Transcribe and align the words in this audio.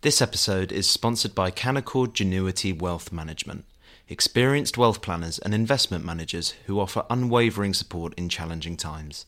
This 0.00 0.22
episode 0.22 0.70
is 0.70 0.88
sponsored 0.88 1.34
by 1.34 1.50
Canaccord 1.50 2.12
Genuity 2.12 2.72
Wealth 2.72 3.10
Management, 3.10 3.64
experienced 4.08 4.78
wealth 4.78 5.02
planners 5.02 5.40
and 5.40 5.52
investment 5.52 6.04
managers 6.04 6.54
who 6.66 6.78
offer 6.78 7.04
unwavering 7.10 7.74
support 7.74 8.14
in 8.14 8.28
challenging 8.28 8.76
times. 8.76 9.26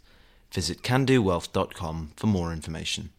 Visit 0.52 0.82
candowealth.com 0.82 2.12
for 2.14 2.26
more 2.28 2.52
information. 2.52 3.10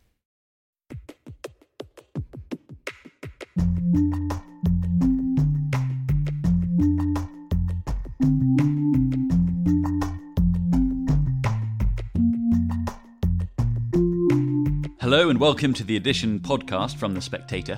Hello 15.12 15.30
and 15.30 15.42
welcome 15.42 15.74
to 15.74 15.84
the 15.84 15.98
Edition 15.98 16.40
podcast 16.40 16.96
from 16.96 17.14
The 17.14 17.20
Spectator. 17.20 17.78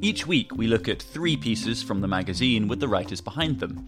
Each 0.00 0.26
week 0.26 0.56
we 0.56 0.66
look 0.66 0.88
at 0.88 1.02
three 1.02 1.36
pieces 1.36 1.82
from 1.82 2.00
the 2.00 2.08
magazine 2.08 2.66
with 2.66 2.80
the 2.80 2.88
writers 2.88 3.20
behind 3.20 3.60
them. 3.60 3.84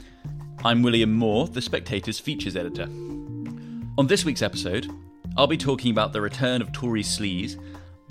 I'm 0.63 0.83
William 0.83 1.11
Moore, 1.11 1.49
The 1.49 1.63
Spectator's 1.63 2.21
features 2.21 2.57
editor. 2.57 2.83
On 3.97 4.07
this 4.07 4.27
week's 4.27 4.43
episode, 4.43 4.87
I'll 5.35 5.47
be 5.47 5.57
talking 5.57 5.93
about 5.93 6.13
the 6.13 6.21
return 6.21 6.61
of 6.61 6.73
Tory 6.73 7.03
sleaze, 7.03 7.59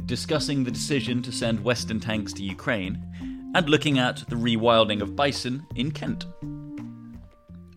discussing 0.08 0.64
the 0.64 0.72
decision 0.72 1.22
to 1.22 1.32
send 1.32 1.64
Western 1.64 2.00
tanks 2.00 2.34
to 2.34 2.44
Ukraine, 2.44 3.52
and 3.54 3.70
looking 3.70 4.00
at 4.00 4.28
the 4.28 4.36
rewilding 4.36 5.04
of 5.04 5.16
bison 5.16 5.68
in 5.76 5.92
Kent. 5.92 6.26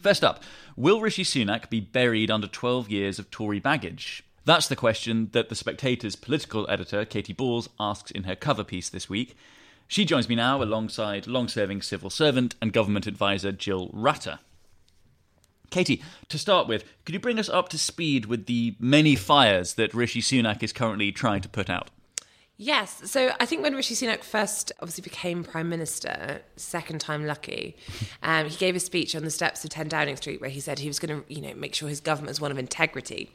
First 0.01 0.25
up, 0.25 0.45
will 0.77 1.03
Rishi 1.03 1.25
Sunak 1.25 1.69
be 1.69 1.81
buried 1.81 2.31
under 2.31 2.47
12 2.47 2.89
years 2.89 3.19
of 3.19 3.31
Tory 3.31 3.61
baggage? 3.61 4.26
That's 4.46 4.68
the 4.68 4.77
question 4.77 5.30
that 5.32 5.48
The 5.48 5.56
Spectator's 5.56 6.14
political 6.14 6.70
editor, 6.70 7.05
Katy 7.05 7.32
Balls, 7.32 7.68
asks 7.80 8.12
in 8.12 8.24
her 8.24 8.36
cover 8.36 8.62
piece 8.62 8.88
this 8.88 9.10
week. 9.10 9.36
She 9.88 10.05
joins 10.05 10.28
me 10.28 10.36
now 10.36 10.62
alongside 10.62 11.27
long 11.27 11.48
serving 11.48 11.82
civil 11.82 12.10
servant 12.10 12.55
and 12.62 12.72
government 12.72 13.09
advisor 13.09 13.50
Jill 13.50 13.91
Rutter. 13.92 14.38
Katy, 15.70 16.00
to 16.28 16.38
start 16.38 16.69
with, 16.69 16.84
could 17.05 17.12
you 17.12 17.19
bring 17.19 17.41
us 17.41 17.48
up 17.48 17.69
to 17.70 17.78
speed 17.78 18.27
with 18.27 18.47
the 18.47 18.77
many 18.78 19.16
fires 19.16 19.75
that 19.75 19.92
Rishi 19.92 20.20
Sunak 20.20 20.62
is 20.62 20.72
currently 20.72 21.10
trying 21.10 21.41
to 21.41 21.48
put 21.48 21.69
out? 21.69 21.91
Yes. 22.59 23.03
So 23.11 23.33
I 23.39 23.45
think 23.45 23.62
when 23.62 23.75
Rishi 23.75 23.95
Sunak 23.95 24.25
first 24.25 24.73
obviously 24.81 25.03
became 25.03 25.45
Prime 25.45 25.69
Minister, 25.69 26.41
second 26.57 27.01
time 27.01 27.27
lucky, 27.27 27.77
um, 28.23 28.49
he 28.49 28.57
gave 28.57 28.75
a 28.75 28.81
speech 28.81 29.15
on 29.15 29.25
the 29.25 29.31
steps 29.31 29.62
of 29.62 29.71
10 29.71 29.89
Downing 29.89 30.17
Street 30.17 30.41
where 30.41 30.49
he 30.49 30.61
said 30.61 30.79
he 30.79 30.89
was 30.89 30.99
going 30.99 31.21
to, 31.21 31.33
you 31.33 31.43
know, 31.43 31.55
make 31.55 31.75
sure 31.75 31.89
his 31.89 32.01
government 32.01 32.31
was 32.31 32.41
one 32.41 32.51
of 32.51 32.57
integrity. 32.57 33.31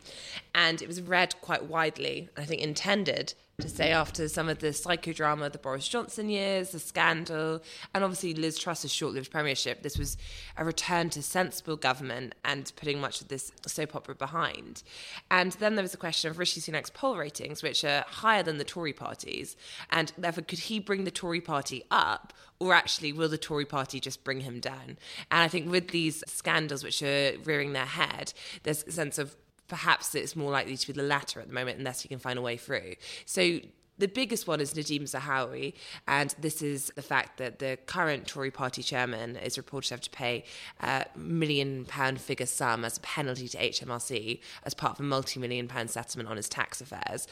And 0.55 0.81
it 0.81 0.87
was 0.87 1.01
read 1.01 1.35
quite 1.41 1.65
widely, 1.65 2.29
I 2.35 2.45
think 2.45 2.61
intended 2.61 3.35
to 3.59 3.69
say 3.69 3.91
after 3.91 4.27
some 4.27 4.49
of 4.49 4.59
the 4.59 4.67
psychodrama 4.67 5.47
of 5.47 5.51
the 5.51 5.57
Boris 5.57 5.87
Johnson 5.87 6.29
years, 6.29 6.71
the 6.71 6.79
scandal, 6.79 7.61
and 7.93 8.03
obviously 8.03 8.33
Liz 8.33 8.57
Truss's 8.57 8.91
short 8.91 9.13
lived 9.13 9.31
premiership, 9.31 9.83
this 9.83 9.97
was 9.97 10.17
a 10.57 10.65
return 10.65 11.09
to 11.11 11.21
sensible 11.21 11.75
government 11.75 12.35
and 12.43 12.71
putting 12.75 12.99
much 12.99 13.21
of 13.21 13.27
this 13.27 13.51
soap 13.67 13.95
opera 13.95 14.15
behind. 14.15 14.83
And 15.29 15.51
then 15.53 15.75
there 15.75 15.83
was 15.83 15.91
the 15.91 15.97
question 15.97 16.31
of 16.31 16.39
Rishi 16.39 16.59
Sunak's 16.59 16.89
poll 16.89 17.17
ratings, 17.17 17.61
which 17.61 17.83
are 17.83 18.03
higher 18.07 18.43
than 18.43 18.57
the 18.57 18.63
Tory 18.63 18.93
parties. 18.93 19.55
And 19.91 20.11
therefore, 20.17 20.43
could 20.43 20.59
he 20.59 20.79
bring 20.79 21.03
the 21.03 21.11
Tory 21.11 21.41
party 21.41 21.83
up? 21.91 22.33
Or 22.59 22.73
actually, 22.73 23.11
will 23.11 23.29
the 23.29 23.37
Tory 23.37 23.65
party 23.65 23.99
just 23.99 24.23
bring 24.23 24.41
him 24.41 24.59
down? 24.59 24.97
And 25.31 25.41
I 25.41 25.47
think 25.47 25.69
with 25.69 25.89
these 25.89 26.23
scandals 26.27 26.83
which 26.83 27.01
are 27.01 27.33
rearing 27.43 27.73
their 27.73 27.85
head, 27.85 28.33
there's 28.63 28.83
a 28.83 28.91
sense 28.91 29.17
of 29.17 29.35
perhaps 29.71 30.13
it's 30.15 30.35
more 30.35 30.51
likely 30.51 30.75
to 30.75 30.87
be 30.87 30.91
the 30.91 31.01
latter 31.01 31.39
at 31.39 31.47
the 31.47 31.53
moment 31.53 31.79
unless 31.79 32.03
you 32.03 32.09
can 32.09 32.19
find 32.19 32.37
a 32.37 32.41
way 32.41 32.57
through. 32.57 32.93
So 33.25 33.61
the 33.97 34.09
biggest 34.09 34.45
one 34.45 34.59
is 34.59 34.73
Nadhim 34.73 35.03
Zahawi, 35.03 35.75
and 36.09 36.35
this 36.37 36.61
is 36.61 36.91
the 36.95 37.01
fact 37.01 37.37
that 37.37 37.59
the 37.59 37.77
current 37.85 38.27
Tory 38.27 38.51
party 38.51 38.83
chairman 38.83 39.37
is 39.37 39.57
reported 39.57 39.87
to 39.87 39.93
have 39.93 40.01
to 40.01 40.09
pay 40.09 40.43
a 40.81 41.05
million 41.15 41.85
pound 41.85 42.19
figure 42.19 42.45
sum 42.45 42.83
as 42.83 42.97
a 42.97 42.99
penalty 42.99 43.47
to 43.47 43.57
HMRC 43.57 44.41
as 44.65 44.73
part 44.73 44.93
of 44.93 44.99
a 44.99 45.03
multi 45.03 45.39
million 45.39 45.69
pound 45.69 45.89
settlement 45.89 46.27
on 46.27 46.35
his 46.35 46.49
tax 46.49 46.81
affairs. 46.81 47.27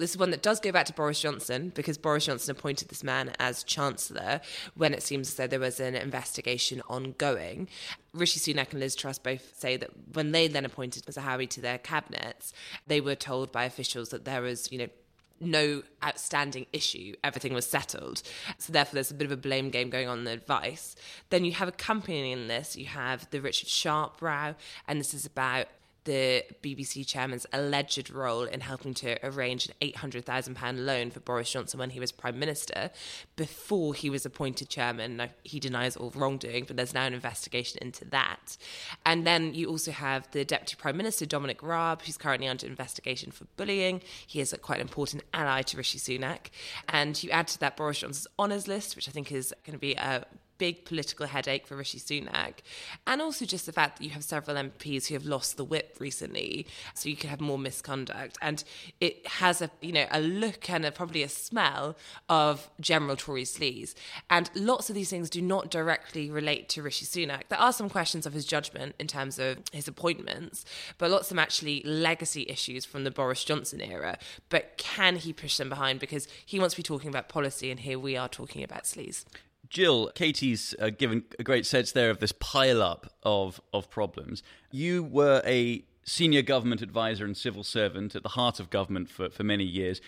This 0.00 0.12
is 0.12 0.16
one 0.16 0.30
that 0.30 0.40
does 0.40 0.60
go 0.60 0.72
back 0.72 0.86
to 0.86 0.94
Boris 0.94 1.20
Johnson 1.20 1.72
because 1.74 1.98
Boris 1.98 2.24
Johnson 2.24 2.52
appointed 2.52 2.88
this 2.88 3.04
man 3.04 3.32
as 3.38 3.62
Chancellor 3.62 4.40
when 4.74 4.94
it 4.94 5.02
seems 5.02 5.28
as 5.28 5.34
though 5.34 5.46
there 5.46 5.60
was 5.60 5.78
an 5.78 5.94
investigation 5.94 6.80
ongoing. 6.88 7.68
Rishi 8.14 8.40
Sunak 8.40 8.70
and 8.70 8.80
Liz 8.80 8.96
Truss 8.96 9.18
both 9.18 9.54
say 9.58 9.76
that 9.76 9.90
when 10.14 10.32
they 10.32 10.48
then 10.48 10.64
appointed 10.64 11.04
Zahawi 11.04 11.46
to 11.50 11.60
their 11.60 11.76
cabinets, 11.76 12.54
they 12.86 13.02
were 13.02 13.14
told 13.14 13.52
by 13.52 13.64
officials 13.64 14.08
that 14.08 14.24
there 14.24 14.40
was, 14.40 14.72
you 14.72 14.78
know, 14.78 14.88
no 15.38 15.82
outstanding 16.02 16.64
issue. 16.72 17.14
Everything 17.22 17.52
was 17.52 17.66
settled. 17.66 18.22
So 18.56 18.72
therefore, 18.72 18.94
there's 18.94 19.10
a 19.10 19.14
bit 19.14 19.26
of 19.26 19.32
a 19.32 19.36
blame 19.36 19.68
game 19.68 19.90
going 19.90 20.08
on 20.08 20.20
in 20.20 20.24
the 20.24 20.32
advice. 20.32 20.96
Then 21.28 21.44
you 21.44 21.52
have 21.52 21.68
accompanying 21.68 22.48
this, 22.48 22.74
you 22.74 22.86
have 22.86 23.28
the 23.30 23.40
Richard 23.42 23.68
Sharp 23.68 24.22
row, 24.22 24.54
and 24.88 24.98
this 24.98 25.12
is 25.12 25.26
about 25.26 25.66
the 26.10 26.42
BBC 26.60 27.06
chairman's 27.06 27.46
alleged 27.52 28.10
role 28.10 28.42
in 28.42 28.62
helping 28.62 28.94
to 28.94 29.16
arrange 29.24 29.68
an 29.68 29.74
£800,000 29.80 30.84
loan 30.84 31.12
for 31.12 31.20
Boris 31.20 31.52
Johnson 31.52 31.78
when 31.78 31.90
he 31.90 32.00
was 32.00 32.10
Prime 32.10 32.36
Minister 32.36 32.90
before 33.36 33.94
he 33.94 34.10
was 34.10 34.26
appointed 34.26 34.68
chairman. 34.68 35.18
Now, 35.18 35.28
he 35.44 35.60
denies 35.60 35.96
all 35.96 36.10
wrongdoing, 36.10 36.64
but 36.64 36.76
there's 36.76 36.92
now 36.92 37.04
an 37.04 37.14
investigation 37.14 37.78
into 37.80 38.04
that. 38.06 38.56
And 39.06 39.24
then 39.24 39.54
you 39.54 39.68
also 39.68 39.92
have 39.92 40.28
the 40.32 40.44
Deputy 40.44 40.74
Prime 40.76 40.96
Minister, 40.96 41.26
Dominic 41.26 41.62
Raab, 41.62 42.02
who's 42.02 42.16
currently 42.16 42.48
under 42.48 42.66
investigation 42.66 43.30
for 43.30 43.44
bullying. 43.56 44.02
He 44.26 44.40
is 44.40 44.52
a 44.52 44.58
quite 44.58 44.80
important 44.80 45.22
ally 45.32 45.62
to 45.62 45.76
Rishi 45.76 45.98
Sunak. 45.98 46.48
And 46.88 47.22
you 47.22 47.30
add 47.30 47.46
to 47.48 47.60
that 47.60 47.76
Boris 47.76 48.00
Johnson's 48.00 48.26
honours 48.36 48.66
list, 48.66 48.96
which 48.96 49.08
I 49.08 49.12
think 49.12 49.30
is 49.30 49.54
going 49.64 49.74
to 49.74 49.80
be 49.80 49.94
a 49.94 50.26
big 50.60 50.84
political 50.84 51.26
headache 51.26 51.66
for 51.66 51.74
Rishi 51.74 51.98
Sunak. 51.98 52.56
And 53.06 53.22
also 53.22 53.46
just 53.46 53.64
the 53.64 53.72
fact 53.72 53.96
that 53.96 54.04
you 54.04 54.10
have 54.10 54.22
several 54.22 54.58
MPs 54.58 55.06
who 55.06 55.14
have 55.14 55.24
lost 55.24 55.56
the 55.56 55.64
whip 55.64 55.96
recently, 55.98 56.66
so 56.94 57.08
you 57.08 57.16
could 57.16 57.30
have 57.30 57.40
more 57.40 57.58
misconduct. 57.58 58.36
And 58.42 58.62
it 59.00 59.26
has 59.26 59.62
a, 59.62 59.70
you 59.80 59.92
know, 59.92 60.06
a 60.10 60.20
look 60.20 60.68
and 60.68 60.84
a, 60.84 60.92
probably 60.92 61.22
a 61.22 61.30
smell 61.30 61.96
of 62.28 62.68
general 62.78 63.16
Tory 63.16 63.44
sleaze. 63.44 63.94
And 64.28 64.50
lots 64.54 64.90
of 64.90 64.94
these 64.94 65.08
things 65.08 65.30
do 65.30 65.40
not 65.40 65.70
directly 65.70 66.30
relate 66.30 66.68
to 66.70 66.82
Rishi 66.82 67.06
Sunak. 67.06 67.48
There 67.48 67.58
are 67.58 67.72
some 67.72 67.88
questions 67.88 68.26
of 68.26 68.34
his 68.34 68.44
judgment 68.44 68.94
in 68.98 69.06
terms 69.06 69.38
of 69.38 69.58
his 69.72 69.88
appointments, 69.88 70.66
but 70.98 71.10
lots 71.10 71.24
of 71.24 71.28
them 71.30 71.38
actually 71.38 71.82
legacy 71.84 72.44
issues 72.50 72.84
from 72.84 73.04
the 73.04 73.10
Boris 73.10 73.44
Johnson 73.44 73.80
era. 73.80 74.18
But 74.50 74.76
can 74.76 75.16
he 75.16 75.32
push 75.32 75.56
them 75.56 75.70
behind? 75.70 76.00
Because 76.00 76.28
he 76.44 76.60
wants 76.60 76.74
to 76.74 76.80
be 76.80 76.82
talking 76.82 77.08
about 77.08 77.30
policy, 77.30 77.70
and 77.70 77.80
here 77.80 77.98
we 77.98 78.14
are 78.14 78.28
talking 78.28 78.62
about 78.62 78.84
sleaze. 78.84 79.24
Jill, 79.70 80.10
Katy's 80.14 80.74
uh, 80.80 80.90
given 80.90 81.24
a 81.38 81.44
great 81.44 81.64
sense 81.64 81.92
there 81.92 82.10
of 82.10 82.18
this 82.18 82.32
pile 82.32 82.82
up 82.82 83.12
of, 83.22 83.60
of 83.72 83.88
problems. 83.88 84.42
You 84.72 85.04
were 85.04 85.40
a 85.46 85.84
senior 86.02 86.42
government 86.42 86.82
advisor 86.82 87.24
and 87.24 87.36
civil 87.36 87.62
servant 87.62 88.16
at 88.16 88.24
the 88.24 88.30
heart 88.30 88.58
of 88.58 88.68
government 88.68 89.08
for, 89.08 89.30
for 89.30 89.44
many 89.44 89.64
years. 89.64 90.00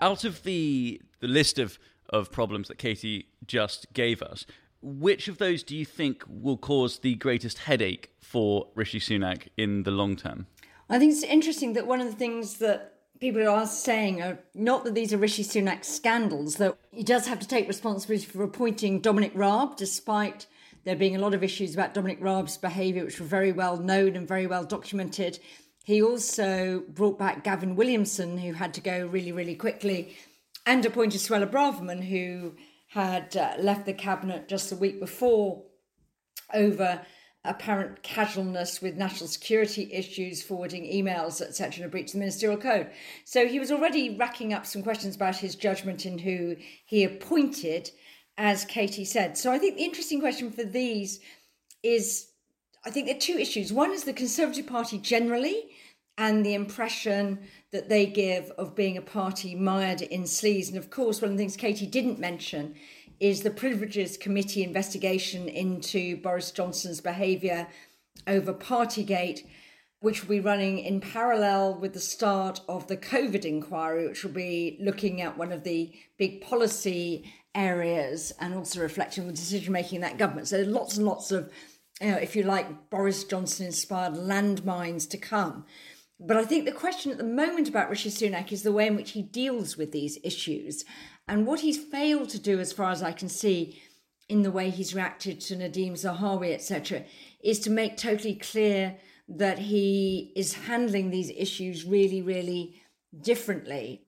Out 0.00 0.24
of 0.24 0.42
the, 0.44 1.00
the 1.20 1.28
list 1.28 1.58
of, 1.58 1.78
of 2.08 2.32
problems 2.32 2.68
that 2.68 2.78
Katy 2.78 3.28
just 3.46 3.92
gave 3.92 4.22
us, 4.22 4.46
which 4.80 5.28
of 5.28 5.38
those 5.38 5.62
do 5.62 5.76
you 5.76 5.84
think 5.84 6.24
will 6.28 6.56
cause 6.56 7.00
the 7.00 7.16
greatest 7.16 7.58
headache 7.58 8.10
for 8.18 8.68
Rishi 8.74 9.00
Sunak 9.00 9.48
in 9.58 9.82
the 9.82 9.90
long 9.90 10.16
term? 10.16 10.46
I 10.88 10.98
think 10.98 11.12
it's 11.12 11.22
interesting 11.22 11.74
that 11.74 11.86
one 11.86 12.00
of 12.00 12.06
the 12.06 12.16
things 12.16 12.58
that 12.58 12.95
people 13.20 13.48
are 13.48 13.66
saying 13.66 14.38
not 14.54 14.84
that 14.84 14.94
these 14.94 15.12
are 15.12 15.18
Rishi 15.18 15.44
Sunak 15.44 15.84
scandals, 15.84 16.56
though 16.56 16.76
he 16.90 17.02
does 17.02 17.26
have 17.26 17.40
to 17.40 17.48
take 17.48 17.68
responsibility 17.68 18.26
for 18.26 18.42
appointing 18.42 19.00
Dominic 19.00 19.32
Raab, 19.34 19.76
despite 19.76 20.46
there 20.84 20.96
being 20.96 21.16
a 21.16 21.20
lot 21.20 21.34
of 21.34 21.42
issues 21.42 21.74
about 21.74 21.94
Dominic 21.94 22.20
Raab's 22.20 22.56
behaviour, 22.56 23.04
which 23.04 23.20
were 23.20 23.26
very 23.26 23.52
well 23.52 23.76
known 23.76 24.16
and 24.16 24.26
very 24.26 24.46
well 24.46 24.64
documented. 24.64 25.38
He 25.84 26.02
also 26.02 26.82
brought 26.88 27.18
back 27.18 27.44
Gavin 27.44 27.76
Williamson, 27.76 28.38
who 28.38 28.52
had 28.52 28.74
to 28.74 28.80
go 28.80 29.06
really, 29.06 29.32
really 29.32 29.54
quickly, 29.54 30.16
and 30.64 30.84
appointed 30.84 31.20
Suella 31.20 31.50
Braverman, 31.50 32.04
who 32.04 32.54
had 32.88 33.36
uh, 33.36 33.54
left 33.58 33.86
the 33.86 33.92
cabinet 33.92 34.48
just 34.48 34.72
a 34.72 34.76
week 34.76 35.00
before 35.00 35.64
over 36.54 37.00
apparent 37.48 38.02
casualness 38.02 38.80
with 38.82 38.96
national 38.96 39.28
security 39.28 39.90
issues, 39.92 40.42
forwarding 40.42 40.84
emails, 40.84 41.40
etc., 41.40 41.80
in 41.80 41.84
a 41.86 41.88
breach 41.88 42.06
of 42.06 42.12
the 42.12 42.18
ministerial 42.18 42.58
code. 42.58 42.90
So 43.24 43.46
he 43.46 43.58
was 43.58 43.70
already 43.70 44.16
racking 44.16 44.52
up 44.52 44.66
some 44.66 44.82
questions 44.82 45.16
about 45.16 45.36
his 45.36 45.54
judgment 45.54 46.06
in 46.06 46.18
who 46.18 46.56
he 46.84 47.04
appointed, 47.04 47.90
as 48.36 48.64
Katy 48.64 49.04
said. 49.04 49.36
So 49.38 49.52
I 49.52 49.58
think 49.58 49.76
the 49.76 49.84
interesting 49.84 50.20
question 50.20 50.50
for 50.50 50.64
these 50.64 51.20
is 51.82 52.28
I 52.84 52.90
think 52.90 53.06
there 53.06 53.16
are 53.16 53.20
two 53.20 53.38
issues. 53.38 53.72
One 53.72 53.92
is 53.92 54.04
the 54.04 54.12
Conservative 54.12 54.66
Party 54.66 54.98
generally 54.98 55.70
and 56.18 56.46
the 56.46 56.54
impression 56.54 57.40
that 57.72 57.88
they 57.88 58.06
give 58.06 58.50
of 58.52 58.76
being 58.76 58.96
a 58.96 59.02
party 59.02 59.54
mired 59.54 60.02
in 60.02 60.22
sleaze. 60.22 60.68
And 60.68 60.78
of 60.78 60.90
course, 60.90 61.20
one 61.20 61.32
of 61.32 61.36
the 61.36 61.42
things 61.42 61.56
Katy 61.56 61.86
didn't 61.86 62.18
mention 62.18 62.76
is 63.20 63.42
the 63.42 63.50
Privileges 63.50 64.16
Committee 64.16 64.62
investigation 64.62 65.48
into 65.48 66.16
Boris 66.18 66.50
Johnson's 66.50 67.00
behaviour 67.00 67.68
over 68.26 68.52
Partygate. 68.52 69.42
which 70.00 70.22
will 70.22 70.36
be 70.36 70.40
running 70.40 70.78
in 70.78 71.00
parallel 71.00 71.74
with 71.74 71.94
the 71.94 72.00
start 72.00 72.60
of 72.68 72.86
the 72.86 72.96
COVID 72.96 73.44
inquiry, 73.44 74.06
which 74.06 74.22
will 74.22 74.32
be 74.32 74.76
looking 74.80 75.22
at 75.22 75.38
one 75.38 75.52
of 75.52 75.64
the 75.64 75.92
big 76.18 76.40
policy 76.42 77.32
areas 77.54 78.32
and 78.38 78.54
also 78.54 78.80
reflecting 78.80 79.26
the 79.26 79.32
decision 79.32 79.72
making 79.72 79.96
in 79.96 80.02
that 80.02 80.18
government. 80.18 80.48
So 80.48 80.60
lots 80.60 80.96
and 80.96 81.06
lots 81.06 81.32
of, 81.32 81.50
you 82.00 82.10
know, 82.10 82.18
if 82.18 82.36
you 82.36 82.42
like, 82.42 82.90
Boris 82.90 83.24
Johnson 83.24 83.66
inspired 83.66 84.14
landmines 84.14 85.08
to 85.10 85.18
come. 85.18 85.64
But 86.20 86.36
I 86.36 86.44
think 86.44 86.66
the 86.66 86.72
question 86.72 87.10
at 87.10 87.18
the 87.18 87.24
moment 87.24 87.68
about 87.68 87.90
Rishi 87.90 88.10
Sunak 88.10 88.52
is 88.52 88.62
the 88.62 88.72
way 88.72 88.86
in 88.86 88.96
which 88.96 89.12
he 89.12 89.22
deals 89.22 89.76
with 89.76 89.92
these 89.92 90.18
issues. 90.22 90.84
And 91.28 91.46
what 91.46 91.60
he's 91.60 91.78
failed 91.78 92.28
to 92.30 92.38
do, 92.38 92.60
as 92.60 92.72
far 92.72 92.90
as 92.90 93.02
I 93.02 93.12
can 93.12 93.28
see, 93.28 93.80
in 94.28 94.42
the 94.42 94.50
way 94.50 94.70
he's 94.70 94.94
reacted 94.94 95.40
to 95.40 95.56
Nadhim 95.56 95.92
Zahawi, 95.92 96.52
etc., 96.54 97.04
is 97.42 97.58
to 97.60 97.70
make 97.70 97.96
totally 97.96 98.34
clear 98.34 98.96
that 99.28 99.58
he 99.58 100.32
is 100.36 100.54
handling 100.54 101.10
these 101.10 101.30
issues 101.30 101.84
really, 101.84 102.22
really 102.22 102.80
differently. 103.20 104.02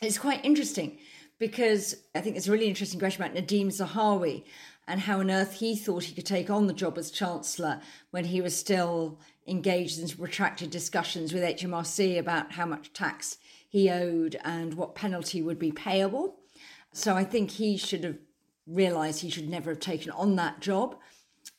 It's 0.00 0.18
quite 0.18 0.44
interesting 0.44 0.98
because 1.38 1.96
I 2.14 2.20
think 2.20 2.36
it's 2.36 2.48
a 2.48 2.52
really 2.52 2.68
interesting 2.68 2.98
question 2.98 3.22
about 3.22 3.36
Nadhim 3.36 3.66
Zahawi 3.66 4.44
and 4.86 5.00
how 5.00 5.20
on 5.20 5.30
earth 5.30 5.54
he 5.54 5.76
thought 5.76 6.04
he 6.04 6.14
could 6.14 6.26
take 6.26 6.50
on 6.50 6.66
the 6.66 6.72
job 6.72 6.98
as 6.98 7.10
Chancellor 7.10 7.80
when 8.10 8.24
he 8.26 8.40
was 8.40 8.56
still 8.56 9.18
engaged 9.46 9.98
in 9.98 10.08
protracted 10.08 10.70
discussions 10.70 11.32
with 11.32 11.42
HMRC 11.42 12.18
about 12.18 12.52
how 12.52 12.66
much 12.66 12.92
tax 12.92 13.38
he 13.68 13.90
owed 13.90 14.36
and 14.44 14.74
what 14.74 14.94
penalty 14.94 15.42
would 15.42 15.58
be 15.58 15.72
payable. 15.72 16.36
So 16.94 17.16
I 17.16 17.24
think 17.24 17.50
he 17.50 17.76
should 17.76 18.04
have 18.04 18.18
realised 18.66 19.20
he 19.20 19.28
should 19.28 19.48
never 19.48 19.70
have 19.70 19.80
taken 19.80 20.12
on 20.12 20.36
that 20.36 20.60
job. 20.60 20.96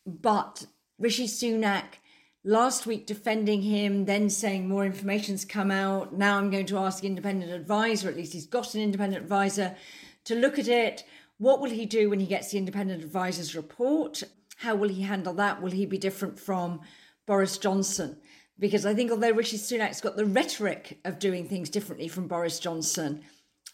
But 0.07 0.65
Rishi 0.97 1.27
Sunak 1.27 1.99
last 2.45 2.87
week 2.87 3.05
defending 3.05 3.61
him, 3.61 4.05
then 4.05 4.29
saying 4.29 4.69
more 4.69 4.85
information's 4.85 5.43
come 5.43 5.71
out. 5.71 6.13
Now 6.17 6.37
I'm 6.37 6.49
going 6.49 6.67
to 6.67 6.77
ask 6.77 7.03
independent 7.03 7.51
advisor, 7.51 8.07
at 8.07 8.15
least 8.15 8.31
he's 8.31 8.47
got 8.47 8.73
an 8.75 8.81
independent 8.81 9.23
advisor, 9.23 9.75
to 10.23 10.35
look 10.35 10.57
at 10.57 10.69
it. 10.69 11.03
What 11.38 11.59
will 11.59 11.69
he 11.69 11.85
do 11.85 12.09
when 12.09 12.21
he 12.21 12.27
gets 12.27 12.51
the 12.51 12.57
independent 12.57 13.03
advisor's 13.03 13.55
report? 13.57 14.23
How 14.55 14.75
will 14.75 14.89
he 14.89 15.01
handle 15.01 15.33
that? 15.33 15.61
Will 15.61 15.71
he 15.71 15.85
be 15.85 15.97
different 15.97 16.39
from 16.39 16.79
Boris 17.25 17.57
Johnson? 17.57 18.17
Because 18.57 18.85
I 18.85 18.93
think 18.93 19.11
although 19.11 19.31
Rishi 19.31 19.57
Sunak's 19.57 19.99
got 19.99 20.15
the 20.15 20.25
rhetoric 20.25 20.97
of 21.03 21.19
doing 21.19 21.49
things 21.49 21.69
differently 21.69 22.07
from 22.07 22.29
Boris 22.29 22.57
Johnson, 22.57 23.21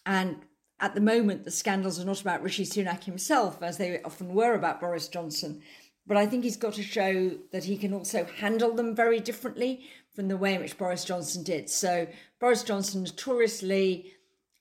and 0.07 0.37
at 0.81 0.95
the 0.95 1.01
moment 1.01 1.45
the 1.45 1.51
scandals 1.51 1.99
are 1.99 2.05
not 2.05 2.21
about 2.21 2.41
Rishi 2.41 2.65
Sunak 2.65 3.03
himself, 3.03 3.61
as 3.61 3.77
they 3.77 4.01
often 4.01 4.33
were 4.33 4.55
about 4.55 4.81
Boris 4.81 5.07
Johnson, 5.07 5.61
but 6.07 6.17
I 6.17 6.25
think 6.25 6.43
he's 6.43 6.57
got 6.57 6.73
to 6.73 6.83
show 6.83 7.37
that 7.51 7.63
he 7.63 7.77
can 7.77 7.93
also 7.93 8.25
handle 8.25 8.73
them 8.73 8.95
very 8.95 9.19
differently 9.19 9.85
from 10.13 10.27
the 10.27 10.35
way 10.35 10.55
in 10.55 10.61
which 10.61 10.77
Boris 10.77 11.05
Johnson 11.05 11.43
did. 11.43 11.69
So 11.69 12.07
Boris 12.39 12.63
Johnson 12.63 13.03
notoriously 13.03 14.13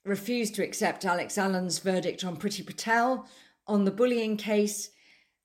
refused 0.05 0.55
to 0.55 0.63
accept 0.63 1.05
Alex 1.05 1.39
Allan's 1.39 1.79
verdict 1.79 2.25
on 2.25 2.37
Priti 2.37 2.65
Patel 2.65 3.27
on 3.67 3.85
the 3.85 3.91
bullying 3.91 4.37
case. 4.37 4.91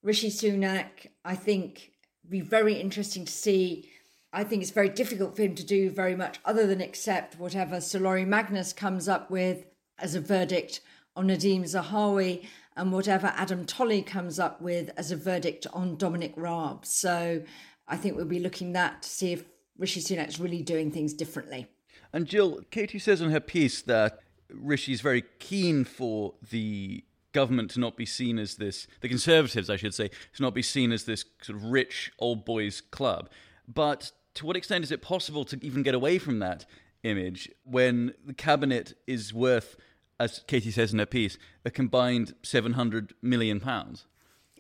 Rishi 0.04 0.30
Sunak, 0.30 1.08
I 1.24 1.36
think, 1.36 1.92
be 2.28 2.42
very 2.42 2.76
interesting 2.76 3.26
to 3.26 3.32
see. 3.32 3.90
I 4.34 4.44
think 4.44 4.62
it's 4.62 4.72
very 4.72 4.90
difficult 4.90 5.36
for 5.36 5.44
him 5.44 5.56
to 5.56 5.66
do 5.66 5.90
very 5.90 6.16
much 6.16 6.40
other 6.44 6.68
than 6.68 6.82
accept 6.82 7.40
whatever 7.40 7.80
Sir 7.80 8.00
Laurie 8.00 8.26
Magnus 8.26 8.74
comes 8.74 9.08
up 9.08 9.32
with 9.32 9.66
as 10.00 10.16
a 10.16 10.22
verdict 10.22 10.82
on 11.16 11.28
Nadhim 11.28 11.64
Zahawi 11.64 12.46
and 12.76 12.92
whatever 12.92 13.34
Adam 13.36 13.66
Tolley 13.66 14.02
comes 14.02 14.40
up 14.40 14.62
with 14.62 14.92
as 14.98 15.12
a 15.12 15.16
verdict 15.16 15.66
on 15.74 15.96
Dominic 15.96 16.34
Raab. 16.36 16.86
So 16.86 17.44
I 17.88 17.98
think 17.98 18.16
we'll 18.16 18.26
be 18.26 18.40
looking 18.40 18.74
that 18.74 19.04
to 19.04 19.10
see 19.10 19.34
if 19.34 19.46
Rishi 19.78 20.02
Sunak's 20.02 20.40
really 20.40 20.62
doing 20.62 20.92
things 20.92 21.14
differently. 21.14 21.68
And 22.12 22.26
Jill, 22.26 22.62
Katy 22.72 23.00
says 23.00 23.22
in 23.22 23.32
her 23.32 23.40
piece 23.40 23.82
that 23.84 24.20
Rishi's 24.50 25.02
very 25.02 25.24
keen 25.40 25.84
for 25.84 26.34
the 26.50 27.04
government 27.34 27.72
to 27.72 27.80
not 27.80 27.98
be 27.98 28.06
seen 28.06 28.40
as 28.40 28.56
this, 28.56 28.88
the 29.02 29.10
Conservatives, 29.10 29.70
I 29.70 29.76
should 29.76 29.94
say, 29.94 30.08
to 30.08 30.42
not 30.42 30.54
be 30.54 30.62
seen 30.62 30.92
as 30.92 31.04
this 31.04 31.26
sort 31.42 31.58
of 31.58 31.66
rich 31.66 32.12
old 32.20 32.46
boys 32.46 32.82
club. 32.82 33.30
But 33.68 34.12
to 34.36 34.46
what 34.46 34.56
extent 34.56 34.84
is 34.84 34.92
it 34.92 35.02
possible 35.02 35.44
to 35.46 35.60
even 35.62 35.84
get 35.84 35.96
away 35.96 36.18
from 36.18 36.40
that 36.40 36.66
image 37.04 37.50
when 37.64 38.14
the 38.26 38.34
cabinet 38.34 38.94
is 39.08 39.34
worth 39.34 39.76
as 40.20 40.42
Katy 40.48 40.72
says 40.72 40.94
in 40.94 41.00
her 41.00 41.06
piece, 41.06 41.38
a 41.64 41.72
combined 41.72 42.34
£700 42.44 43.12
million. 43.22 43.62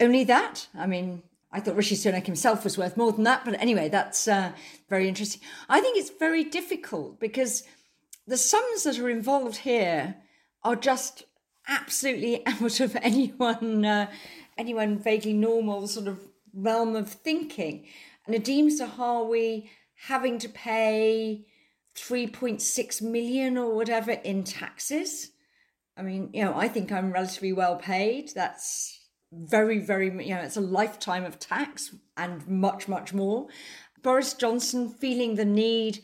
Only 0.02 0.24
that? 0.26 0.68
I 0.78 0.88
mean, 0.88 1.24
I 1.52 1.60
thought 1.60 1.78
Rishi 1.78 1.96
Sunak 1.96 2.26
himself 2.26 2.64
was 2.64 2.78
worth 2.78 2.98
more 2.98 3.12
than 3.14 3.24
that. 3.24 3.46
But 3.46 3.60
anyway, 3.62 3.88
that's 3.88 4.28
uh, 4.28 4.52
very 4.90 5.08
interesting. 5.08 5.42
I 5.70 5.80
think 5.80 5.98
it's 5.98 6.12
very 6.20 6.44
difficult 6.44 7.20
because 7.20 7.64
the 8.28 8.38
sums 8.38 8.84
that 8.84 9.00
are 9.00 9.10
involved 9.10 9.58
here 9.58 10.16
are 10.64 10.76
just 10.76 11.24
absolutely 11.68 12.46
out 12.48 12.80
of 12.80 12.98
anyone, 13.02 13.86
uh, 13.86 14.12
anyone 14.58 14.98
vaguely 14.98 15.34
normal 15.34 15.88
sort 15.88 16.08
of 16.08 16.20
realm 16.54 16.96
of 16.96 17.10
thinking. 17.10 17.86
Nadhim 18.28 18.68
Zahawi 18.68 19.70
having 20.08 20.40
to 20.40 20.50
pay 20.50 21.46
3.6 21.96 23.02
million 23.02 23.58
or 23.58 23.74
whatever 23.76 24.12
in 24.12 24.44
taxes 24.44 25.32
I 25.98 26.02
mean, 26.02 26.30
you 26.34 26.44
know, 26.44 26.54
I 26.56 26.68
think 26.68 26.92
I'm 26.92 27.12
relatively 27.12 27.54
well 27.54 27.78
paid. 27.78 28.32
That's 28.36 29.00
very, 29.32 29.80
very, 29.80 30.08
you 30.08 30.36
know, 30.36 30.42
it's 30.42 30.58
a 30.58 30.62
lifetime 30.62 31.26
of 31.26 31.40
tax 31.40 31.96
and 32.18 32.46
much, 32.48 32.88
much 32.88 33.14
more. 33.14 33.48
Boris 34.02 34.34
Johnson 34.34 34.90
feeling 34.90 35.36
the 35.36 35.46
need 35.46 36.04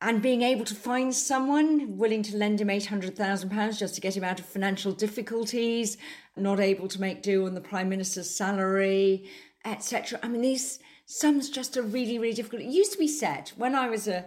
and 0.00 0.22
being 0.22 0.42
able 0.42 0.64
to 0.64 0.74
find 0.74 1.14
someone 1.14 1.96
willing 1.98 2.22
to 2.22 2.36
lend 2.36 2.60
him 2.60 2.68
£800,000 2.68 3.78
just 3.78 3.94
to 3.96 4.00
get 4.00 4.16
him 4.16 4.24
out 4.24 4.38
of 4.38 4.46
financial 4.46 4.92
difficulties, 4.92 5.96
not 6.36 6.60
able 6.60 6.88
to 6.88 7.00
make 7.00 7.22
do 7.22 7.46
on 7.46 7.54
the 7.54 7.60
Prime 7.60 7.88
Minister's 7.88 8.30
salary, 8.30 9.28
etc. 9.64 10.20
I 10.22 10.28
mean, 10.28 10.40
these 10.40 10.78
sums 11.06 11.50
just 11.50 11.76
are 11.76 11.82
really, 11.82 12.18
really 12.18 12.34
difficult. 12.34 12.62
It 12.62 12.68
used 12.68 12.92
to 12.92 12.98
be 12.98 13.08
said 13.08 13.50
when 13.56 13.74
I 13.74 13.88
was 13.88 14.06
a 14.06 14.26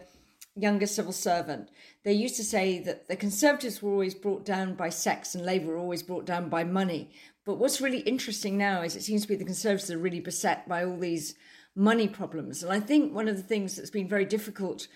younger 0.55 0.87
civil 0.87 1.11
servant, 1.11 1.69
they 2.03 2.13
used 2.13 2.35
to 2.35 2.43
say 2.43 2.79
that 2.79 3.07
the 3.07 3.15
Conservatives 3.15 3.81
were 3.81 3.91
always 3.91 4.15
brought 4.15 4.45
down 4.45 4.75
by 4.75 4.89
sex 4.89 5.33
and 5.33 5.45
Labour 5.45 5.67
were 5.67 5.77
always 5.77 6.03
brought 6.03 6.25
down 6.25 6.49
by 6.49 6.63
money. 6.63 7.09
But 7.45 7.57
what's 7.57 7.81
really 7.81 7.99
interesting 7.99 8.57
now 8.57 8.81
is 8.81 8.95
it 8.95 9.03
seems 9.03 9.23
to 9.23 9.27
be 9.27 9.35
the 9.35 9.45
Conservatives 9.45 9.91
are 9.91 9.97
really 9.97 10.19
beset 10.19 10.67
by 10.67 10.83
all 10.83 10.97
these 10.97 11.35
money 11.75 12.07
problems. 12.07 12.63
And 12.63 12.71
I 12.71 12.79
think 12.79 13.13
one 13.13 13.27
of 13.27 13.37
the 13.37 13.43
things 13.43 13.75
that's 13.75 13.89
been 13.89 14.07
very 14.07 14.25
difficult 14.25 14.87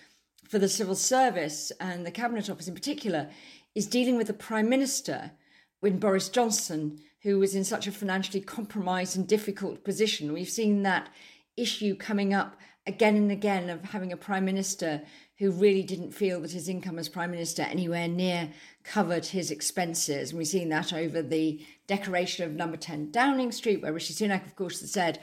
for 0.48 0.58
the 0.58 0.68
civil 0.68 0.94
service 0.94 1.72
and 1.80 2.06
the 2.06 2.10
Cabinet 2.10 2.50
Office 2.50 2.68
in 2.68 2.74
particular 2.74 3.30
is 3.74 3.86
dealing 3.86 4.16
with 4.16 4.26
the 4.26 4.32
Prime 4.32 4.68
Minister 4.68 5.32
when 5.80 5.98
Boris 5.98 6.28
Johnson, 6.28 7.00
who 7.22 7.38
was 7.38 7.54
in 7.54 7.64
such 7.64 7.86
a 7.86 7.92
financially 7.92 8.40
compromised 8.40 9.16
and 9.16 9.26
difficult 9.26 9.84
position. 9.84 10.32
We've 10.32 10.48
seen 10.48 10.82
that 10.82 11.10
issue 11.56 11.96
coming 11.96 12.32
up 12.32 12.56
again 12.86 13.16
and 13.16 13.30
again 13.30 13.68
of 13.70 13.82
having 13.82 14.12
a 14.12 14.16
Prime 14.16 14.44
Minister 14.44 15.02
who 15.38 15.50
really 15.50 15.82
didn't 15.82 16.12
feel 16.12 16.40
that 16.40 16.52
his 16.52 16.68
income 16.68 16.98
as 16.98 17.08
Prime 17.08 17.30
Minister 17.30 17.62
anywhere 17.62 18.08
near 18.08 18.50
covered 18.84 19.26
his 19.26 19.50
expenses. 19.50 20.30
And 20.30 20.38
we've 20.38 20.46
seen 20.46 20.68
that 20.70 20.92
over 20.92 21.20
the 21.20 21.64
decoration 21.86 22.44
of 22.44 22.52
number 22.52 22.76
10 22.76 23.10
Downing 23.10 23.52
Street, 23.52 23.82
where 23.82 23.92
Rishi 23.92 24.14
Sunak, 24.14 24.46
of 24.46 24.56
course, 24.56 24.80
said, 24.90 25.20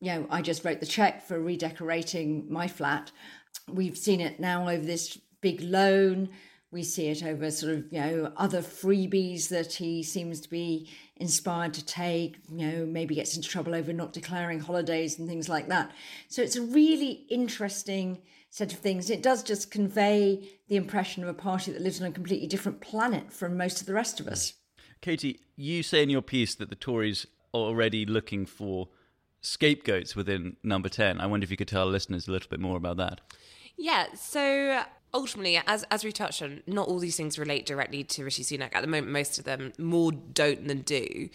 you 0.00 0.12
know, 0.12 0.26
I 0.30 0.42
just 0.42 0.64
wrote 0.64 0.80
the 0.80 0.86
check 0.86 1.26
for 1.26 1.40
redecorating 1.40 2.46
my 2.52 2.68
flat. 2.68 3.10
We've 3.70 3.96
seen 3.96 4.20
it 4.20 4.38
now 4.38 4.68
over 4.68 4.84
this 4.84 5.18
big 5.40 5.60
loan. 5.62 6.28
We 6.70 6.82
see 6.82 7.08
it 7.08 7.24
over 7.24 7.50
sort 7.50 7.72
of, 7.72 7.92
you 7.92 7.98
know, 7.98 8.32
other 8.36 8.60
freebies 8.60 9.48
that 9.48 9.72
he 9.72 10.02
seems 10.02 10.40
to 10.40 10.50
be 10.50 10.90
inspired 11.16 11.72
to 11.74 11.84
take, 11.84 12.36
you 12.50 12.66
know, 12.66 12.86
maybe 12.86 13.14
gets 13.14 13.36
into 13.36 13.48
trouble 13.48 13.74
over 13.74 13.92
not 13.92 14.12
declaring 14.12 14.60
holidays 14.60 15.18
and 15.18 15.26
things 15.26 15.48
like 15.48 15.68
that. 15.68 15.92
So 16.28 16.42
it's 16.42 16.56
a 16.56 16.62
really 16.62 17.24
interesting 17.30 18.20
set 18.50 18.72
of 18.72 18.80
things. 18.80 19.08
It 19.08 19.22
does 19.22 19.42
just 19.42 19.70
convey 19.70 20.48
the 20.68 20.76
impression 20.76 21.22
of 21.22 21.28
a 21.28 21.34
party 21.34 21.72
that 21.72 21.80
lives 21.80 22.00
on 22.02 22.06
a 22.06 22.12
completely 22.12 22.46
different 22.46 22.80
planet 22.80 23.32
from 23.32 23.56
most 23.56 23.80
of 23.80 23.86
the 23.86 23.94
rest 23.94 24.20
of 24.20 24.28
us. 24.28 24.52
Katy, 25.00 25.40
you 25.56 25.82
say 25.82 26.02
in 26.02 26.10
your 26.10 26.22
piece 26.22 26.54
that 26.54 26.68
the 26.68 26.76
Tories 26.76 27.26
are 27.54 27.60
already 27.60 28.04
looking 28.04 28.44
for 28.44 28.88
scapegoats 29.40 30.14
within 30.14 30.56
number 30.62 30.88
10. 30.88 31.20
I 31.20 31.26
wonder 31.26 31.44
if 31.44 31.50
you 31.50 31.56
could 31.56 31.68
tell 31.68 31.82
our 31.82 31.86
listeners 31.86 32.28
a 32.28 32.32
little 32.32 32.50
bit 32.50 32.60
more 32.60 32.76
about 32.76 32.96
that. 32.98 33.20
Yeah, 33.76 34.06
so 34.14 34.82
ultimately, 35.12 35.60
as 35.66 35.84
as 35.90 36.04
we 36.04 36.12
touched 36.12 36.42
on, 36.42 36.62
not 36.66 36.88
all 36.88 36.98
these 36.98 37.16
things 37.16 37.38
relate 37.38 37.66
directly 37.66 38.04
to 38.04 38.24
Rishi 38.24 38.42
Sunak. 38.42 38.74
At 38.74 38.82
the 38.82 38.86
moment, 38.86 39.12
most 39.12 39.38
of 39.38 39.44
them 39.44 39.72
more 39.78 40.12
don't 40.12 40.66
than 40.66 40.82
do. 40.82 41.28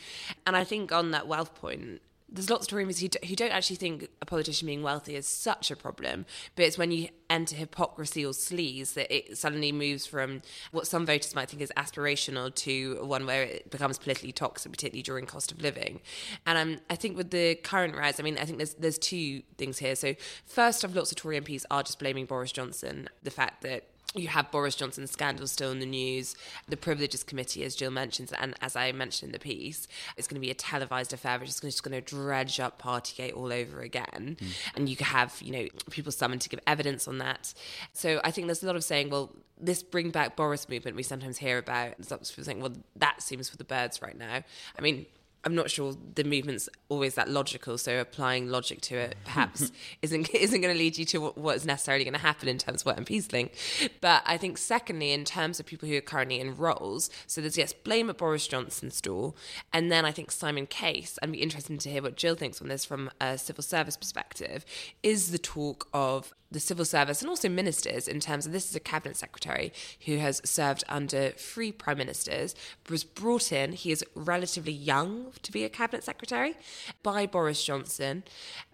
And 0.46 0.56
I 0.56 0.63
think 0.63 0.92
on 0.92 1.12
that 1.12 1.27
wealth 1.27 1.56
point, 1.56 2.01
there's 2.34 2.50
lots 2.50 2.66
of 2.66 2.72
Tories 2.72 3.00
who, 3.00 3.08
who 3.28 3.36
don't 3.36 3.52
actually 3.52 3.75
think 3.75 4.10
a 4.22 4.25
politician 4.25 4.66
being 4.66 4.82
wealthy 4.82 5.16
is 5.16 5.28
such 5.28 5.70
a 5.70 5.75
problem, 5.75 6.25
but 6.56 6.66
it's 6.66 6.78
when 6.80 6.92
you 6.92 7.10
enter 7.30 7.56
hypocrisy 7.56 8.25
or 8.25 8.32
sleaze 8.32 8.96
that 8.96 9.16
it 9.16 9.38
suddenly 9.38 9.72
moves 9.72 10.08
from 10.08 10.42
what 10.72 10.88
some 10.88 11.06
voters 11.06 11.36
might 11.36 11.50
think 11.50 11.62
is 11.62 11.72
aspirational 11.78 12.54
to 12.54 13.04
one 13.06 13.28
where 13.28 13.44
it 13.44 13.70
becomes 13.70 14.00
politically 14.00 14.32
toxic, 14.32 14.72
particularly 14.72 15.04
during 15.04 15.28
cost 15.28 15.52
of 15.52 15.62
living. 15.62 16.02
And 16.48 16.58
um, 16.58 16.80
I 16.90 16.96
think 16.96 17.16
with 17.16 17.30
the 17.30 17.56
current 17.56 17.96
rise, 17.96 18.20
I 18.20 18.24
mean, 18.24 18.40
I 18.40 18.46
think 18.46 18.58
there's 18.58 18.74
there's 18.74 18.98
two 18.98 19.44
things 19.58 19.78
here. 19.78 19.96
So 19.96 20.16
first 20.46 20.84
off, 20.84 20.96
lots 20.96 21.12
of 21.12 21.18
Tory 21.18 21.40
MPs 21.40 21.66
are 21.70 21.84
just 21.84 22.00
blaming 22.00 22.25
Boris 22.25 22.52
Johnson, 22.52 23.10
the 23.22 23.32
fact 23.32 23.62
that 23.62 23.86
you 24.13 24.27
have 24.27 24.51
Boris 24.51 24.75
Johnson's 24.75 25.12
scandal 25.12 25.48
still 25.48 25.72
in 25.72 25.79
the 25.79 25.86
news. 25.86 26.36
The 26.67 26.77
Privileges 26.77 27.24
Committee, 27.24 27.63
as 27.63 27.75
Jill 27.75 27.91
mentions, 27.91 28.32
and 28.32 28.55
as 28.62 28.75
I 28.75 28.91
mentioned 28.91 29.29
in 29.29 29.34
the 29.34 29.39
piece, 29.39 29.88
it's 30.17 30.27
going 30.27 30.39
to 30.39 30.46
be 30.46 30.51
a 30.51 30.55
televised 30.55 31.13
affair 31.13 31.39
which 31.39 31.50
is 31.50 31.60
just 31.60 31.84
going 31.84 32.00
to 32.00 32.01
dredge 32.01 32.60
up 32.60 32.82
Partygate 32.82 33.36
all 33.36 33.51
over 33.51 33.82
again. 33.82 34.38
Mm. 34.39 34.48
And 34.75 34.89
you 34.89 34.96
could 34.96 35.08
have, 35.08 35.41
you 35.41 35.51
know, 35.51 35.67
people 35.89 36.12
summoned 36.12 36.41
to 36.41 36.50
give 36.50 36.60
evidence 36.67 37.08
on 37.08 37.17
that. 37.20 37.53
So 37.93 38.22
I 38.24 38.32
think 38.32 38.48
there's 38.48 38.63
a 38.63 38.67
lot 38.67 38.75
of 38.75 38.84
saying, 38.84 39.10
well, 39.10 39.32
this 39.60 39.82
bring 39.82 40.12
back 40.12 40.36
Boris 40.36 40.67
movement 40.67 40.96
we 40.96 41.03
sometimes 41.03 41.38
hear 41.38 41.58
about. 41.58 42.03
Some 42.03 42.20
people 42.20 42.43
saying, 42.43 42.62
well, 42.62 42.74
that 42.96 43.22
seems 43.22 43.50
for 43.50 43.58
the 43.58 43.63
birds 43.63 44.01
right 44.01 44.17
now. 44.17 44.43
I 44.77 44.82
mean, 44.82 45.05
I'm 45.45 45.55
not 45.55 45.69
sure 45.69 45.95
the 46.15 46.23
movement's 46.23 46.69
always 46.89 47.15
that 47.15 47.29
logical. 47.29 47.77
So 47.77 48.00
applying 48.00 48.47
logic 48.47 48.81
to 48.81 48.97
it 48.97 49.15
perhaps 49.25 49.71
isn't 50.01 50.29
isn't 50.33 50.62
going 50.62 50.73
to 50.73 50.77
lead 50.77 50.97
you 50.97 51.05
to 51.05 51.19
what, 51.19 51.38
what's 51.38 51.65
necessarily 51.65 52.03
going 52.03 52.13
to 52.13 52.19
happen 52.19 52.47
in 52.47 52.57
terms 52.57 52.81
of 52.81 52.85
what 52.85 52.97
MPs 52.97 53.25
think. 53.25 53.53
But 54.01 54.23
I 54.25 54.38
think 54.38 54.57
secondly, 54.57 55.12
in 55.12 55.25
terms 55.25 55.59
of 55.59 55.65
people 55.65 55.88
who 55.88 55.97
are 55.97 56.01
currently 56.01 56.39
in 56.39 56.55
roles, 56.55 57.09
so 57.27 57.41
there's 57.41 57.57
yes 57.57 57.73
blame 57.73 58.09
at 58.09 58.17
Boris 58.17 58.47
Johnson's 58.47 59.01
door, 59.01 59.33
and 59.71 59.91
then 59.91 60.05
I 60.05 60.12
think 60.12 60.31
Simon 60.31 60.67
Case. 60.67 61.19
I'd 61.21 61.31
be 61.31 61.41
interested 61.41 61.79
to 61.79 61.89
hear 61.89 62.01
what 62.01 62.15
Jill 62.15 62.35
thinks 62.35 62.62
on 62.62 62.67
this 62.67 62.85
from 62.85 63.12
a 63.19 63.38
civil 63.38 63.63
service 63.63 63.97
perspective. 63.97 64.65
Is 65.01 65.31
the 65.31 65.38
talk 65.38 65.88
of 65.93 66.33
the 66.53 66.60
civil 66.60 66.86
service 66.86 67.22
and 67.22 67.29
also 67.29 67.50
ministers 67.50 68.07
in 68.07 68.19
terms 68.19 68.45
of 68.45 68.51
this 68.51 68.69
is 68.69 68.75
a 68.75 68.79
cabinet 68.79 69.17
secretary 69.17 69.74
who 70.05 70.17
has 70.17 70.41
served 70.45 70.83
under 70.88 71.31
three 71.31 71.72
prime 71.72 71.98
ministers 71.98 72.55
was 72.89 73.03
brought 73.03 73.51
in 73.51 73.74
he 73.74 73.91
is 73.91 74.03
relatively 74.15 74.72
young 74.72 75.31
to 75.41 75.51
be 75.51 75.63
a 75.63 75.69
cabinet 75.69 76.03
secretary 76.03 76.55
by 77.01 77.25
Boris 77.25 77.63
Johnson 77.63 78.24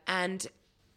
and 0.07 0.47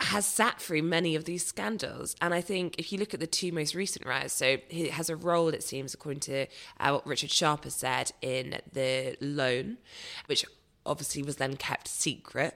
has 0.00 0.26
sat 0.26 0.60
through 0.60 0.82
many 0.82 1.14
of 1.14 1.26
these 1.26 1.46
scandals. 1.46 2.16
And 2.20 2.34
I 2.34 2.40
think 2.40 2.74
if 2.76 2.92
you 2.92 2.98
look 2.98 3.14
at 3.14 3.20
the 3.20 3.26
two 3.26 3.52
most 3.52 3.74
recent 3.74 4.04
riots, 4.04 4.34
so 4.34 4.56
he 4.68 4.88
has 4.88 5.08
a 5.08 5.14
role, 5.14 5.50
it 5.50 5.62
seems, 5.62 5.94
according 5.94 6.20
to 6.20 6.46
uh, 6.80 6.90
what 6.90 7.06
Richard 7.06 7.30
Sharp 7.30 7.64
has 7.64 7.74
said, 7.74 8.10
in 8.20 8.58
the 8.72 9.16
loan, 9.20 9.78
which 10.26 10.44
obviously 10.84 11.22
was 11.22 11.36
then 11.36 11.56
kept 11.56 11.86
secret. 11.86 12.54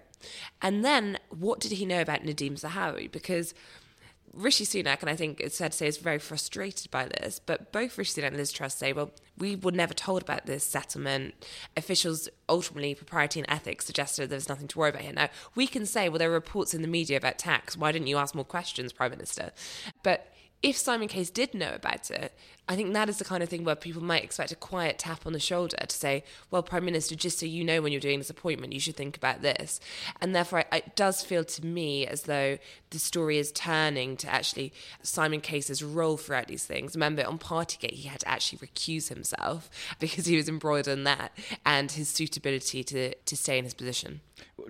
And 0.61 0.85
then 0.85 1.19
what 1.29 1.61
did 1.61 1.73
he 1.73 1.87
know 1.87 2.01
about 2.01 2.23
Nadhim 2.23 2.61
Zahawi? 2.61 3.11
Because 3.11 3.55
Rishi 4.33 4.65
Sunak, 4.65 5.01
and 5.01 5.11
I 5.11 5.17
think 5.17 5.41
it's 5.41 5.59
fair 5.59 5.69
to 5.69 5.77
say, 5.77 5.87
is 5.87 5.97
very 5.97 6.19
frustrated 6.19 6.91
by 6.91 7.07
this. 7.07 7.41
But 7.45 7.73
both 7.73 7.97
Rishi 7.97 8.21
Sunak 8.21 8.29
and 8.29 8.37
Liz 8.37 8.53
Truss 8.53 8.75
say, 8.75 8.93
well, 8.93 9.11
we 9.39 9.57
were 9.57 9.73
never 9.73 9.95
told 9.95 10.23
about 10.23 10.47
this 10.47 10.65
settlement. 10.65 11.35
Officials, 11.77 12.29
ultimately, 12.49 12.95
propriety 12.95 13.41
and 13.41 13.51
ethics 13.51 13.87
suggested 13.87 14.29
there 14.29 14.37
was 14.37 14.49
nothing 14.49 14.69
to 14.69 14.79
worry 14.79 14.91
about 14.91 15.03
here. 15.03 15.13
Now, 15.13 15.29
we 15.55 15.67
can 15.67 15.87
say, 15.87 16.09
well, 16.09 16.19
there 16.19 16.31
are 16.31 16.35
reports 16.35 16.75
in 16.75 16.83
the 16.83 16.89
media 16.89 17.17
about 17.17 17.39
tax. 17.39 17.77
Why 17.77 17.93
didn't 17.93 18.09
you 18.09 18.19
ask 18.19 18.35
more 18.35 18.45
questions, 18.45 18.93
Prime 18.93 19.11
Minister? 19.11 19.53
But 20.03 20.33
if 20.63 20.77
Simon 20.77 21.09
Case 21.09 21.31
did 21.31 21.55
know 21.55 21.73
about 21.75 22.11
it, 22.11 22.33
I 22.69 22.75
think 22.75 22.93
that 22.95 23.09
is 23.09 23.19
the 23.19 23.25
kind 23.25 23.43
of 23.43 23.49
thing 23.49 23.63
where 23.63 23.77
people 23.77 24.03
might 24.03 24.25
expect 24.25 24.51
a 24.51 24.57
quiet 24.57 24.99
tap 24.99 25.25
on 25.25 25.33
the 25.33 25.39
shoulder 25.39 25.77
to 25.77 25.97
say, 25.97 26.25
well, 26.51 26.65
Prime 26.65 26.85
Minister, 26.85 27.15
just 27.15 27.39
so 27.39 27.47
you 27.47 27.63
know 27.63 27.81
when 27.81 27.93
you're 27.93 28.01
doing 28.01 28.19
this 28.19 28.31
appointment, 28.31 28.73
you 28.73 28.81
should 28.81 28.97
think 28.97 29.17
about 29.17 29.43
this. 29.43 29.79
And 30.21 30.35
therefore, 30.35 30.65
it 30.73 30.97
does 30.97 31.23
feel 31.23 31.45
to 31.45 31.65
me 31.65 32.07
as 32.07 32.23
though 32.23 32.59
the 32.91 32.99
story 32.99 33.39
is 33.39 33.53
turning 33.53 34.17
to 34.17 34.29
actually 34.29 34.73
Simon 35.03 35.41
Case's 35.41 35.83
role 35.83 36.17
throughout 36.17 36.49
these 36.49 36.65
things. 36.65 36.97
Remember, 36.97 37.25
on 37.25 37.39
Partygate, 37.39 37.93
he 37.93 38.09
had 38.09 38.21
to 38.21 38.29
actually 38.29 38.59
recuse 38.59 39.09
himself 39.09 39.71
because 40.01 40.27
he 40.27 40.37
was 40.37 40.49
embroiled 40.49 40.89
in 40.89 41.05
that 41.05 41.37
and 41.65 41.93
his 41.93 42.09
suitability 42.09 42.83
to, 42.83 43.15
to 43.15 43.37
stay 43.37 43.59
in 43.59 43.65
his 43.65 43.75
position. 43.75 44.21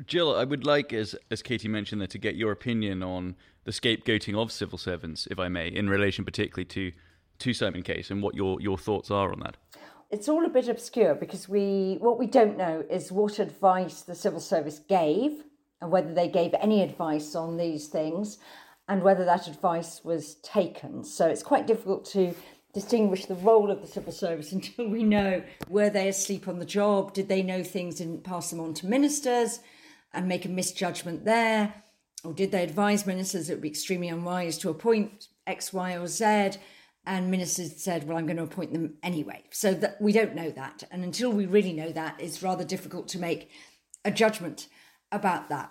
Jill, 0.07 0.35
I 0.35 0.45
would 0.45 0.67
like, 0.67 0.93
as, 0.93 1.17
as 1.31 1.43
Katy 1.43 1.69
mentioned 1.69 2.01
there, 2.01 2.09
to 2.09 2.19
get 2.19 2.37
your 2.37 2.53
opinion 2.53 3.03
on 3.03 3.37
the 3.67 3.73
scapegoating 3.73 4.41
of 4.41 4.51
civil 4.51 4.79
servants, 4.79 5.27
if 5.31 5.39
I 5.39 5.49
may, 5.49 5.69
in 5.69 5.91
relation 5.91 6.25
particularly 6.25 6.65
to 6.67 6.93
to 7.39 7.53
Simon 7.53 7.83
Case 7.83 8.11
and 8.11 8.23
what 8.23 8.35
your, 8.35 8.59
your 8.63 8.79
thoughts 8.79 9.11
are 9.11 9.31
on 9.31 9.41
that. 9.41 9.59
It's 10.11 10.27
all 10.27 10.47
a 10.47 10.49
bit 10.49 10.69
obscure 10.69 11.15
because 11.15 11.49
we 11.49 11.99
what 12.01 12.19
we 12.19 12.27
don't 12.27 12.57
know 12.57 12.85
is 12.89 13.13
what 13.13 13.39
advice 13.39 14.03
the 14.03 14.15
civil 14.15 14.41
service 14.41 14.79
gave 14.79 15.43
and 15.83 15.91
whether 15.91 16.15
they 16.15 16.29
gave 16.29 16.55
any 16.55 16.83
advice 16.83 17.35
on 17.35 17.57
these 17.57 17.89
things 17.89 18.39
and 18.89 19.03
whether 19.03 19.25
that 19.25 19.49
advice 19.49 20.03
was 20.05 20.37
taken. 20.37 21.05
So 21.05 21.27
it's 21.27 21.43
quite 21.43 21.67
difficult 21.67 22.07
to 22.13 22.35
distinguish 22.73 23.27
the 23.27 23.35
role 23.35 23.71
of 23.71 23.81
the 23.81 23.87
civil 23.87 24.13
service 24.13 24.53
until 24.59 24.89
we 24.89 25.03
know 25.03 25.43
were 25.69 25.91
they 25.91 26.09
asleep 26.09 26.47
on 26.47 26.61
the 26.61 26.65
job, 26.65 27.13
did 27.13 27.29
they 27.29 27.43
know 27.43 27.65
things 27.65 28.01
and 28.01 28.23
pass 28.23 28.51
them 28.51 28.61
on 28.61 28.75
to 28.75 28.87
ministers 28.87 29.59
and 30.15 30.29
make 30.29 30.45
a 30.45 30.49
misjudgment 30.49 31.25
there, 31.25 31.75
or 32.27 32.33
did 32.33 32.51
they 32.51 32.63
advise 32.63 33.07
ministers 33.07 33.49
it 33.49 33.55
would 33.55 33.63
be 33.63 33.69
extremely 33.69 34.09
unwise 34.09 34.59
to 34.59 34.71
appoint 34.71 35.29
X, 35.47 35.73
Y, 35.73 35.97
or 35.97 36.07
Z? 36.07 36.59
and 37.07 37.31
ministers 37.31 37.81
said, 37.81 38.07
"Well, 38.07 38.19
I'm 38.19 38.27
going 38.27 38.37
to 38.37 38.43
appoint 38.43 38.73
them 38.73 38.97
anyway." 39.03 39.45
So 39.53 39.73
that 39.75 40.01
we 40.01 40.13
don't 40.13 40.35
know 40.35 40.51
that, 40.51 40.83
and 40.91 41.05
until 41.05 41.31
we 41.31 41.47
really 41.47 41.73
know 41.73 41.93
that, 41.93 42.17
it's 42.19 42.43
rather 42.43 42.65
difficult 42.65 43.09
to 43.09 43.19
make 43.19 43.49
a 44.05 44.11
judgment 44.11 44.69
about 45.13 45.49
that. 45.49 45.71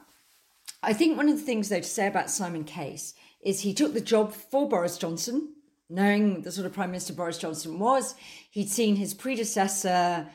I 0.82 0.94
think 0.94 1.18
one 1.18 1.30
of 1.30 1.38
the 1.38 1.44
things, 1.44 1.70
though, 1.70 1.82
to 1.82 1.84
say 1.84 2.08
about 2.08 2.30
Simon 2.30 2.64
Case 2.64 3.14
is 3.42 3.62
he 3.62 3.74
took 3.74 3.94
the 3.94 4.02
job 4.02 4.34
for 4.34 4.68
Boris 4.68 4.98
Johnson, 4.98 5.54
knowing 5.90 6.42
the 6.42 6.52
sort 6.52 6.66
of 6.66 6.74
Prime 6.74 6.92
Minister 6.92 7.14
Boris 7.14 7.38
Johnson 7.38 7.80
was. 7.80 8.16
He'd 8.50 8.70
seen 8.70 8.96
his 8.96 9.14
predecessor 9.14 10.28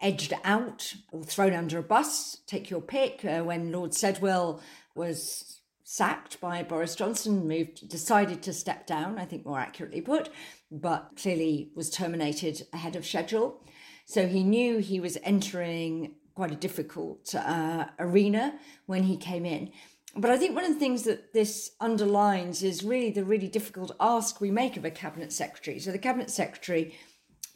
edged 0.00 0.34
out 0.44 0.94
or 1.10 1.24
thrown 1.24 1.54
under 1.54 1.78
a 1.78 1.82
bus. 1.82 2.38
Take 2.46 2.68
your 2.68 2.82
pick. 2.82 3.24
Uh, 3.24 3.42
when 3.42 3.72
Lord 3.72 3.92
Sedwill 3.92 4.60
was 4.96 5.60
sacked 5.84 6.40
by 6.40 6.62
Boris 6.62 6.96
Johnson, 6.96 7.46
moved, 7.46 7.88
decided 7.88 8.42
to 8.42 8.52
step 8.52 8.86
down, 8.86 9.18
I 9.18 9.24
think 9.24 9.46
more 9.46 9.58
accurately 9.58 10.00
put, 10.00 10.28
but 10.70 11.12
clearly 11.16 11.70
was 11.76 11.90
terminated 11.90 12.66
ahead 12.72 12.96
of 12.96 13.06
schedule. 13.06 13.62
So 14.04 14.26
he 14.26 14.42
knew 14.42 14.78
he 14.78 14.98
was 14.98 15.16
entering 15.22 16.14
quite 16.34 16.50
a 16.50 16.56
difficult 16.56 17.34
uh, 17.34 17.86
arena 17.98 18.58
when 18.86 19.04
he 19.04 19.16
came 19.16 19.46
in. 19.46 19.70
But 20.16 20.30
I 20.30 20.38
think 20.38 20.54
one 20.54 20.64
of 20.64 20.72
the 20.72 20.80
things 20.80 21.02
that 21.02 21.32
this 21.32 21.72
underlines 21.80 22.62
is 22.62 22.82
really 22.82 23.10
the 23.10 23.24
really 23.24 23.48
difficult 23.48 23.92
ask 24.00 24.40
we 24.40 24.50
make 24.50 24.76
of 24.76 24.84
a 24.84 24.90
cabinet 24.90 25.32
secretary. 25.32 25.78
So 25.78 25.92
the 25.92 25.98
cabinet 25.98 26.30
secretary 26.30 26.96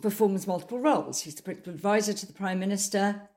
performs 0.03 0.47
multiple 0.47 0.79
roles. 0.79 1.23
He's 1.23 1.35
the 1.35 1.43
principal 1.43 1.73
advisor 1.73 2.13
to 2.13 2.27
the 2.27 2.33
prime 2.33 2.59
minister. 2.59 3.29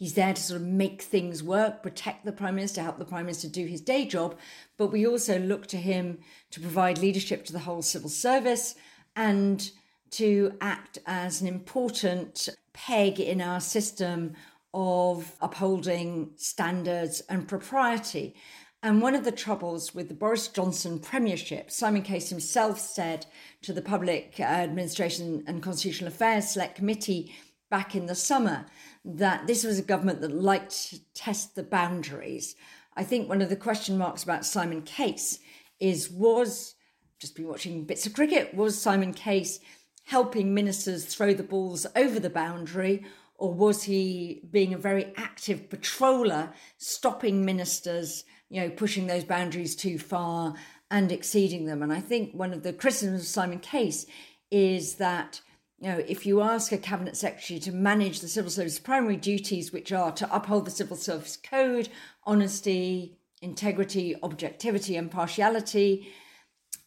He's 0.00 0.14
there 0.14 0.32
to 0.32 0.40
sort 0.40 0.62
of 0.62 0.66
make 0.66 1.02
things 1.02 1.42
work, 1.42 1.82
protect 1.82 2.24
the 2.24 2.32
Prime 2.32 2.54
Minister, 2.54 2.80
help 2.80 2.98
the 2.98 3.04
Prime 3.04 3.26
Minister 3.26 3.48
do 3.48 3.66
his 3.66 3.82
day 3.82 4.06
job. 4.06 4.34
But 4.78 4.86
we 4.86 5.06
also 5.06 5.38
look 5.38 5.66
to 5.66 5.76
him 5.76 6.20
to 6.52 6.60
provide 6.60 6.96
leadership 6.96 7.44
to 7.44 7.52
the 7.52 7.58
whole 7.58 7.82
civil 7.82 8.08
service 8.08 8.76
and 9.14 9.70
to 10.12 10.54
act 10.62 10.96
as 11.04 11.42
an 11.42 11.48
important 11.48 12.48
peg 12.72 13.20
in 13.20 13.42
our 13.42 13.60
system 13.60 14.32
of 14.72 15.36
upholding 15.42 16.30
standards 16.36 17.20
and 17.28 17.46
propriety. 17.46 18.34
And 18.82 19.02
one 19.02 19.14
of 19.14 19.24
the 19.24 19.32
troubles 19.32 19.94
with 19.94 20.08
the 20.08 20.14
Boris 20.14 20.48
Johnson 20.48 20.98
premiership, 20.98 21.70
Simon 21.70 22.00
Case 22.00 22.30
himself 22.30 22.80
said 22.80 23.26
to 23.60 23.74
the 23.74 23.82
Public 23.82 24.36
uh, 24.40 24.44
Administration 24.44 25.44
and 25.46 25.62
Constitutional 25.62 26.08
Affairs 26.08 26.48
Select 26.48 26.76
Committee 26.76 27.34
back 27.70 27.94
in 27.94 28.06
the 28.06 28.14
summer 28.14 28.66
that 29.04 29.46
this 29.46 29.64
was 29.64 29.78
a 29.78 29.82
government 29.82 30.20
that 30.20 30.34
liked 30.34 30.90
to 30.90 31.00
test 31.14 31.54
the 31.54 31.62
boundaries. 31.62 32.54
I 32.96 33.04
think 33.04 33.28
one 33.28 33.40
of 33.40 33.48
the 33.48 33.56
question 33.56 33.96
marks 33.96 34.22
about 34.22 34.44
Simon 34.44 34.82
Case 34.82 35.38
is 35.78 36.10
was 36.10 36.74
just 37.18 37.36
been 37.36 37.48
watching 37.48 37.84
bits 37.84 38.06
of 38.06 38.14
cricket 38.14 38.54
was 38.54 38.80
Simon 38.80 39.12
Case 39.12 39.60
helping 40.04 40.54
ministers 40.54 41.04
throw 41.04 41.32
the 41.32 41.42
balls 41.42 41.86
over 41.94 42.18
the 42.18 42.30
boundary 42.30 43.04
or 43.36 43.54
was 43.54 43.84
he 43.84 44.42
being 44.50 44.74
a 44.74 44.78
very 44.78 45.12
active 45.16 45.68
patroller 45.68 46.52
stopping 46.78 47.44
ministers 47.44 48.24
you 48.48 48.60
know 48.60 48.70
pushing 48.70 49.06
those 49.06 49.24
boundaries 49.24 49.76
too 49.76 49.98
far 49.98 50.54
and 50.90 51.12
exceeding 51.12 51.66
them 51.66 51.82
and 51.82 51.92
i 51.92 52.00
think 52.00 52.34
one 52.34 52.52
of 52.52 52.62
the 52.62 52.72
criticisms 52.72 53.22
of 53.22 53.26
simon 53.26 53.58
case 53.58 54.06
is 54.50 54.96
that 54.96 55.40
you 55.80 55.88
know, 55.88 56.04
if 56.06 56.26
you 56.26 56.42
ask 56.42 56.72
a 56.72 56.78
cabinet 56.78 57.16
secretary 57.16 57.58
to 57.60 57.72
manage 57.72 58.20
the 58.20 58.28
civil 58.28 58.50
service 58.50 58.78
primary 58.78 59.16
duties, 59.16 59.72
which 59.72 59.92
are 59.92 60.12
to 60.12 60.34
uphold 60.34 60.66
the 60.66 60.70
civil 60.70 60.96
service 60.96 61.36
code, 61.36 61.88
honesty, 62.24 63.18
integrity, 63.40 64.14
objectivity, 64.22 64.96
and 64.96 65.10
partiality, 65.10 66.12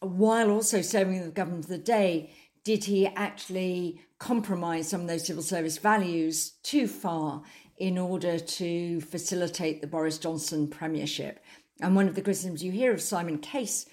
while 0.00 0.50
also 0.50 0.80
serving 0.80 1.22
the 1.22 1.30
government 1.30 1.64
of 1.64 1.70
the 1.70 1.78
day, 1.78 2.32
did 2.62 2.84
he 2.84 3.06
actually 3.08 4.00
compromise 4.18 4.88
some 4.88 5.02
of 5.02 5.08
those 5.08 5.26
civil 5.26 5.42
service 5.42 5.78
values 5.78 6.52
too 6.62 6.86
far 6.86 7.42
in 7.76 7.98
order 7.98 8.38
to 8.38 9.00
facilitate 9.00 9.80
the 9.80 9.86
Boris 9.86 10.18
Johnson 10.18 10.68
premiership. 10.68 11.40
And 11.80 11.96
one 11.96 12.08
of 12.08 12.14
the 12.14 12.22
criticisms 12.22 12.62
you 12.62 12.70
hear 12.70 12.92
of 12.92 13.02
Simon 13.02 13.38
Case 13.38 13.86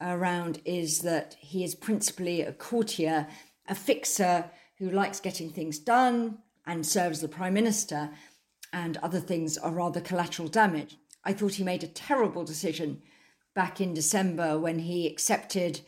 around 0.00 0.60
is 0.64 1.00
that 1.00 1.36
he 1.38 1.62
is 1.62 1.74
principally 1.74 2.40
a 2.40 2.52
courtier, 2.52 3.28
a 3.68 3.74
fixer 3.74 4.50
who 4.78 4.90
likes 4.90 5.20
getting 5.20 5.50
things 5.50 5.78
done 5.78 6.38
and 6.66 6.86
serves 6.86 7.20
the 7.20 7.28
prime 7.28 7.54
minister, 7.54 8.10
and 8.72 8.96
other 8.98 9.20
things 9.20 9.56
are 9.56 9.70
rather 9.70 10.00
collateral 10.00 10.48
damage. 10.48 10.96
I 11.24 11.32
thought 11.32 11.54
he 11.54 11.64
made 11.64 11.82
a 11.82 11.88
terrible 11.88 12.44
decision 12.44 13.02
back 13.54 13.80
in 13.80 13.94
December 13.94 14.58
when 14.58 14.80
he 14.80 15.06
accepted 15.06 15.80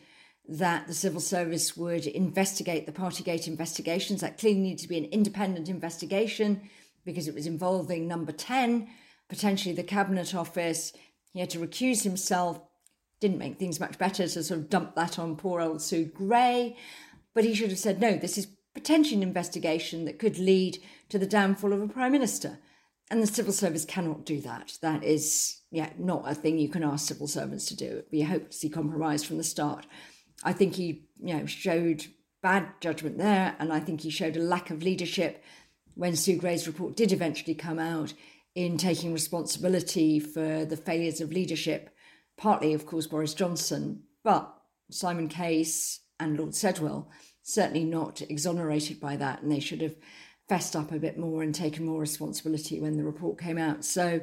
that 0.47 0.87
the 0.87 0.93
civil 0.93 1.21
service 1.21 1.77
would 1.77 2.07
investigate 2.07 2.85
the 2.85 2.91
Partygate 2.91 3.47
investigations. 3.47 4.21
That 4.21 4.39
clearly 4.39 4.59
needed 4.59 4.79
to 4.79 4.87
be 4.87 4.97
an 4.97 5.05
independent 5.05 5.69
investigation 5.69 6.69
because 7.05 7.27
it 7.27 7.35
was 7.35 7.45
involving 7.45 8.07
number 8.07 8.31
10, 8.31 8.87
potentially 9.29 9.75
the 9.75 9.83
Cabinet 9.83 10.33
Office. 10.33 10.91
He 11.31 11.39
had 11.39 11.51
to 11.51 11.59
recuse 11.59 12.03
himself. 12.03 12.59
Didn't 13.19 13.37
make 13.37 13.59
things 13.59 13.79
much 13.79 13.99
better 13.99 14.27
to 14.27 14.43
sort 14.43 14.59
of 14.59 14.69
dump 14.69 14.95
that 14.95 15.19
on 15.19 15.35
poor 15.35 15.61
old 15.61 15.81
Sue 15.81 16.05
Gray. 16.05 16.75
But 17.39 17.45
he 17.45 17.53
should 17.53 17.69
have 17.69 17.79
said, 17.79 18.01
no, 18.01 18.17
this 18.17 18.37
is 18.37 18.47
potentially 18.73 19.15
an 19.15 19.23
investigation 19.23 20.03
that 20.03 20.19
could 20.19 20.37
lead 20.37 20.79
to 21.07 21.17
the 21.17 21.25
downfall 21.25 21.71
of 21.71 21.81
a 21.81 21.87
prime 21.87 22.11
minister. 22.11 22.59
And 23.09 23.23
the 23.23 23.27
civil 23.27 23.53
service 23.53 23.85
cannot 23.85 24.25
do 24.25 24.41
that. 24.41 24.73
That 24.81 25.05
is, 25.05 25.61
yeah, 25.71 25.91
not 25.97 26.29
a 26.29 26.35
thing 26.35 26.57
you 26.57 26.67
can 26.67 26.83
ask 26.83 27.07
civil 27.07 27.27
servants 27.27 27.65
to 27.67 27.77
do. 27.77 27.85
It'd 27.85 28.11
be 28.11 28.23
a 28.23 28.25
hopelessly 28.25 28.69
compromised 28.69 29.25
from 29.25 29.37
the 29.37 29.45
start. 29.45 29.87
I 30.43 30.51
think 30.51 30.75
he, 30.75 31.05
you 31.17 31.37
know, 31.37 31.45
showed 31.45 32.07
bad 32.43 32.67
judgment 32.81 33.17
there, 33.17 33.55
and 33.57 33.71
I 33.71 33.79
think 33.79 34.01
he 34.01 34.09
showed 34.09 34.35
a 34.35 34.41
lack 34.41 34.69
of 34.69 34.83
leadership 34.83 35.41
when 35.95 36.17
Sue 36.17 36.35
Gray's 36.35 36.67
report 36.67 36.97
did 36.97 37.13
eventually 37.13 37.55
come 37.55 37.79
out 37.79 38.13
in 38.53 38.75
taking 38.75 39.13
responsibility 39.13 40.19
for 40.19 40.65
the 40.65 40.75
failures 40.75 41.21
of 41.21 41.31
leadership, 41.31 41.95
partly, 42.35 42.73
of 42.73 42.85
course, 42.85 43.07
Boris 43.07 43.33
Johnson, 43.33 44.03
but 44.25 44.53
Simon 44.91 45.29
Case 45.29 46.01
and 46.19 46.37
Lord 46.37 46.51
Sedwill 46.51 47.07
certainly 47.49 47.83
not 47.83 48.21
exonerated 48.21 48.99
by 48.99 49.15
that, 49.17 49.41
and 49.41 49.51
they 49.51 49.59
should 49.59 49.81
have 49.81 49.95
fessed 50.47 50.75
up 50.75 50.91
a 50.91 50.99
bit 50.99 51.17
more 51.17 51.43
and 51.43 51.53
taken 51.53 51.85
more 51.85 51.99
responsibility 51.99 52.79
when 52.79 52.97
the 52.97 53.03
report 53.03 53.39
came 53.39 53.57
out. 53.57 53.85
So, 53.85 54.21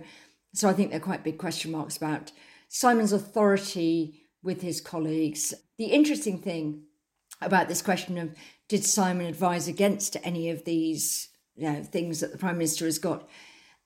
so 0.54 0.68
I 0.68 0.72
think 0.72 0.90
there 0.90 0.98
are 0.98 1.04
quite 1.04 1.24
big 1.24 1.38
question 1.38 1.70
marks 1.70 1.96
about 1.96 2.32
Simon's 2.68 3.12
authority 3.12 4.22
with 4.42 4.62
his 4.62 4.80
colleagues. 4.80 5.54
The 5.78 5.86
interesting 5.86 6.38
thing 6.38 6.82
about 7.40 7.68
this 7.68 7.82
question 7.82 8.18
of 8.18 8.34
did 8.68 8.84
Simon 8.84 9.26
advise 9.26 9.68
against 9.68 10.16
any 10.24 10.50
of 10.50 10.64
these 10.64 11.28
you 11.54 11.70
know, 11.70 11.82
things 11.82 12.20
that 12.20 12.32
the 12.32 12.38
Prime 12.38 12.58
Minister 12.58 12.84
has 12.84 12.98
got 12.98 13.28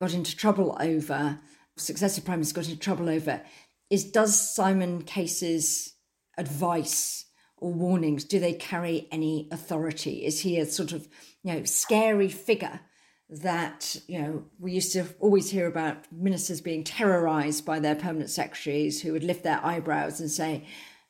got 0.00 0.14
into 0.14 0.34
trouble 0.34 0.76
over, 0.80 1.38
successive 1.76 2.24
Prime 2.24 2.38
Minister 2.38 2.54
got 2.54 2.68
into 2.68 2.80
trouble 2.80 3.08
over, 3.08 3.42
is 3.90 4.04
does 4.04 4.38
Simon 4.54 5.02
Case's 5.02 5.94
advice 6.38 7.26
or 7.60 7.72
warnings, 7.72 8.24
do 8.24 8.40
they 8.40 8.52
carry 8.52 9.06
any 9.12 9.48
authority? 9.52 10.24
Is 10.24 10.40
he 10.40 10.58
a 10.58 10.66
sort 10.66 10.92
of, 10.92 11.08
you 11.42 11.52
know, 11.52 11.64
scary 11.64 12.28
figure 12.28 12.80
that, 13.28 13.96
you 14.08 14.20
know, 14.20 14.44
we 14.58 14.72
used 14.72 14.92
to 14.92 15.06
always 15.20 15.50
hear 15.50 15.66
about 15.66 16.10
ministers 16.10 16.60
being 16.60 16.82
terrorized 16.82 17.64
by 17.64 17.78
their 17.78 17.94
permanent 17.94 18.30
secretaries 18.30 19.02
who 19.02 19.12
would 19.12 19.22
lift 19.22 19.44
their 19.44 19.64
eyebrows 19.64 20.20
and 20.20 20.30
say, 20.30 20.66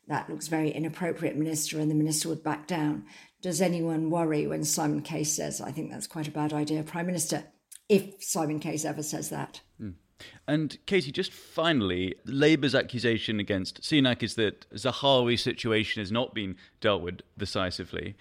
that 0.07 0.29
looks 0.29 0.47
very 0.47 0.69
inappropriate, 0.69 1.35
minister, 1.35 1.79
and 1.79 1.89
the 1.89 1.95
minister 1.95 2.29
would 2.29 2.43
back 2.43 2.67
down. 2.67 3.05
Does 3.41 3.61
anyone 3.61 4.09
worry 4.09 4.45
when 4.45 4.63
Simon 4.63 5.01
Case 5.01 5.31
says, 5.33 5.61
I 5.61 5.71
think 5.71 5.89
that's 5.89 6.05
quite 6.05 6.27
a 6.27 6.31
bad 6.31 6.53
idea, 6.53 6.83
Prime 6.83 7.07
Minister, 7.07 7.45
if 7.89 8.21
Simon 8.23 8.59
Case 8.59 8.85
ever 8.85 9.03
says 9.03 9.29
that? 9.29 9.61
Mm. 9.81 9.95
And 10.47 10.77
Katy, 10.85 11.11
just 11.11 11.31
finally, 11.31 12.15
Labour's 12.25 12.75
accusation 12.75 13.39
against 13.39 13.81
Sunak 13.81 14.23
is 14.23 14.35
that 14.35 14.69
Zahawi's 14.71 15.41
situation 15.41 16.01
has 16.01 16.11
not 16.11 16.33
been 16.33 16.55
dealt 16.79 17.01
with 17.01 17.21
decisively. 17.37 18.15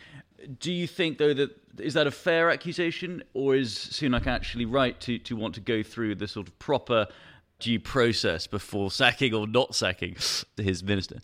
Do 0.59 0.73
you 0.73 0.87
think, 0.87 1.19
though, 1.19 1.35
that 1.35 1.51
is 1.79 1.95
that 1.95 2.07
a 2.07 2.11
fair 2.11 2.51
accusation, 2.51 3.23
or 3.35 3.55
is 3.55 3.75
Sunak 3.75 4.27
actually 4.27 4.65
right 4.65 4.99
to, 5.01 5.19
to 5.19 5.37
want 5.37 5.55
to 5.55 5.61
go 5.61 5.83
through 5.83 6.15
the 6.17 6.29
sort 6.29 6.49
of 6.49 6.59
proper 6.59 7.07
due 7.59 7.79
process 7.79 8.47
before 8.47 8.91
sacking 8.91 9.35
or 9.35 9.47
not 9.47 9.75
sacking 9.75 10.17
his 10.57 10.83
minister? 10.83 11.19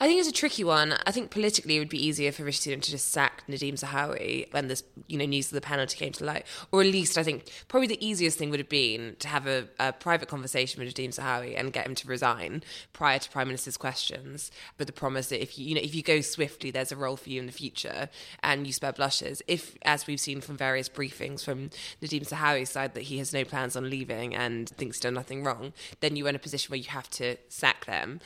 I 0.00 0.06
think 0.06 0.20
it's 0.20 0.28
a 0.28 0.32
tricky 0.32 0.64
one. 0.64 0.94
I 1.06 1.10
think 1.10 1.30
politically 1.30 1.76
it 1.76 1.78
would 1.78 1.88
be 1.88 2.04
easier 2.04 2.32
for 2.32 2.44
Rishi 2.44 2.70
Sunak 2.70 2.82
to 2.82 2.90
just 2.90 3.10
sack 3.10 3.44
Nadhim 3.48 3.74
Zahawi 3.74 4.52
when 4.52 4.68
this, 4.68 4.82
you 5.06 5.18
know, 5.18 5.24
news 5.24 5.46
of 5.46 5.54
the 5.54 5.60
penalty 5.60 5.96
came 5.96 6.12
to 6.12 6.24
light. 6.24 6.46
Or 6.70 6.80
at 6.80 6.86
least 6.86 7.18
I 7.18 7.22
think 7.22 7.50
probably 7.68 7.88
the 7.88 8.04
easiest 8.04 8.38
thing 8.38 8.50
would 8.50 8.60
have 8.60 8.68
been 8.68 9.16
to 9.18 9.28
have 9.28 9.46
a, 9.46 9.68
a 9.78 9.92
private 9.92 10.28
conversation 10.28 10.82
with 10.82 10.94
Nadhim 10.94 11.14
Zahawi 11.14 11.58
and 11.58 11.72
get 11.72 11.86
him 11.86 11.94
to 11.96 12.08
resign 12.08 12.62
prior 12.92 13.18
to 13.18 13.30
Prime 13.30 13.48
Minister's 13.48 13.76
questions, 13.76 14.50
with 14.78 14.86
the 14.86 14.92
promise 14.92 15.28
that 15.28 15.42
if 15.42 15.58
you, 15.58 15.66
you 15.66 15.74
know, 15.74 15.80
if 15.80 15.94
you 15.94 16.02
go 16.02 16.20
swiftly, 16.20 16.70
there's 16.70 16.92
a 16.92 16.96
role 16.96 17.16
for 17.16 17.30
you 17.30 17.40
in 17.40 17.46
the 17.46 17.52
future 17.52 18.08
and 18.42 18.66
you 18.66 18.72
spare 18.72 18.92
blushes. 18.92 19.42
If, 19.46 19.76
as 19.82 20.06
we've 20.06 20.20
seen 20.20 20.40
from 20.40 20.56
various 20.56 20.88
briefings 20.88 21.44
from 21.44 21.70
Nadhim 22.00 22.28
Zahawi's 22.28 22.70
side, 22.70 22.94
that 22.94 23.02
he 23.04 23.18
has 23.18 23.32
no 23.32 23.44
plans 23.44 23.76
on 23.76 23.90
leaving 23.90 24.34
and 24.34 24.68
thinks 24.68 25.00
done 25.00 25.14
nothing 25.14 25.44
wrong, 25.44 25.72
then 26.00 26.16
you're 26.16 26.28
in 26.28 26.36
a 26.36 26.40
position 26.40 26.70
where 26.70 26.78
you 26.78 26.90
have 26.90 27.10
to 27.10 27.36
sack 27.48 27.84
them 27.84 28.20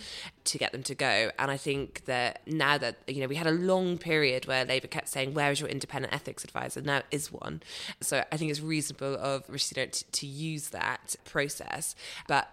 to 0.46 0.59
get 0.59 0.72
them 0.72 0.82
to 0.85 0.94
go. 0.94 1.30
And 1.38 1.50
I 1.50 1.56
think 1.56 2.04
that 2.06 2.40
now 2.46 2.78
that, 2.78 2.96
you 3.06 3.20
know, 3.20 3.26
we 3.26 3.37
had 3.37 3.46
a 3.46 3.52
long 3.52 3.98
period 3.98 4.46
where 4.46 4.64
Labour 4.64 4.87
kept 4.87 5.09
saying, 5.09 5.35
where 5.35 5.50
is 5.52 5.61
your 5.61 5.68
independent 5.68 6.14
ethics 6.14 6.44
advisor? 6.44 6.80
Now 6.80 7.02
is 7.11 7.30
one. 7.30 7.62
So 8.00 8.24
I 8.32 8.37
think 8.37 8.50
it's 8.50 8.61
reasonable 8.61 9.16
of 9.16 9.44
Rishi 9.48 9.74
Sunak 9.74 9.92
to, 9.92 10.11
to 10.12 10.26
use 10.26 10.70
that 10.70 11.16
process. 11.24 11.94
But 12.26 12.48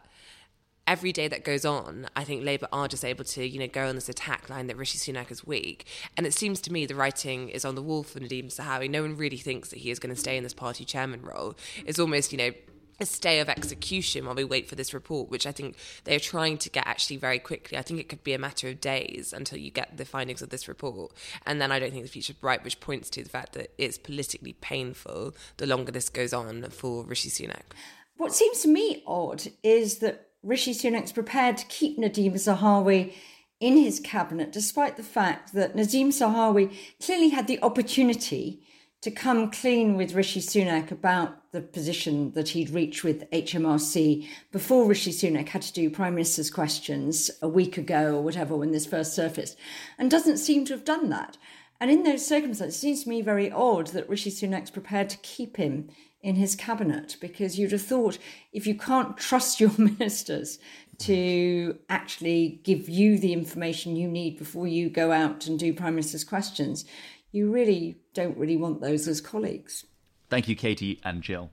every 0.86 1.12
day 1.12 1.28
that 1.28 1.46
goes 1.46 1.64
on, 1.66 2.08
I 2.16 2.24
think 2.24 2.44
Labour 2.44 2.68
are 2.74 2.88
just 2.88 3.06
able 3.06 3.24
to, 3.24 3.48
you 3.48 3.60
know, 3.60 3.68
go 3.68 3.88
on 3.88 3.96
this 3.96 4.10
attack 4.10 4.50
line 4.50 4.68
that 4.68 4.78
Rishi 4.78 4.98
Sunak 4.98 5.32
is 5.32 5.46
weak. 5.46 5.86
And 6.18 6.28
it 6.28 6.34
seems 6.34 6.60
to 6.62 6.74
me 6.74 6.86
the 6.86 6.96
writing 6.96 7.50
is 7.50 7.64
on 7.64 7.76
the 7.76 7.82
wall 7.82 8.04
for 8.04 8.20
Nadhim 8.20 8.46
Zahawi. 8.46 8.90
No 8.90 9.02
one 9.02 9.16
really 9.16 9.38
thinks 9.38 9.70
that 9.70 9.80
he 9.80 9.92
is 9.92 10.00
going 10.00 10.14
to 10.14 10.20
stay 10.20 10.36
in 10.38 10.44
this 10.44 10.54
party 10.54 10.84
chairman 10.84 11.22
role. 11.22 11.56
It's 11.86 12.00
almost, 12.00 12.32
you 12.32 12.38
know, 12.38 12.52
a 13.00 13.06
stay 13.06 13.40
of 13.40 13.50
execution 13.50 14.26
while 14.26 14.36
we 14.36 14.44
wait 14.44 14.68
for 14.68 14.76
this 14.76 14.94
report, 14.94 15.30
which 15.30 15.46
I 15.46 15.52
think 15.52 15.76
they're 16.04 16.20
trying 16.20 16.58
to 16.60 16.70
get 16.70 16.88
actually 16.88 17.18
very 17.18 17.40
quickly. 17.40 17.78
I 17.78 17.82
think 17.82 18.00
it 18.00 18.10
could 18.10 18.24
be 18.24 18.34
a 18.34 18.40
matter 18.40 18.70
of 18.70 18.82
days 18.82 19.34
until 19.34 19.58
you 19.58 19.72
get 19.72 19.98
the 19.98 20.06
findings 20.06 20.42
of 20.42 20.50
this 20.50 20.68
report. 20.68 21.14
And 21.46 21.60
then 21.60 21.72
I 21.72 21.80
don't 21.80 21.92
think 21.92 22.04
the 22.04 22.10
future 22.10 22.34
bright, 22.34 22.64
which 22.64 22.80
points 22.80 23.10
to 23.12 23.24
the 23.24 23.30
fact 23.30 23.54
that 23.54 23.74
it's 23.78 23.98
politically 23.98 24.54
painful 24.54 25.36
the 25.58 25.68
longer 25.68 25.92
this 25.92 26.10
goes 26.10 26.34
on 26.34 26.64
for 26.70 27.04
Rishi 27.04 27.30
Sunak. 27.30 27.74
What 28.18 28.34
seems 28.34 28.62
to 28.62 28.68
me 28.68 29.04
odd 29.08 29.44
is 29.64 29.98
that 30.00 30.28
Rishi 30.44 30.74
Sunak's 30.74 31.12
prepared 31.12 31.58
to 31.58 31.66
keep 31.66 31.98
Nadhim 31.98 32.34
Zahawi 32.34 33.14
in 33.60 33.78
his 33.78 34.00
cabinet, 34.00 34.52
despite 34.52 34.98
the 34.98 35.04
fact 35.04 35.54
that 35.54 35.76
Nadhim 35.76 36.08
Zahawi 36.08 36.76
clearly 37.02 37.30
had 37.30 37.48
the 37.48 37.62
opportunity 37.64 38.62
to 39.04 39.12
come 39.12 39.52
clean 39.52 39.98
with 39.98 40.14
Rishi 40.14 40.40
Sunak 40.40 40.90
about 40.90 41.52
the 41.52 41.60
position 41.60 42.32
that 42.36 42.48
he'd 42.48 42.70
reached 42.70 43.04
with 43.04 43.30
HMRC 43.32 44.26
before 44.50 44.88
Rishi 44.88 45.12
Sunak 45.12 45.50
had 45.50 45.62
to 45.64 45.74
do 45.74 45.90
Prime 45.90 46.16
Minister's 46.16 46.50
questions 46.50 47.30
a 47.42 47.50
week 47.50 47.78
ago 47.78 48.16
or 48.16 48.22
whatever 48.22 48.56
when 48.56 48.72
this 48.72 48.86
first 48.86 49.14
surfaced, 49.14 49.58
and 49.98 50.10
doesn't 50.10 50.38
seem 50.38 50.64
to 50.64 50.74
have 50.74 50.86
done 50.86 51.10
that. 51.10 51.38
And 51.82 51.92
in 51.92 52.04
those 52.04 52.26
circumstances, 52.26 52.78
it 52.78 52.80
seems 52.80 53.04
to 53.04 53.10
me 53.10 53.22
very 53.22 53.52
odd 53.52 53.88
that 53.88 54.08
Rishi 54.08 54.32
Sunak's 54.32 54.72
prepared 54.72 55.10
to 55.10 55.18
keep 55.18 55.58
him 55.58 55.90
in 56.22 56.36
his 56.36 56.56
cabinet 56.56 57.18
because 57.20 57.60
you'd 57.60 57.74
have 57.74 57.82
thought 57.82 58.18
if 58.54 58.66
you 58.66 58.74
can't 58.74 59.18
trust 59.18 59.60
your 59.60 59.72
ministers 59.78 60.60
to 61.00 61.78
actually 61.90 62.62
give 62.64 62.88
you 62.88 63.20
the 63.20 63.34
information 63.34 63.98
you 63.98 64.08
need 64.08 64.38
before 64.38 64.66
you 64.66 64.90
go 64.90 65.12
out 65.12 65.46
and 65.46 65.60
do 65.60 65.74
Prime 65.74 65.96
Minister's 65.96 66.24
questions, 66.24 66.86
you 67.34 67.52
really 67.52 67.98
don't 68.14 68.38
really 68.38 68.58
want 68.58 68.82
those 68.82 69.08
as 69.08 69.22
colleagues. 69.22 69.86
Thank 70.30 70.48
you, 70.48 70.56
Katy 70.56 71.00
and 71.04 71.22
Jill. 71.22 71.52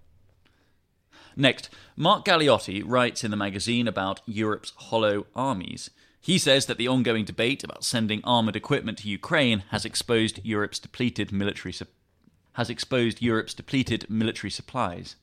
Next, 1.37 1.70
Mark 1.96 2.25
Galeotti 2.25 2.83
writes 2.85 3.25
in 3.25 3.31
the 3.31 3.37
magazine 3.37 3.87
about 3.87 4.20
Europe's 4.27 4.73
hollow 4.77 5.27
armies. 5.35 5.90
He 6.20 6.38
says 6.38 6.66
that 6.66 6.77
the 6.77 6.88
ongoing 6.88 7.25
debate 7.25 7.64
about 7.64 7.85
sending 7.85 8.20
armored 8.25 8.57
equipment 8.57 8.99
to 8.99 9.09
Ukraine 9.09 9.64
has 9.70 9.85
exposed 9.85 10.40
Europe's 10.44 10.79
depleted 10.79 11.33
military 11.33 11.73
su- 11.73 11.87
has 12.55 12.68
exposed 12.68 13.23
Europe's 13.23 13.55
depleted 13.55 14.09
military 14.11 14.51
supplies. 14.51 15.16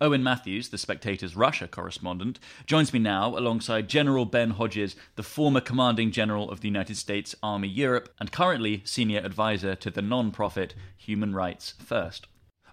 Owen 0.00 0.22
Matthews, 0.22 0.68
the 0.68 0.78
Spectator's 0.78 1.36
Russia 1.36 1.68
correspondent, 1.68 2.38
joins 2.66 2.92
me 2.92 2.98
now 2.98 3.36
alongside 3.36 3.88
General 3.88 4.24
Ben 4.24 4.50
Hodges, 4.50 4.96
the 5.16 5.22
former 5.22 5.60
commanding 5.60 6.10
general 6.10 6.50
of 6.50 6.60
the 6.60 6.68
United 6.68 6.96
States 6.96 7.34
Army 7.42 7.68
Europe 7.68 8.08
and 8.18 8.32
currently 8.32 8.82
senior 8.84 9.20
advisor 9.20 9.74
to 9.76 9.90
the 9.90 10.02
non 10.02 10.30
profit 10.30 10.74
Human 10.96 11.34
Rights 11.34 11.74
First. 11.78 12.26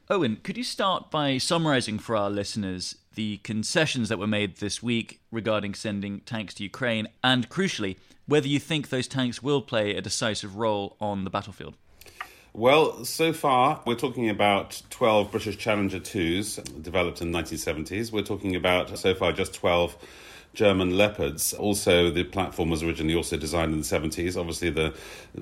Owen, 0.10 0.38
could 0.44 0.58
you 0.58 0.64
start 0.64 1.12
by 1.12 1.38
summarizing 1.38 2.00
for 2.00 2.16
our 2.16 2.32
listeners 2.32 2.96
the 3.14 3.38
concessions 3.38 4.10
that 4.10 4.18
were 4.18 4.26
made 4.26 4.58
this 4.58 4.82
week 4.82 5.22
regarding 5.32 5.76
sending 5.76 6.22
tanks 6.22 6.56
to 6.56 6.64
Ukraine 6.64 7.08
and, 7.24 7.48
crucially, 7.50 7.98
whether 8.26 8.48
you 8.48 8.60
think 8.60 8.90
those 8.90 9.08
tanks 9.08 9.44
will 9.44 9.62
play 9.62 9.96
a 9.96 10.02
decisive 10.02 10.56
role 10.56 10.98
on 11.00 11.26
the 11.26 11.30
battlefield? 11.30 11.76
Well, 12.54 13.06
so 13.06 13.32
far, 13.32 13.82
we're 13.86 13.94
talking 13.94 14.28
about 14.28 14.82
12 14.90 15.32
British 15.32 15.58
Challenger 15.58 16.00
2s 16.00 16.82
developed 16.82 17.22
in 17.22 17.32
the 17.32 17.38
1970s. 17.38 18.12
We're 18.12 18.24
talking 18.24 18.56
about, 18.56 18.98
so 18.98 19.14
far, 19.14 19.32
just 19.32 19.54
12 19.54 19.96
German 20.56 20.98
Leopards. 20.98 21.54
Also, 21.54 22.10
the 22.10 22.24
platform 22.24 22.72
was 22.72 22.82
originally 22.82 23.14
also 23.14 23.38
designed 23.38 23.74
in 23.74 23.82
the 23.82 23.86
70s. 23.86 24.36
Obviously, 24.36 24.72
the 24.72 24.96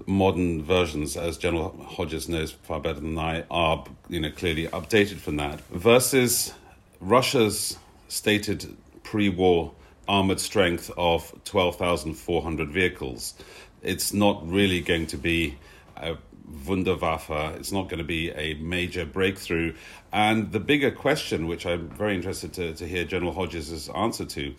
modern 0.06 0.62
versions, 0.62 1.16
as 1.16 1.38
General 1.38 1.70
Hodges 1.82 2.28
knows 2.28 2.52
far 2.52 2.82
better 2.82 3.00
than 3.00 3.18
I, 3.18 3.46
are 3.50 3.86
you 4.10 4.20
know 4.20 4.32
clearly 4.32 4.68
updated 4.68 5.18
from 5.18 5.38
that. 5.38 5.62
Versus 5.70 6.54
Russia's 7.00 7.78
stated 8.10 8.76
pre-war 9.04 9.72
armored 10.10 10.42
strength 10.42 10.92
of 10.98 11.34
12,400 11.46 12.70
vehicles. 12.70 13.34
It's 13.82 14.14
not 14.14 14.46
really 14.46 14.82
going 14.82 15.08
to 15.08 15.18
be 15.18 15.58
a 15.96 16.18
Wunderwaffe. 16.66 17.56
It's 17.58 17.72
not 17.72 17.90
going 17.90 18.00
to 18.00 18.04
be 18.06 18.32
a 18.32 18.54
major 18.56 19.06
breakthrough. 19.06 19.74
And 20.12 20.52
the 20.52 20.60
bigger 20.60 20.92
question, 20.92 21.48
which 21.48 21.66
I'm 21.66 21.90
very 21.90 22.16
interested 22.16 22.54
to, 22.54 22.74
to 22.74 22.88
hear 22.88 23.04
General 23.04 23.34
Hodges' 23.34 23.90
answer 23.90 24.26
to, 24.26 24.56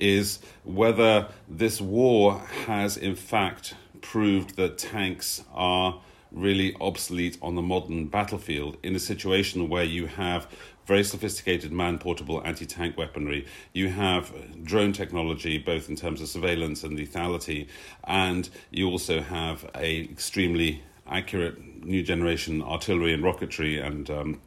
is 0.00 0.38
whether 0.64 1.28
this 1.48 1.80
war 1.80 2.38
has 2.66 2.96
in 2.96 3.16
fact 3.16 3.74
proved 4.00 4.56
that 4.56 4.78
tanks 4.78 5.42
are 5.52 6.00
really 6.30 6.76
obsolete 6.80 7.38
on 7.40 7.54
the 7.54 7.62
modern 7.62 8.06
battlefield 8.06 8.76
in 8.82 8.94
a 8.94 8.98
situation 8.98 9.68
where 9.68 9.84
you 9.84 10.06
have 10.06 10.46
very 10.86 11.04
sophisticated 11.04 11.70
man 11.70 11.98
portable 11.98 12.42
anti 12.44 12.64
tank 12.64 12.96
weaponry. 12.96 13.46
You 13.72 13.88
have 13.90 14.32
drone 14.64 14.92
technology, 14.92 15.58
both 15.58 15.88
in 15.88 15.96
terms 15.96 16.20
of 16.20 16.28
surveillance 16.28 16.82
and 16.82 16.98
lethality, 16.98 17.68
and 18.04 18.48
you 18.70 18.88
also 18.88 19.20
have 19.20 19.68
a 19.74 20.00
extremely 20.02 20.82
accurate 21.08 21.84
new 21.84 22.02
generation 22.02 22.62
artillery 22.62 23.12
and 23.12 23.22
rocketry, 23.22 23.84
and 23.84 24.10
um, 24.10 24.40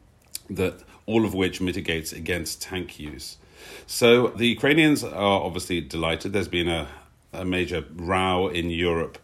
that 0.50 0.82
all 1.06 1.24
of 1.24 1.34
which 1.34 1.60
mitigates 1.60 2.12
against 2.12 2.62
tank 2.62 2.98
use. 2.98 3.36
So 3.86 4.28
the 4.28 4.46
Ukrainians 4.46 5.04
are 5.04 5.40
obviously 5.42 5.80
delighted. 5.80 6.32
There's 6.32 6.48
been 6.48 6.68
a, 6.68 6.88
a 7.32 7.44
major 7.44 7.84
row 7.94 8.48
in 8.48 8.70
Europe 8.70 9.18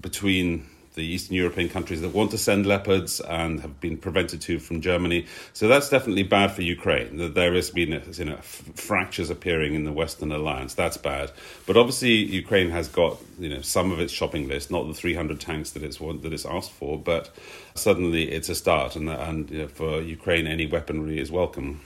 between 0.00 0.66
the 0.98 1.06
Eastern 1.06 1.34
European 1.36 1.68
countries 1.68 2.00
that 2.02 2.10
want 2.10 2.30
to 2.32 2.38
send 2.38 2.66
leopards 2.66 3.20
and 3.20 3.60
have 3.60 3.80
been 3.80 3.96
prevented 3.96 4.40
to 4.42 4.58
from 4.58 4.80
Germany. 4.80 5.24
So 5.54 5.68
that's 5.68 5.88
definitely 5.88 6.24
bad 6.24 6.52
for 6.52 6.62
Ukraine. 6.62 7.16
That 7.16 7.34
there 7.34 7.54
has 7.54 7.70
been 7.70 8.02
you 8.12 8.24
know 8.24 8.36
fractures 8.36 9.30
appearing 9.30 9.74
in 9.74 9.84
the 9.84 9.92
Western 9.92 10.32
alliance. 10.32 10.74
That's 10.74 10.98
bad. 10.98 11.30
But 11.66 11.76
obviously 11.76 12.12
Ukraine 12.12 12.70
has 12.70 12.88
got 12.88 13.16
you 13.38 13.48
know 13.48 13.62
some 13.62 13.92
of 13.92 14.00
its 14.00 14.12
shopping 14.12 14.48
list, 14.48 14.70
not 14.70 14.86
the 14.86 14.94
300 14.94 15.40
tanks 15.40 15.70
that 15.70 15.82
it's 15.82 15.98
that 15.98 16.32
it's 16.32 16.44
asked 16.44 16.72
for, 16.72 16.98
but 16.98 17.30
suddenly 17.74 18.30
it's 18.30 18.48
a 18.48 18.54
start. 18.54 18.96
And 18.96 19.08
and 19.08 19.50
you 19.50 19.58
know, 19.62 19.68
for 19.68 20.02
Ukraine, 20.02 20.46
any 20.46 20.66
weaponry 20.66 21.18
is 21.18 21.30
welcome. 21.30 21.80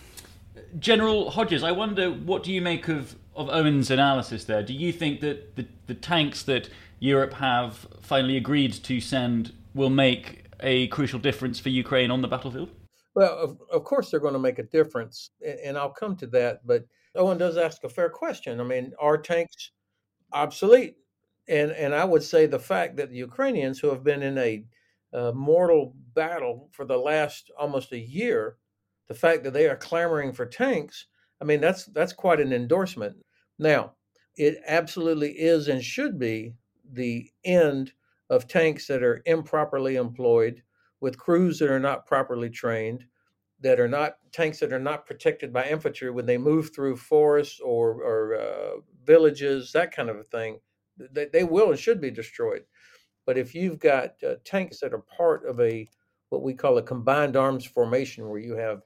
General 0.78 1.30
Hodges, 1.30 1.62
I 1.62 1.72
wonder 1.72 2.10
what 2.10 2.42
do 2.42 2.52
you 2.52 2.62
make 2.62 2.88
of 2.88 3.14
of 3.34 3.48
Owen's 3.48 3.90
analysis 3.90 4.44
there? 4.44 4.62
Do 4.62 4.74
you 4.74 4.92
think 4.92 5.20
that 5.20 5.56
the, 5.56 5.66
the 5.86 5.94
tanks 5.94 6.42
that 6.44 6.68
Europe 7.02 7.32
have 7.32 7.84
finally 8.00 8.36
agreed 8.36 8.72
to 8.72 9.00
send 9.00 9.52
will 9.74 9.90
make 9.90 10.46
a 10.60 10.86
crucial 10.86 11.18
difference 11.18 11.58
for 11.58 11.68
Ukraine 11.68 12.12
on 12.12 12.22
the 12.22 12.28
battlefield? 12.28 12.70
Well, 13.16 13.36
of, 13.36 13.58
of 13.72 13.82
course 13.82 14.08
they're 14.08 14.20
going 14.20 14.34
to 14.34 14.38
make 14.38 14.60
a 14.60 14.74
difference, 14.78 15.30
and 15.64 15.76
I'll 15.76 15.90
come 15.90 16.14
to 16.18 16.28
that. 16.28 16.64
But 16.64 16.84
Owen 17.16 17.38
does 17.38 17.56
ask 17.56 17.82
a 17.82 17.88
fair 17.88 18.08
question. 18.08 18.60
I 18.60 18.62
mean, 18.62 18.92
are 19.00 19.18
tanks 19.18 19.72
obsolete? 20.32 20.94
And 21.48 21.72
and 21.72 21.92
I 21.92 22.04
would 22.04 22.22
say 22.22 22.46
the 22.46 22.60
fact 22.60 22.96
that 22.98 23.10
the 23.10 23.16
Ukrainians, 23.16 23.80
who 23.80 23.88
have 23.88 24.04
been 24.04 24.22
in 24.22 24.38
a 24.38 25.32
mortal 25.32 25.96
battle 26.14 26.70
for 26.70 26.84
the 26.84 26.96
last 26.96 27.50
almost 27.58 27.90
a 27.90 27.98
year, 27.98 28.58
the 29.08 29.14
fact 29.14 29.42
that 29.42 29.54
they 29.54 29.68
are 29.68 29.76
clamoring 29.76 30.32
for 30.32 30.46
tanks, 30.46 31.06
I 31.40 31.44
mean, 31.46 31.60
that's 31.60 31.86
that's 31.86 32.12
quite 32.12 32.38
an 32.38 32.52
endorsement. 32.52 33.16
Now, 33.58 33.94
it 34.36 34.58
absolutely 34.68 35.32
is 35.32 35.66
and 35.66 35.82
should 35.82 36.16
be 36.16 36.54
the 36.92 37.30
end 37.44 37.92
of 38.30 38.46
tanks 38.46 38.86
that 38.86 39.02
are 39.02 39.22
improperly 39.26 39.96
employed 39.96 40.62
with 41.00 41.18
crews 41.18 41.58
that 41.58 41.70
are 41.70 41.80
not 41.80 42.06
properly 42.06 42.48
trained 42.48 43.04
that 43.62 43.78
are 43.78 43.88
not 43.88 44.16
tanks 44.32 44.58
that 44.58 44.72
are 44.72 44.78
not 44.78 45.06
protected 45.06 45.52
by 45.52 45.64
infantry 45.68 46.10
when 46.10 46.26
they 46.26 46.38
move 46.38 46.74
through 46.74 46.96
forests 46.96 47.60
or, 47.60 48.02
or 48.02 48.34
uh, 48.36 48.80
villages 49.04 49.72
that 49.72 49.94
kind 49.94 50.10
of 50.10 50.16
a 50.16 50.24
thing 50.24 50.58
they, 51.12 51.26
they 51.26 51.44
will 51.44 51.70
and 51.70 51.78
should 51.78 52.00
be 52.00 52.10
destroyed. 52.10 52.62
But 53.24 53.38
if 53.38 53.54
you've 53.54 53.78
got 53.78 54.14
uh, 54.26 54.34
tanks 54.44 54.80
that 54.80 54.92
are 54.92 55.04
part 55.16 55.46
of 55.46 55.60
a 55.60 55.88
what 56.30 56.42
we 56.42 56.54
call 56.54 56.78
a 56.78 56.82
combined 56.82 57.36
arms 57.36 57.64
formation 57.64 58.28
where 58.28 58.40
you 58.40 58.56
have 58.56 58.82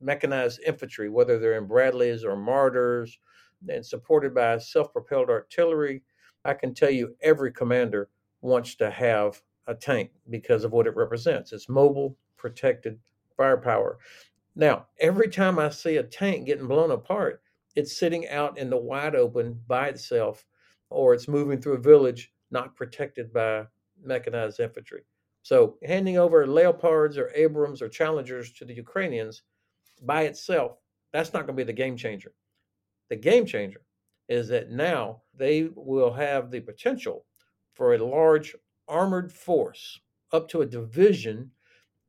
mechanized 0.00 0.60
infantry 0.66 1.08
whether 1.08 1.38
they're 1.38 1.58
in 1.58 1.66
bradleys 1.66 2.24
or 2.24 2.36
Marders 2.36 3.10
and 3.68 3.84
supported 3.84 4.34
by 4.34 4.58
self-propelled 4.58 5.30
artillery 5.30 6.02
I 6.46 6.54
can 6.54 6.74
tell 6.74 6.90
you 6.90 7.16
every 7.20 7.52
commander 7.52 8.08
wants 8.40 8.76
to 8.76 8.90
have 8.90 9.42
a 9.66 9.74
tank 9.74 10.12
because 10.30 10.62
of 10.62 10.72
what 10.72 10.86
it 10.86 10.94
represents. 10.94 11.52
It's 11.52 11.68
mobile, 11.68 12.16
protected 12.36 12.98
firepower. 13.36 13.98
Now, 14.54 14.86
every 15.00 15.28
time 15.28 15.58
I 15.58 15.70
see 15.70 15.96
a 15.96 16.02
tank 16.02 16.46
getting 16.46 16.68
blown 16.68 16.92
apart, 16.92 17.42
it's 17.74 17.98
sitting 17.98 18.28
out 18.28 18.56
in 18.58 18.70
the 18.70 18.76
wide 18.76 19.16
open 19.16 19.60
by 19.66 19.88
itself, 19.88 20.46
or 20.88 21.14
it's 21.14 21.28
moving 21.28 21.60
through 21.60 21.74
a 21.74 21.80
village 21.80 22.32
not 22.50 22.76
protected 22.76 23.32
by 23.32 23.66
mechanized 24.02 24.60
infantry. 24.60 25.02
So, 25.42 25.76
handing 25.84 26.16
over 26.16 26.46
Leopards 26.46 27.18
or 27.18 27.30
Abrams 27.34 27.82
or 27.82 27.88
Challengers 27.88 28.52
to 28.52 28.64
the 28.64 28.74
Ukrainians 28.74 29.42
by 30.02 30.22
itself, 30.22 30.78
that's 31.12 31.32
not 31.32 31.40
going 31.40 31.56
to 31.56 31.64
be 31.64 31.64
the 31.64 31.72
game 31.72 31.96
changer. 31.96 32.32
The 33.10 33.16
game 33.16 33.46
changer 33.46 33.82
is 34.28 34.48
that 34.48 34.70
now 34.70 35.22
they 35.34 35.68
will 35.74 36.12
have 36.12 36.50
the 36.50 36.60
potential 36.60 37.24
for 37.72 37.94
a 37.94 38.04
large 38.04 38.54
armored 38.88 39.32
force 39.32 40.00
up 40.32 40.48
to 40.48 40.62
a 40.62 40.66
division 40.66 41.50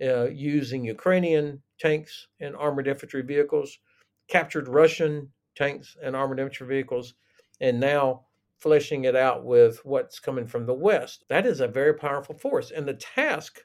uh, 0.02 0.28
using 0.30 0.84
Ukrainian 0.86 1.62
tanks 1.80 2.28
and 2.40 2.56
armored 2.56 2.88
infantry 2.88 3.22
vehicles, 3.22 3.80
captured 4.28 4.68
Russian 4.68 5.32
tanks 5.56 5.96
and 6.02 6.16
armored 6.16 6.40
infantry 6.40 6.68
vehicles, 6.68 7.16
and 7.62 7.80
now 7.80 8.26
fleshing 8.58 9.06
it 9.06 9.16
out 9.16 9.46
with 9.46 9.84
what's 9.86 10.20
coming 10.20 10.48
from 10.48 10.66
the 10.66 10.74
West. 10.74 11.26
That 11.30 11.46
is 11.46 11.60
a 11.60 11.68
very 11.68 11.94
powerful 11.94 12.36
force. 12.36 12.72
And 12.72 12.88
the 12.88 12.96
task, 12.96 13.60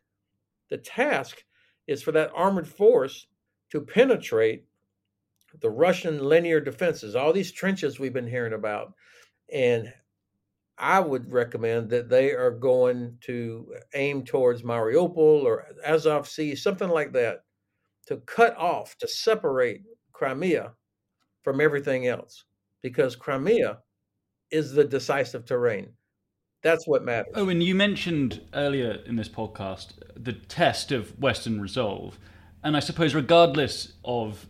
the 0.69 0.79
task 0.79 1.45
is 1.87 2.03
for 2.03 2.13
that 2.13 2.33
armored 2.35 2.69
force 2.69 3.27
to 3.71 3.81
penetrate 3.81 4.67
the 5.61 5.71
Russian 5.71 6.23
linear 6.25 6.61
defenses, 6.61 7.15
all 7.15 7.33
these 7.33 7.53
trenches 7.53 7.99
we've 7.99 8.13
been 8.13 8.27
hearing 8.27 8.53
about. 8.53 8.95
And 9.53 9.93
I 10.79 11.01
would 11.01 11.31
recommend 11.33 11.91
that 11.91 12.09
they 12.09 12.33
are 12.33 12.51
going 12.51 13.19
to 13.23 13.75
aim 13.95 14.25
towards 14.25 14.63
Mariupol 14.63 15.45
or 15.45 15.67
Azov 15.87 16.29
Sea, 16.29 16.55
something 16.55 16.89
like 16.89 17.13
that, 17.13 17.45
to 18.07 18.17
cut 18.19 18.57
off, 18.57 18.97
to 18.99 19.07
separate 19.07 19.83
Crimea 20.13 20.73
from 21.43 21.61
everything 21.61 22.07
else, 22.07 22.45
because 22.83 23.15
Crimea 23.15 23.79
is 24.51 24.73
the 24.73 24.85
decisive 24.85 25.45
terrain. 25.45 25.91
That's 26.63 26.87
what 26.87 27.05
matters. 27.05 27.33
Oh, 27.35 27.49
and 27.49 27.63
you 27.63 27.75
mentioned 27.75 28.41
earlier 28.55 29.03
in 29.07 29.17
this 29.17 29.29
podcast 29.29 29.95
the 30.17 30.33
test 30.33 30.93
of 30.93 31.19
Western 31.19 31.61
resolve. 31.61 32.19
And 32.63 32.77
I 32.77 32.81
suppose, 32.81 33.15
regardless 33.15 33.95
of 34.05 34.47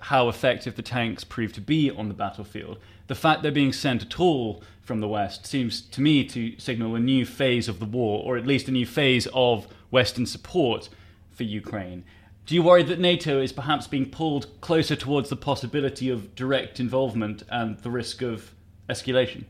how 0.00 0.28
effective 0.28 0.76
the 0.76 0.82
tanks 0.82 1.24
prove 1.24 1.52
to 1.52 1.60
be 1.60 1.90
on 1.90 2.08
the 2.08 2.14
battlefield. 2.14 2.78
The 3.06 3.14
fact 3.14 3.42
they're 3.42 3.52
being 3.52 3.72
sent 3.72 4.02
at 4.02 4.18
all 4.18 4.62
from 4.82 5.00
the 5.00 5.08
West 5.08 5.46
seems 5.46 5.80
to 5.80 6.00
me 6.00 6.24
to 6.24 6.58
signal 6.58 6.94
a 6.94 7.00
new 7.00 7.26
phase 7.26 7.68
of 7.68 7.78
the 7.78 7.86
war, 7.86 8.22
or 8.24 8.36
at 8.36 8.46
least 8.46 8.68
a 8.68 8.72
new 8.72 8.86
phase 8.86 9.28
of 9.34 9.66
Western 9.90 10.26
support 10.26 10.88
for 11.30 11.44
Ukraine. 11.44 12.04
Do 12.46 12.54
you 12.54 12.62
worry 12.62 12.82
that 12.82 12.98
NATO 12.98 13.40
is 13.40 13.52
perhaps 13.52 13.86
being 13.86 14.10
pulled 14.10 14.60
closer 14.60 14.96
towards 14.96 15.28
the 15.28 15.36
possibility 15.36 16.08
of 16.08 16.34
direct 16.34 16.80
involvement 16.80 17.44
and 17.50 17.78
the 17.78 17.90
risk 17.90 18.22
of 18.22 18.52
escalation? 18.88 19.44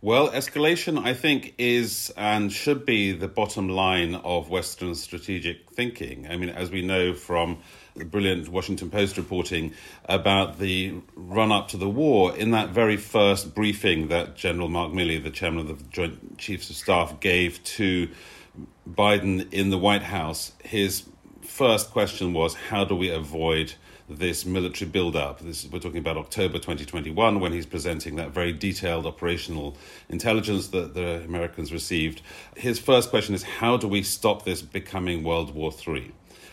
Well, 0.00 0.30
escalation, 0.30 1.04
I 1.04 1.14
think, 1.14 1.54
is 1.58 2.12
and 2.16 2.52
should 2.52 2.84
be 2.84 3.12
the 3.12 3.28
bottom 3.28 3.68
line 3.68 4.16
of 4.16 4.50
Western 4.50 4.94
strategic 4.96 5.70
thinking. 5.70 6.26
I 6.28 6.36
mean, 6.36 6.48
as 6.48 6.70
we 6.70 6.82
know 6.82 7.14
from 7.14 7.58
the 7.94 8.04
brilliant 8.04 8.48
Washington 8.48 8.90
Post 8.90 9.16
reporting 9.16 9.74
about 10.06 10.58
the 10.58 10.94
run 11.14 11.52
up 11.52 11.68
to 11.68 11.76
the 11.76 11.88
war. 11.88 12.36
In 12.36 12.50
that 12.52 12.70
very 12.70 12.96
first 12.96 13.54
briefing 13.54 14.08
that 14.08 14.36
General 14.36 14.68
Mark 14.68 14.92
Milley, 14.92 15.22
the 15.22 15.30
chairman 15.30 15.68
of 15.68 15.78
the 15.78 15.84
Joint 15.90 16.38
Chiefs 16.38 16.70
of 16.70 16.76
Staff, 16.76 17.20
gave 17.20 17.62
to 17.64 18.08
Biden 18.88 19.52
in 19.52 19.70
the 19.70 19.78
White 19.78 20.02
House, 20.02 20.52
his 20.64 21.04
first 21.42 21.90
question 21.90 22.32
was 22.32 22.54
how 22.54 22.84
do 22.84 22.94
we 22.94 23.10
avoid 23.10 23.74
this 24.08 24.44
military 24.44 24.90
build-up. 24.90 25.40
This 25.40 25.66
we're 25.70 25.78
talking 25.78 25.98
about 25.98 26.16
October 26.16 26.58
2021 26.58 27.40
when 27.40 27.52
he's 27.52 27.66
presenting 27.66 28.16
that 28.16 28.30
very 28.30 28.52
detailed 28.52 29.06
operational 29.06 29.76
intelligence 30.08 30.68
that 30.68 30.94
the 30.94 31.22
Americans 31.24 31.72
received. 31.72 32.22
His 32.56 32.78
first 32.78 33.10
question 33.10 33.34
is, 33.34 33.42
how 33.42 33.76
do 33.76 33.88
we 33.88 34.02
stop 34.02 34.44
this 34.44 34.62
becoming 34.62 35.22
World 35.22 35.54
War 35.54 35.72
III? 35.72 36.12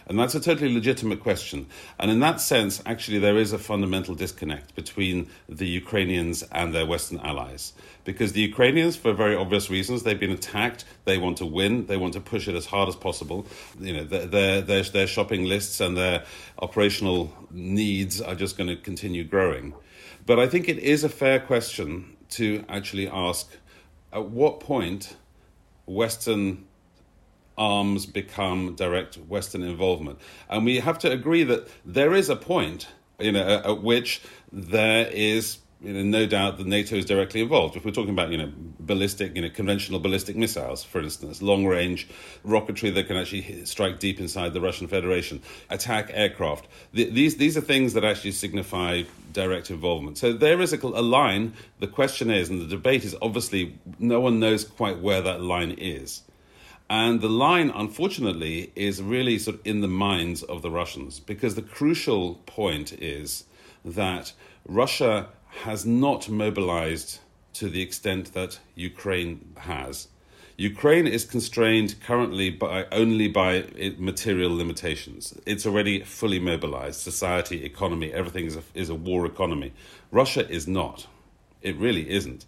And 0.10 0.18
that's 0.18 0.34
a 0.34 0.40
totally 0.40 0.74
legitimate 0.74 1.20
question. 1.20 1.68
And 2.00 2.10
in 2.10 2.20
that 2.22 2.42
sense, 2.42 2.82
actually, 2.84 3.20
there 3.20 3.38
is 3.38 3.54
a 3.54 3.60
fundamental 3.60 4.16
disconnect 4.16 4.74
between 4.74 5.30
the 5.48 5.68
Ukrainians 5.68 6.42
and 6.52 6.74
their 6.74 6.88
Western 6.88 7.20
allies. 7.20 7.74
Because 8.06 8.34
the 8.34 8.42
Ukrainians, 8.42 8.96
for 8.96 9.14
very 9.14 9.36
obvious 9.36 9.70
reasons, 9.70 10.02
they've 10.02 10.20
been 10.20 10.32
attacked. 10.32 10.84
They 11.06 11.20
want 11.20 11.38
to 11.38 11.46
win. 11.46 11.86
They 11.86 11.96
want 11.96 12.14
to 12.14 12.22
push 12.22 12.48
it 12.48 12.56
as 12.56 12.66
hard 12.66 12.90
as 12.90 12.96
possible. 12.96 13.46
You 13.80 13.98
know, 13.98 14.04
their, 14.04 14.62
their, 14.62 14.82
their 14.82 15.06
shopping 15.06 15.46
lists 15.46 15.80
and 15.80 15.96
their 15.96 16.26
operational 16.58 17.32
needs 17.52 18.20
are 18.20 18.34
just 18.34 18.58
going 18.58 18.70
to 18.70 18.78
continue 18.78 19.24
growing. 19.24 19.76
But 20.26 20.40
I 20.40 20.48
think 20.48 20.68
it 20.68 20.80
is 20.80 21.04
a 21.04 21.10
fair 21.10 21.40
question 21.40 22.18
to 22.32 22.66
actually 22.68 23.08
ask 23.08 23.48
at 24.12 24.26
what 24.26 24.60
point 24.60 25.18
Western 25.86 26.66
arms 27.60 28.06
become 28.06 28.74
direct 28.76 29.18
Western 29.18 29.62
involvement. 29.62 30.18
And 30.50 30.66
we 30.66 30.80
have 30.80 30.98
to 31.00 31.12
agree 31.12 31.44
that 31.44 31.68
there 31.86 32.16
is 32.16 32.30
a 32.30 32.36
point, 32.36 32.88
you 33.20 33.34
know, 33.34 33.62
at, 33.64 33.84
which 33.84 34.22
there 34.52 35.08
is 35.08 35.60
you 35.82 35.94
know, 35.94 36.04
no 36.04 36.26
doubt 36.26 36.58
that 36.58 36.68
NATO 36.68 36.96
is 36.96 37.06
directly 37.06 37.42
involved. 37.42 37.78
If 37.78 37.86
we're 37.86 37.92
talking 37.92 38.12
about, 38.12 38.32
you 38.32 38.38
know, 38.38 38.52
ballistic, 38.80 39.36
you 39.36 39.42
know, 39.42 39.50
conventional 39.50 40.00
ballistic 40.00 40.36
missiles, 40.36 40.84
for 40.84 41.00
instance, 41.00 41.42
long 41.42 41.66
range 41.66 42.08
rocketry 42.46 42.94
that 42.96 43.08
can 43.08 43.16
actually 43.16 43.64
strike 43.66 44.00
deep 44.00 44.20
inside 44.20 44.54
the 44.54 44.60
Russian 44.60 44.88
Federation, 44.88 45.42
attack 45.70 46.12
aircraft. 46.14 46.68
The, 46.92 47.10
these 47.10 47.38
these 47.38 47.56
are 47.56 47.62
things 47.62 47.94
that 47.94 48.04
actually 48.04 48.32
signify 48.32 49.04
direct 49.32 49.70
involvement. 49.70 50.18
So 50.18 50.34
there 50.34 50.60
is 50.60 50.74
a, 50.74 50.80
a 50.82 51.02
line. 51.02 51.54
The 51.80 51.88
question 51.88 52.30
is, 52.30 52.50
and 52.50 52.62
the 52.62 52.68
debate 52.68 53.06
is 53.06 53.16
obviously 53.22 53.80
no 54.00 54.20
one 54.20 54.40
knows 54.40 54.66
quite 54.66 55.00
where 55.00 55.22
that 55.22 55.42
line 55.42 55.72
is. 55.72 56.24
And 56.90 57.22
the 57.22 57.30
line, 57.30 57.70
unfortunately, 57.70 58.72
is 58.76 59.02
really 59.02 59.38
sort 59.38 59.58
of 59.58 59.62
in 59.66 59.82
the 59.82 59.88
minds 59.88 60.42
of 60.42 60.64
the 60.64 60.72
Russians 60.72 61.20
because 61.20 61.54
the 61.54 61.62
crucial 61.62 62.36
point 62.46 62.94
is 62.94 63.44
that 63.86 64.34
Russia 64.68 65.30
has 65.64 65.86
not 65.86 66.30
mobilized 66.30 67.20
to 67.54 67.70
the 67.70 67.82
extent 67.82 68.34
that 68.34 68.60
Ukraine 68.76 69.54
has. 69.58 70.08
Ukraine 70.58 71.08
is 71.08 71.24
constrained 71.24 71.96
currently 72.02 72.50
by 72.50 72.86
only 72.92 73.28
by 73.30 73.66
material 73.98 74.54
limitations. 74.54 75.34
It's 75.46 75.66
already 75.66 76.02
fully 76.02 76.40
mobilized. 76.40 77.00
Society, 77.00 77.64
economy, 77.64 78.12
everything 78.12 78.46
is 78.46 78.58
a, 78.58 78.64
is 78.74 78.90
a 78.90 78.96
war 78.96 79.26
economy. 79.26 79.74
Russia 80.12 80.50
is 80.50 80.68
not. 80.68 81.08
It 81.62 81.78
really 81.78 82.10
isn't. 82.10 82.46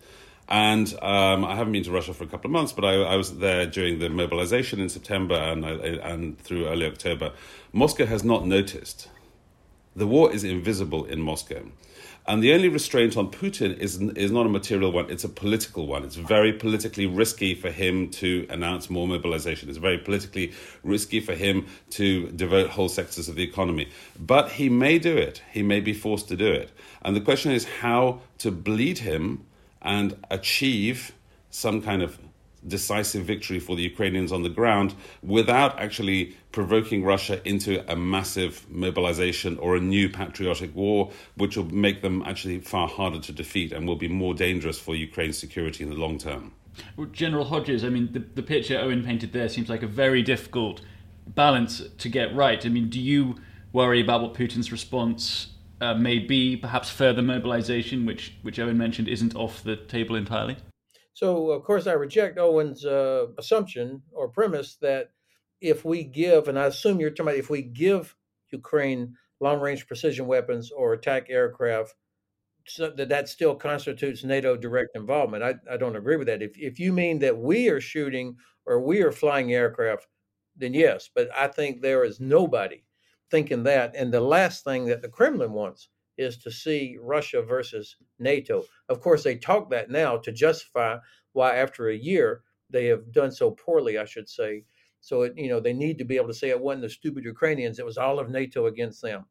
And 0.49 0.93
um, 1.01 1.45
I 1.45 1.56
haven't 1.56 1.71
been 1.71 1.84
to 1.84 1.91
Russia 1.91 2.13
for 2.13 2.23
a 2.23 2.27
couple 2.27 2.49
of 2.49 2.51
months, 2.51 2.73
but 2.73 2.84
I, 2.84 2.95
I 2.95 3.15
was 3.15 3.38
there 3.38 3.65
during 3.65 3.99
the 3.99 4.10
mobilization 4.10 4.80
in 4.80 4.89
September 4.89 5.36
and, 5.36 5.63
and 5.63 6.38
through 6.39 6.67
early 6.67 6.86
October. 6.86 7.32
Moscow 7.71 8.06
has 8.06 8.23
not 8.23 8.45
noticed. 8.45 9.08
The 9.95 10.08
war 10.08 10.32
is 10.32 10.43
invisible 10.43 11.06
in 11.06 11.21
Moscow. 11.21 11.63
And 12.27 12.43
the 12.43 12.54
only 12.54 12.69
restraint 12.69 13.17
on 13.17 13.32
Putin 13.32 13.77
is, 13.80 13.99
is 13.99 14.32
not 14.32 14.45
a 14.45 14.49
material 14.49 14.91
one, 14.91 15.10
it's 15.10 15.23
a 15.23 15.30
political 15.30 15.88
one. 15.88 16.04
It's 16.04 16.15
very 16.15 16.54
politically 16.54 17.08
risky 17.08 17.56
for 17.56 17.71
him 17.71 18.10
to 18.12 18.45
announce 18.49 18.89
more 18.89 19.08
mobilization. 19.08 19.69
It's 19.69 19.80
very 19.80 19.97
politically 19.97 20.54
risky 20.84 21.19
for 21.19 21.34
him 21.34 21.65
to 21.91 22.27
devote 22.32 22.69
whole 22.69 22.89
sectors 22.89 23.27
of 23.27 23.36
the 23.36 23.43
economy. 23.43 23.89
But 24.19 24.51
he 24.51 24.69
may 24.69 24.99
do 24.99 25.17
it, 25.17 25.41
he 25.51 25.63
may 25.63 25.80
be 25.80 25.93
forced 25.93 26.27
to 26.27 26.38
do 26.38 26.51
it. 26.51 26.71
And 27.01 27.15
the 27.15 27.21
question 27.21 27.51
is 27.51 27.65
how 27.65 28.21
to 28.38 28.51
bleed 28.51 28.99
him 28.99 29.45
and 29.81 30.15
achieve 30.29 31.13
some 31.49 31.81
kind 31.81 32.01
of 32.01 32.19
decisive 32.67 33.23
victory 33.23 33.59
for 33.59 33.75
the 33.75 33.81
Ukrainians 33.81 34.31
on 34.31 34.43
the 34.43 34.49
ground 34.49 34.93
without 35.23 35.79
actually 35.79 36.35
provoking 36.51 37.03
Russia 37.03 37.41
into 37.47 37.83
a 37.91 37.95
massive 37.95 38.65
mobilization 38.69 39.57
or 39.57 39.75
a 39.75 39.79
new 39.79 40.09
patriotic 40.09 40.75
war, 40.75 41.11
which 41.35 41.57
will 41.57 41.65
make 41.73 42.01
them 42.01 42.23
actually 42.25 42.59
far 42.59 42.87
harder 42.87 43.19
to 43.19 43.31
defeat 43.31 43.71
and 43.71 43.87
will 43.87 43.95
be 43.95 44.07
more 44.07 44.33
dangerous 44.33 44.79
for 44.79 44.95
Ukraine's 44.95 45.37
security 45.37 45.83
in 45.83 45.89
the 45.89 45.95
long 45.95 46.17
term. 46.17 46.53
General 47.11 47.45
Hodges, 47.45 47.83
I 47.83 47.89
mean, 47.89 48.13
the, 48.13 48.19
the 48.19 48.43
picture 48.43 48.77
Owen 48.79 49.03
painted 49.03 49.33
there 49.33 49.49
seems 49.49 49.69
like 49.69 49.83
a 49.83 49.87
very 49.87 50.21
difficult 50.21 50.81
balance 51.27 51.81
to 51.97 52.09
get 52.09 52.33
right. 52.35 52.65
I 52.65 52.69
mean, 52.69 52.89
do 52.89 52.99
you 52.99 53.35
worry 53.73 54.01
about 54.01 54.21
what 54.21 54.33
Putin's 54.33 54.71
response 54.71 55.47
uh, 55.81 55.95
may 55.95 56.19
be 56.19 56.55
perhaps 56.55 56.89
further 56.89 57.21
mobilization, 57.21 58.05
which 58.05 58.33
which 58.43 58.59
Owen 58.59 58.77
mentioned 58.77 59.07
isn't 59.07 59.35
off 59.35 59.63
the 59.63 59.75
table 59.75 60.15
entirely. 60.15 60.55
So, 61.13 61.51
of 61.51 61.63
course, 61.63 61.87
I 61.87 61.93
reject 61.93 62.37
Owen's 62.37 62.85
uh, 62.85 63.27
assumption 63.37 64.01
or 64.11 64.29
premise 64.29 64.77
that 64.77 65.11
if 65.59 65.83
we 65.83 66.03
give, 66.03 66.47
and 66.47 66.57
I 66.57 66.65
assume 66.67 66.99
you're 66.99 67.09
talking 67.09 67.27
about 67.27 67.35
if 67.39 67.49
we 67.49 67.63
give 67.63 68.15
Ukraine 68.51 69.15
long-range 69.39 69.87
precision 69.87 70.27
weapons 70.27 70.71
or 70.71 70.93
attack 70.93 71.27
aircraft, 71.29 71.95
so 72.67 72.91
that 72.91 73.09
that 73.09 73.27
still 73.27 73.55
constitutes 73.55 74.23
NATO 74.23 74.55
direct 74.55 74.95
involvement. 74.95 75.43
I, 75.43 75.55
I 75.69 75.77
don't 75.77 75.95
agree 75.95 76.15
with 76.15 76.27
that. 76.27 76.43
If 76.43 76.57
if 76.57 76.79
you 76.79 76.93
mean 76.93 77.19
that 77.19 77.37
we 77.37 77.69
are 77.69 77.81
shooting 77.81 78.35
or 78.65 78.79
we 78.79 79.01
are 79.01 79.11
flying 79.11 79.51
aircraft, 79.53 80.07
then 80.55 80.73
yes. 80.73 81.09
But 81.13 81.29
I 81.35 81.47
think 81.47 81.81
there 81.81 82.03
is 82.03 82.19
nobody 82.19 82.83
thinking 83.31 83.63
that. 83.63 83.95
And 83.95 84.13
the 84.13 84.21
last 84.21 84.63
thing 84.63 84.85
that 84.85 85.01
the 85.01 85.09
Kremlin 85.09 85.53
wants 85.53 85.89
is 86.17 86.37
to 86.39 86.51
see 86.51 86.97
Russia 87.01 87.41
versus 87.41 87.95
NATO. 88.19 88.65
Of 88.89 89.01
course, 89.01 89.23
they 89.23 89.35
talk 89.35 89.69
that 89.71 89.89
now 89.89 90.17
to 90.17 90.31
justify 90.31 90.97
why, 91.33 91.55
after 91.55 91.89
a 91.89 91.95
year, 91.95 92.43
they 92.69 92.85
have 92.87 93.11
done 93.11 93.31
so 93.31 93.51
poorly, 93.51 93.97
I 93.97 94.05
should 94.05 94.29
say. 94.29 94.65
So, 94.99 95.23
it, 95.23 95.33
you 95.35 95.49
know, 95.49 95.59
they 95.59 95.73
need 95.73 95.97
to 95.97 96.05
be 96.05 96.17
able 96.17 96.27
to 96.27 96.33
say 96.33 96.49
it 96.49 96.59
wasn't 96.59 96.83
the 96.83 96.89
stupid 96.89 97.23
Ukrainians, 97.23 97.79
it 97.79 97.85
was 97.85 97.97
all 97.97 98.19
of 98.19 98.29
NATO 98.29 98.67
against 98.67 99.01
them. 99.01 99.25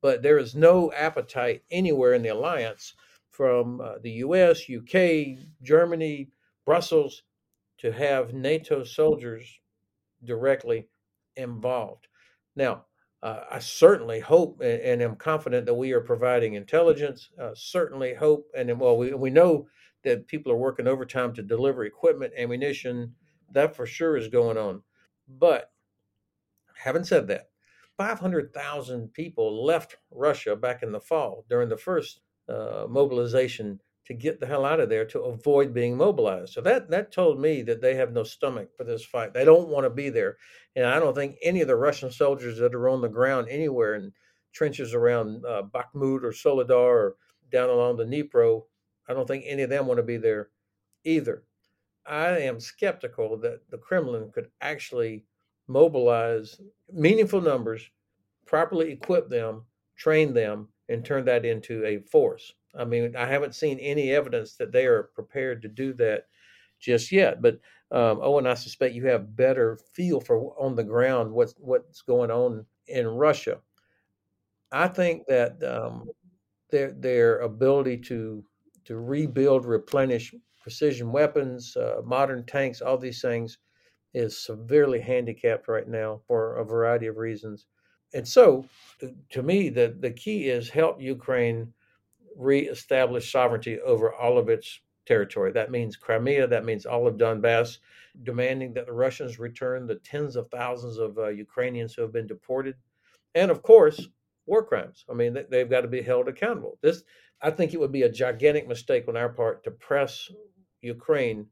But 0.00 0.22
there 0.22 0.38
is 0.38 0.56
no 0.56 0.90
appetite 0.92 1.62
anywhere 1.70 2.14
in 2.14 2.22
the 2.22 2.30
alliance 2.30 2.94
from 3.30 3.80
uh, 3.80 3.98
the 4.02 4.10
US, 4.26 4.62
UK, 4.68 5.38
Germany, 5.62 6.30
Brussels 6.64 7.22
to 7.78 7.92
have 7.92 8.34
NATO 8.34 8.84
soldiers 8.84 9.60
directly 10.24 10.88
involved. 11.36 12.06
Now, 12.54 12.84
uh, 13.22 13.44
I 13.50 13.58
certainly 13.60 14.18
hope 14.18 14.60
and, 14.60 14.80
and, 14.80 15.02
am 15.02 15.16
confident 15.16 15.66
that 15.66 15.74
we 15.74 15.92
are 15.92 16.00
providing 16.00 16.54
intelligence. 16.54 17.30
Uh, 17.40 17.52
certainly 17.54 18.14
hope, 18.14 18.46
and 18.56 18.80
well, 18.80 18.96
we, 18.96 19.14
we 19.14 19.30
know 19.30 19.68
that 20.02 20.26
people 20.26 20.50
are 20.50 20.56
working 20.56 20.88
overtime 20.88 21.32
to 21.34 21.42
deliver 21.42 21.84
equipment, 21.84 22.32
ammunition. 22.36 23.14
That 23.52 23.76
for 23.76 23.86
sure 23.86 24.16
is 24.16 24.26
going 24.28 24.58
on. 24.58 24.82
But 25.28 25.70
having 26.74 27.04
said 27.04 27.28
that, 27.28 27.50
500,000 27.96 29.12
people 29.12 29.64
left 29.64 29.96
Russia 30.10 30.56
back 30.56 30.82
in 30.82 30.90
the 30.90 31.00
fall 31.00 31.44
during 31.48 31.68
the 31.68 31.76
first 31.76 32.20
uh, 32.48 32.86
mobilization 32.88 33.78
to 34.12 34.18
get 34.18 34.40
the 34.40 34.46
hell 34.46 34.64
out 34.64 34.80
of 34.80 34.88
there 34.88 35.04
to 35.06 35.20
avoid 35.20 35.72
being 35.72 35.96
mobilized. 35.96 36.52
So 36.52 36.60
that 36.62 36.90
that 36.90 37.12
told 37.12 37.40
me 37.40 37.62
that 37.62 37.80
they 37.80 37.94
have 37.94 38.12
no 38.12 38.22
stomach 38.22 38.70
for 38.76 38.84
this 38.84 39.04
fight. 39.04 39.32
They 39.32 39.44
don't 39.44 39.68
want 39.68 39.84
to 39.84 39.90
be 39.90 40.10
there. 40.10 40.36
And 40.76 40.86
I 40.86 40.98
don't 40.98 41.14
think 41.14 41.36
any 41.42 41.60
of 41.60 41.68
the 41.68 41.76
Russian 41.76 42.10
soldiers 42.10 42.58
that 42.58 42.74
are 42.74 42.88
on 42.88 43.00
the 43.00 43.08
ground 43.08 43.48
anywhere 43.50 43.94
in 43.94 44.12
trenches 44.52 44.94
around 44.94 45.44
uh, 45.46 45.62
Bakhmut 45.62 46.22
or 46.22 46.32
Soledar 46.32 46.74
or 46.74 47.16
down 47.50 47.70
along 47.70 47.96
the 47.96 48.04
Dnipro, 48.04 48.62
I 49.08 49.14
don't 49.14 49.26
think 49.26 49.44
any 49.46 49.62
of 49.62 49.70
them 49.70 49.86
want 49.86 49.98
to 49.98 50.02
be 50.04 50.16
there 50.16 50.50
either. 51.04 51.44
I 52.06 52.38
am 52.40 52.60
skeptical 52.60 53.36
that 53.38 53.60
the 53.70 53.78
Kremlin 53.78 54.30
could 54.32 54.50
actually 54.60 55.24
mobilize 55.68 56.60
meaningful 56.92 57.40
numbers, 57.40 57.88
properly 58.46 58.92
equip 58.92 59.28
them, 59.28 59.64
train 59.96 60.34
them, 60.34 60.68
and 60.88 61.04
turn 61.04 61.24
that 61.26 61.44
into 61.44 61.84
a 61.84 61.98
force. 61.98 62.54
I 62.74 62.84
mean, 62.84 63.16
I 63.16 63.26
haven't 63.26 63.54
seen 63.54 63.78
any 63.78 64.12
evidence 64.12 64.56
that 64.56 64.72
they 64.72 64.86
are 64.86 65.04
prepared 65.14 65.62
to 65.62 65.68
do 65.68 65.92
that 65.94 66.26
just 66.80 67.12
yet. 67.12 67.42
But 67.42 67.54
um, 67.90 68.20
oh, 68.22 68.38
and 68.38 68.48
I 68.48 68.54
suspect 68.54 68.94
you 68.94 69.06
have 69.06 69.36
better 69.36 69.78
feel 69.94 70.20
for 70.20 70.54
on 70.58 70.74
the 70.74 70.84
ground 70.84 71.32
what's 71.32 71.54
what's 71.58 72.02
going 72.02 72.30
on 72.30 72.66
in 72.86 73.06
Russia. 73.06 73.60
I 74.70 74.88
think 74.88 75.26
that 75.26 75.62
um, 75.62 76.10
their 76.70 76.92
their 76.92 77.38
ability 77.40 77.98
to 77.98 78.44
to 78.84 78.98
rebuild, 78.98 79.64
replenish 79.64 80.34
precision 80.60 81.12
weapons, 81.12 81.76
uh, 81.76 82.00
modern 82.04 82.44
tanks, 82.46 82.80
all 82.80 82.98
these 82.98 83.20
things 83.20 83.58
is 84.14 84.38
severely 84.38 85.00
handicapped 85.00 85.68
right 85.68 85.88
now 85.88 86.20
for 86.26 86.56
a 86.56 86.64
variety 86.64 87.06
of 87.06 87.16
reasons. 87.16 87.66
And 88.14 88.26
so, 88.26 88.66
to 89.30 89.42
me, 89.42 89.70
the, 89.70 89.96
the 89.98 90.10
key 90.10 90.48
is 90.48 90.68
help 90.68 91.00
Ukraine 91.00 91.72
reestablish 92.36 93.30
sovereignty 93.30 93.80
over 93.80 94.12
all 94.12 94.38
of 94.38 94.48
its 94.48 94.80
territory. 95.06 95.52
That 95.52 95.70
means 95.70 95.96
Crimea, 95.96 96.46
that 96.46 96.64
means 96.64 96.86
all 96.86 97.06
of 97.06 97.16
Donbass, 97.16 97.78
demanding 98.22 98.74
that 98.74 98.86
the 98.86 98.92
Russians 98.92 99.38
return 99.38 99.86
the 99.86 99.96
tens 99.96 100.36
of 100.36 100.48
thousands 100.48 100.98
of 100.98 101.18
uh, 101.18 101.28
Ukrainians 101.28 101.94
who 101.94 102.02
have 102.02 102.12
been 102.12 102.26
deported. 102.26 102.76
And 103.34 103.50
of 103.50 103.62
course, 103.62 104.08
war 104.46 104.64
crimes. 104.64 105.04
I 105.10 105.14
mean, 105.14 105.36
they've 105.50 105.70
got 105.70 105.82
to 105.82 105.88
be 105.88 106.02
held 106.02 106.28
accountable. 106.28 106.78
This, 106.82 107.02
I 107.40 107.50
think, 107.50 107.72
it 107.72 107.80
would 107.80 107.92
be 107.92 108.02
a 108.02 108.08
gigantic 108.08 108.68
mistake 108.68 109.08
on 109.08 109.16
our 109.16 109.28
part 109.28 109.64
to 109.64 109.70
press 109.70 110.28
Ukraine 110.80 111.46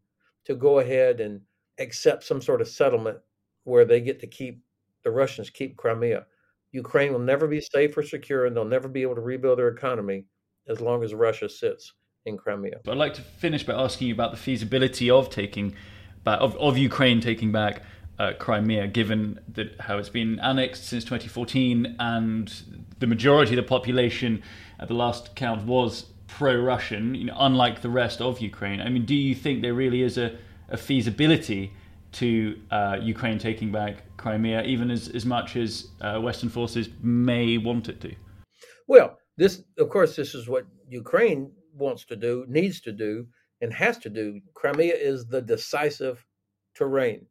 to 0.45 0.55
go 0.55 0.79
ahead 0.79 1.21
and 1.21 1.41
accept 1.79 2.25
some 2.25 2.41
sort 2.41 2.61
of 2.61 2.69
settlement 2.69 3.19
where 3.65 3.85
they 3.85 4.01
get 4.01 4.21
to 4.21 4.27
keep 4.27 4.63
the 5.05 5.11
Russians 5.11 5.51
keep 5.51 5.77
Crimea. 5.77 6.27
Ukraine 6.73 7.13
will 7.13 7.21
never 7.21 7.49
be 7.49 7.61
safe 7.61 7.97
or 7.97 8.03
secure, 8.03 8.47
and 8.47 8.57
they'll 8.57 8.65
never 8.65 8.89
be 8.89 9.03
able 9.03 9.17
to 9.17 9.21
rebuild 9.21 9.59
their 9.59 9.69
economy 9.69 10.27
as 10.71 10.81
long 10.81 11.03
as 11.03 11.13
Russia 11.13 11.49
sits 11.49 11.93
in 12.27 12.37
Crimea. 12.37 12.81
I'd 12.87 12.97
like 12.97 13.15
to 13.15 13.23
finish 13.23 13.65
by 13.65 13.75
asking 13.75 14.09
you 14.09 14.15
about 14.15 14.31
the 14.31 14.37
feasibility 14.37 15.11
of 15.11 15.31
taking 15.31 15.75
back 16.25 16.41
of, 16.41 16.57
of 16.57 16.77
Ukraine 16.77 17.21
taking 17.21 17.51
back 17.51 17.83
uh, 18.19 18.33
Crimea, 18.39 18.87
given 18.87 19.41
that 19.49 19.81
how 19.81 19.97
it's 19.97 20.11
been 20.11 20.39
annexed 20.41 20.85
since 20.85 21.05
2014, 21.05 21.97
and 21.99 22.53
the 22.99 23.07
majority 23.07 23.53
of 23.53 23.57
the 23.57 23.69
population 23.69 24.43
at 24.79 24.89
the 24.89 24.95
last 24.95 25.35
count 25.35 25.65
was 25.65 26.07
pro-Russian, 26.27 27.15
you 27.15 27.25
know, 27.25 27.37
unlike 27.39 27.81
the 27.81 27.89
rest 27.89 28.21
of 28.21 28.41
Ukraine. 28.41 28.81
I 28.81 28.91
mean, 28.91 29.07
do 29.07 29.15
you 29.15 29.35
think 29.35 29.63
there 29.63 29.75
really 29.75 30.03
is 30.03 30.19
a, 30.19 30.37
a 30.69 30.77
feasibility 30.77 31.73
to 32.13 32.61
uh, 32.71 32.99
Ukraine 33.01 33.39
taking 33.39 33.73
back 33.73 34.03
Crimea, 34.19 34.65
even 34.65 34.91
as, 34.91 35.09
as 35.09 35.25
much 35.25 35.57
as 35.57 35.89
uh, 36.03 36.21
Western 36.21 36.51
forces 36.51 36.91
may 37.03 37.57
want 37.57 37.89
it 37.89 38.01
to? 38.03 38.15
Well, 38.87 39.19
this, 39.41 39.63
of 39.79 39.89
course, 39.89 40.15
this 40.15 40.35
is 40.35 40.51
what 40.51 40.67
Ukraine 40.91 41.51
wants 41.73 42.05
to 42.05 42.15
do, 42.15 42.45
needs 42.47 42.79
to 42.83 42.93
do, 42.93 43.27
and 43.63 43.73
has 43.73 43.97
to 44.01 44.11
do. 44.11 44.39
Crimea 44.53 44.95
is 44.95 45.27
the 45.27 45.41
decisive 45.41 46.27
terrain. 46.75 47.25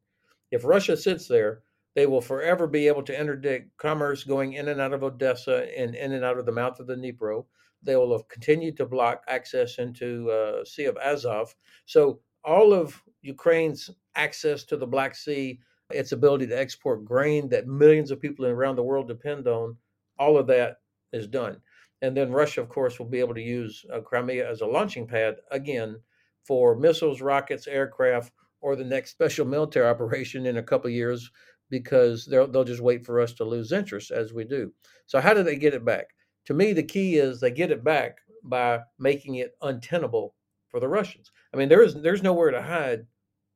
If 0.50 0.66
Russia 0.66 0.98
sits 0.98 1.28
there, 1.28 1.62
they 1.96 2.08
will 2.08 2.20
forever 2.22 2.66
be 2.66 2.88
able 2.88 3.04
to 3.04 3.20
interdict 3.20 3.78
commerce 3.78 4.24
going 4.24 4.54
in 4.54 4.70
and 4.70 4.82
out 4.82 4.94
of 4.94 5.04
Odessa 5.04 5.68
and 5.78 5.94
in 5.94 6.14
and 6.14 6.26
out 6.26 6.40
of 6.40 6.48
the 6.48 6.52
mouth 6.52 6.80
of 6.80 6.88
the 6.88 6.96
Dnipro. 6.96 7.46
They 7.84 7.96
will 7.96 8.14
have 8.14 8.28
continued 8.28 8.76
to 8.78 8.88
block 8.88 9.24
access 9.28 9.78
into 9.78 10.32
uh, 10.32 10.66
Sea 10.66 10.86
of 10.86 10.98
Azov. 10.98 11.54
So 11.86 12.22
all 12.44 12.74
of 12.74 13.00
Ukraine's 13.22 13.92
access 14.16 14.64
to 14.64 14.78
the 14.78 14.88
Black 14.88 15.14
Sea, 15.14 15.60
its 15.92 16.12
ability 16.12 16.48
to 16.48 16.60
export 16.60 17.06
grain 17.06 17.50
that 17.50 17.68
millions 17.68 18.10
of 18.10 18.20
people 18.20 18.48
around 18.48 18.78
the 18.78 18.84
world 18.84 19.08
depend 19.08 19.48
on, 19.48 19.78
all 20.18 20.40
of 20.40 20.48
that 20.48 20.78
is 21.14 21.28
done. 21.28 21.62
And 22.02 22.16
then 22.16 22.32
Russia, 22.32 22.62
of 22.62 22.70
course, 22.70 22.98
will 22.98 23.08
be 23.08 23.20
able 23.20 23.34
to 23.34 23.42
use 23.42 23.86
uh, 23.94 24.00
Crimea 24.00 24.50
as 24.50 24.62
a 24.62 24.66
launching 24.66 25.06
pad 25.06 25.38
again 25.52 26.00
for 26.46 26.76
missiles, 26.76 27.22
rockets, 27.22 27.68
aircraft, 27.68 28.32
or 28.62 28.76
the 28.76 28.84
next 28.84 29.12
special 29.12 29.46
military 29.46 29.88
operation 29.88 30.46
in 30.46 30.58
a 30.58 30.64
couple 30.64 30.90
years 30.90 31.30
because 31.70 32.26
they'll, 32.26 32.48
they'll 32.48 32.64
just 32.64 32.82
wait 32.82 33.06
for 33.06 33.20
us 33.20 33.34
to 33.34 33.44
lose 33.44 33.72
interest 33.72 34.12
as 34.12 34.34
we 34.34 34.44
do. 34.44 34.72
So, 35.06 35.20
how 35.20 35.34
do 35.34 35.44
they 35.44 35.56
get 35.56 35.74
it 35.74 35.86
back? 35.86 36.08
To 36.46 36.54
me, 36.54 36.74
the 36.74 36.84
key 36.84 37.18
is 37.18 37.40
they 37.40 37.52
get 37.52 37.72
it 37.72 37.84
back 37.84 38.18
by 38.44 38.80
making 38.98 39.36
it 39.36 39.52
untenable 39.62 40.36
for 40.70 40.80
the 40.80 40.88
Russians. 40.88 41.32
I 41.54 41.58
mean, 41.58 41.70
there 41.70 41.84
is 41.84 41.96
there's 41.96 42.24
nowhere 42.24 42.52
to 42.52 42.62
hide 42.62 43.06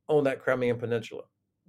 on 0.08 0.24
that 0.26 0.42
Crimean 0.42 0.78
Peninsula. 0.78 1.24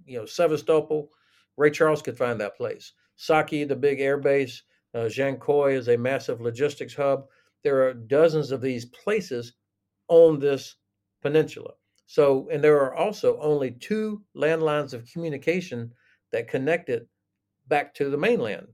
You 0.07 0.19
know, 0.19 0.27
Sevastopol, 0.27 1.11
Ray 1.57 1.71
Charles 1.71 2.03
could 2.03 2.19
find 2.19 2.41
that 2.41 2.57
place. 2.57 2.93
Saki, 3.17 3.65
the 3.65 3.77
big 3.77 4.01
air 4.01 4.19
base, 4.19 4.63
uh, 4.95 5.09
Jankoy 5.09 5.75
is 5.75 5.89
a 5.89 5.97
massive 5.97 6.41
logistics 6.41 6.95
hub. 6.95 7.27
There 7.63 7.87
are 7.87 7.95
dozens 7.95 8.51
of 8.51 8.61
these 8.61 8.87
places 8.87 9.55
on 10.09 10.39
this 10.39 10.77
peninsula. 11.23 11.73
So, 12.07 12.49
and 12.53 12.63
there 12.63 12.79
are 12.81 12.95
also 12.95 13.39
only 13.41 13.73
two 13.73 14.23
landlines 14.37 14.93
of 14.93 15.11
communication 15.11 15.91
that 16.33 16.49
connect 16.49 16.91
it 16.91 17.09
back 17.67 17.95
to 17.95 18.11
the 18.11 18.19
mainland. 18.19 18.67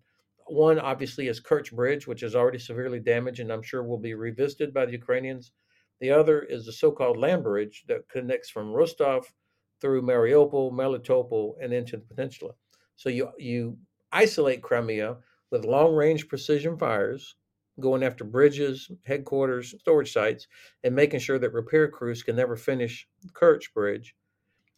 One, 0.47 0.81
obviously, 0.81 1.29
is 1.29 1.41
Kerch 1.41 1.73
Bridge, 1.73 2.09
which 2.09 2.25
is 2.25 2.35
already 2.35 2.59
severely 2.59 2.99
damaged 2.99 3.39
and 3.41 3.53
I'm 3.53 3.63
sure 3.63 3.85
will 3.85 3.99
be 3.99 4.15
revisited 4.15 4.75
by 4.75 4.85
the 4.85 4.93
Ukrainians. 4.93 5.53
The 6.01 6.11
other 6.11 6.43
is 6.43 6.67
the 6.67 6.73
so 6.73 6.91
called 6.91 7.19
land 7.19 7.45
bridge 7.45 7.85
that 7.87 8.09
connects 8.09 8.51
from 8.51 8.73
Rostov 8.73 9.33
through 9.81 10.03
Mariupol, 10.03 10.73
Melitopol, 10.73 11.55
and 11.63 11.73
into 11.73 11.97
the 11.97 12.03
peninsula. 12.03 12.53
So 12.97 13.09
you, 13.09 13.31
you 13.39 13.79
isolate 14.11 14.63
Crimea 14.63 15.19
with 15.51 15.65
long 15.65 15.95
range 15.95 16.29
precision 16.29 16.79
fires 16.79 17.37
going 17.79 18.03
after 18.03 18.25
bridges, 18.25 18.91
headquarters, 19.05 19.75
storage 19.81 20.13
sites, 20.13 20.47
and 20.85 20.95
making 20.95 21.21
sure 21.21 21.39
that 21.39 21.53
repair 21.53 21.89
crews 21.89 22.23
can 22.23 22.37
never 22.37 22.57
finish 22.57 23.09
Kerch 23.33 23.73
Bridge. 23.75 24.15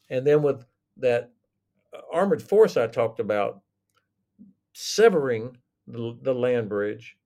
And 0.09 0.27
then 0.27 0.43
with 0.43 0.65
that 0.99 1.31
uh, 1.93 2.01
armored 2.13 2.43
force 2.43 2.77
I 2.77 2.87
talked 2.87 3.21
about, 3.21 3.61
severing 4.73 5.57
the, 5.87 6.17
the 6.23 6.35
land 6.35 6.69
bridge. 6.69 7.17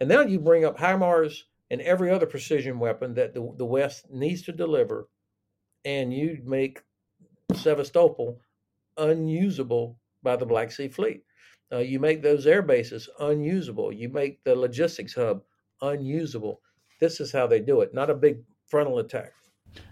And 0.00 0.08
now 0.08 0.22
you 0.22 0.40
bring 0.40 0.64
up 0.64 0.78
HIMARS 0.78 1.42
and 1.70 1.80
every 1.80 2.10
other 2.10 2.26
precision 2.26 2.78
weapon 2.78 3.14
that 3.14 3.34
the, 3.34 3.54
the 3.56 3.64
West 3.64 4.10
needs 4.10 4.42
to 4.42 4.52
deliver, 4.52 5.08
and 5.84 6.12
you 6.12 6.40
make 6.44 6.82
Sevastopol 7.54 8.40
unusable 8.96 9.98
by 10.22 10.36
the 10.36 10.46
Black 10.46 10.72
Sea 10.72 10.88
Fleet. 10.88 11.22
Uh, 11.72 11.78
you 11.78 11.98
make 11.98 12.22
those 12.22 12.46
air 12.46 12.62
bases 12.62 13.08
unusable. 13.20 13.92
You 13.92 14.08
make 14.08 14.44
the 14.44 14.54
logistics 14.54 15.14
hub 15.14 15.42
unusable. 15.80 16.60
This 17.00 17.18
is 17.20 17.32
how 17.32 17.46
they 17.46 17.60
do 17.60 17.80
it, 17.80 17.94
not 17.94 18.10
a 18.10 18.14
big 18.14 18.38
frontal 18.66 18.98
attack. 18.98 19.32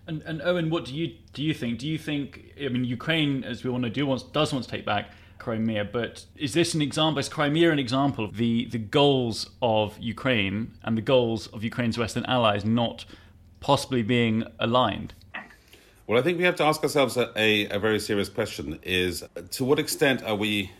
And, 0.07 0.23
and 0.23 0.43
Owen, 0.43 0.69
what 0.69 0.85
do 0.85 0.95
you 0.95 1.17
do? 1.33 1.43
You 1.43 1.55
think? 1.55 1.79
Do 1.79 1.89
you 1.89 1.99
think? 1.99 2.53
I 2.63 2.69
mean, 2.69 2.85
Ukraine, 2.85 3.45
as 3.45 3.65
we 3.65 3.71
all 3.71 3.79
know, 3.79 3.89
do 3.89 4.05
wants 4.07 4.25
does 4.25 4.53
want 4.53 4.65
to 4.65 4.71
take 4.71 4.85
back 4.85 5.13
Crimea, 5.39 5.87
but 5.87 6.27
is 6.37 6.53
this 6.53 6.75
an 6.75 6.83
example? 6.83 7.19
Is 7.19 7.29
Crimea 7.29 7.73
an 7.73 7.79
example 7.79 8.25
of 8.27 8.37
the 8.37 8.67
the 8.67 8.79
goals 8.79 9.51
of 9.63 9.99
Ukraine 9.99 10.73
and 10.83 10.99
the 10.99 11.03
goals 11.03 11.47
of 11.49 11.65
Ukraine's 11.65 11.97
Western 11.97 12.25
allies 12.27 12.65
not 12.65 13.07
possibly 13.61 14.03
being 14.03 14.45
aligned? 14.59 15.15
Well, 16.07 16.19
I 16.19 16.23
think 16.23 16.39
we 16.39 16.45
have 16.45 16.57
to 16.57 16.65
ask 16.65 16.83
ourselves 16.83 17.17
a, 17.17 17.33
a, 17.37 17.69
a 17.69 17.79
very 17.79 18.01
serious 18.01 18.29
question: 18.29 18.79
Is 18.83 19.25
to 19.53 19.65
what 19.65 19.79
extent 19.79 20.23
are 20.23 20.37
we 20.37 20.73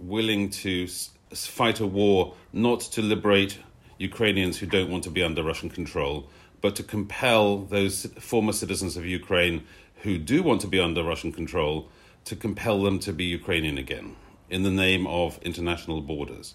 willing 0.00 0.50
to 0.50 0.86
fight 1.32 1.80
a 1.80 1.86
war 1.86 2.34
not 2.52 2.80
to 2.80 3.02
liberate 3.02 3.58
Ukrainians 3.98 4.58
who 4.58 4.66
don't 4.66 4.90
want 4.90 5.04
to 5.04 5.10
be 5.10 5.22
under 5.22 5.42
Russian 5.42 5.70
control, 5.70 6.28
but 6.60 6.74
to 6.76 6.82
compel 6.82 7.58
those 7.58 8.06
former 8.18 8.52
citizens 8.52 8.96
of 8.96 9.04
Ukraine 9.06 9.62
who 10.02 10.18
do 10.18 10.42
want 10.42 10.60
to 10.62 10.66
be 10.66 10.80
under 10.80 11.02
Russian 11.02 11.32
control 11.32 11.88
to 12.24 12.36
compel 12.36 12.82
them 12.82 12.98
to 13.00 13.12
be 13.12 13.24
Ukrainian 13.24 13.78
again 13.78 14.16
in 14.48 14.62
the 14.62 14.70
name 14.70 15.06
of 15.06 15.38
international 15.42 16.00
borders. 16.00 16.54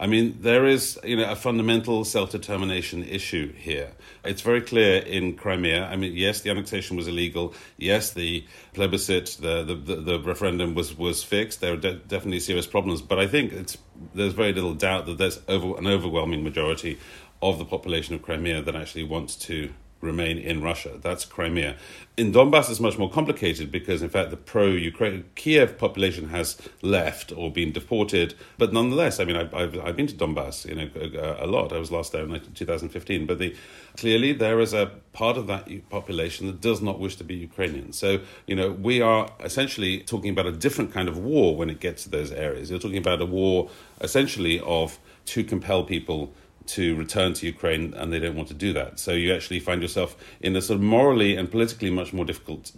I 0.00 0.06
mean, 0.06 0.38
there 0.40 0.64
is 0.64 0.98
you 1.04 1.16
know 1.16 1.30
a 1.30 1.36
fundamental 1.36 2.06
self 2.06 2.30
determination 2.30 3.04
issue 3.04 3.52
here. 3.52 3.92
It's 4.24 4.40
very 4.40 4.62
clear 4.62 5.02
in 5.02 5.36
Crimea. 5.36 5.84
I 5.84 5.96
mean, 5.96 6.16
yes, 6.16 6.40
the 6.40 6.48
annexation 6.48 6.96
was 6.96 7.06
illegal. 7.06 7.52
Yes, 7.76 8.12
the 8.14 8.46
plebiscite, 8.72 9.36
the 9.42 9.62
the, 9.62 9.74
the, 9.74 9.96
the 9.96 10.20
referendum 10.20 10.74
was 10.74 10.96
was 10.96 11.22
fixed. 11.22 11.60
There 11.60 11.74
are 11.74 11.76
de- 11.76 11.96
definitely 11.96 12.40
serious 12.40 12.66
problems, 12.66 13.02
but 13.02 13.18
I 13.18 13.26
think 13.26 13.52
it's 13.52 13.76
there's 14.14 14.32
very 14.32 14.54
little 14.54 14.72
doubt 14.72 15.04
that 15.04 15.18
there's 15.18 15.38
over, 15.48 15.76
an 15.76 15.86
overwhelming 15.86 16.42
majority 16.42 16.98
of 17.42 17.58
the 17.58 17.66
population 17.66 18.14
of 18.14 18.22
Crimea 18.22 18.62
that 18.62 18.74
actually 18.74 19.04
wants 19.04 19.36
to 19.36 19.70
remain 20.00 20.38
in 20.38 20.62
Russia. 20.62 20.98
That's 21.00 21.24
Crimea. 21.24 21.76
In 22.16 22.32
Donbass, 22.32 22.70
it's 22.70 22.80
much 22.80 22.98
more 22.98 23.10
complicated 23.10 23.70
because, 23.70 24.02
in 24.02 24.08
fact, 24.08 24.30
the 24.30 24.36
pro 24.36 24.66
Ukraine 24.66 25.24
Kiev 25.34 25.78
population 25.78 26.30
has 26.30 26.60
left 26.82 27.32
or 27.32 27.50
been 27.50 27.72
deported. 27.72 28.34
But 28.58 28.72
nonetheless, 28.72 29.20
I 29.20 29.24
mean, 29.24 29.36
I've, 29.36 29.54
I've, 29.54 29.78
I've 29.78 29.96
been 29.96 30.06
to 30.06 30.14
Donbass, 30.14 30.66
you 30.66 30.74
know, 30.74 30.90
a, 30.94 31.44
a, 31.44 31.46
lot. 31.46 31.72
I 31.72 31.78
was 31.78 31.90
last 31.90 32.12
there 32.12 32.24
in 32.24 32.40
2015. 32.54 33.26
But 33.26 33.38
the, 33.38 33.54
clearly, 33.96 34.32
there 34.32 34.60
is 34.60 34.74
a 34.74 34.90
part 35.12 35.36
of 35.36 35.46
that 35.46 35.68
population 35.90 36.46
that 36.46 36.60
does 36.60 36.80
not 36.80 36.98
wish 36.98 37.16
to 37.16 37.24
be 37.24 37.34
Ukrainian. 37.34 37.92
So, 37.92 38.20
you 38.46 38.56
know, 38.56 38.70
we 38.70 39.00
are 39.00 39.30
essentially 39.40 40.00
talking 40.00 40.30
about 40.30 40.46
a 40.46 40.52
different 40.52 40.92
kind 40.92 41.08
of 41.08 41.18
war 41.18 41.56
when 41.56 41.70
it 41.70 41.80
gets 41.80 42.04
to 42.04 42.10
those 42.10 42.32
areas. 42.32 42.70
You're 42.70 42.80
talking 42.80 42.98
about 42.98 43.20
a 43.20 43.26
war 43.26 43.70
essentially 44.00 44.60
of 44.60 44.98
to 45.26 45.44
compel 45.44 45.84
people 45.84 46.32
to 46.66 46.96
return 46.96 47.34
to 47.34 47.46
Ukraine, 47.46 47.94
and 47.94 48.12
they 48.12 48.18
don't 48.18 48.36
want 48.36 48.48
to 48.48 48.54
do 48.54 48.72
that. 48.72 48.98
So 48.98 49.12
you 49.12 49.34
actually 49.34 49.60
find 49.60 49.82
yourself 49.82 50.16
in 50.40 50.54
a 50.56 50.62
sort 50.62 50.76
of 50.76 50.82
morally 50.82 51.36
and 51.36 51.50
politically 51.50 51.90
much 51.90 52.12
more 52.12 52.24
difficult 52.24 52.72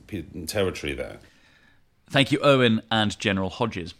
territory 0.46 0.94
there. 0.94 1.18
Thank 2.08 2.32
you, 2.32 2.38
Owen 2.40 2.82
and 2.90 3.18
General 3.18 3.50
Hodges. 3.50 3.94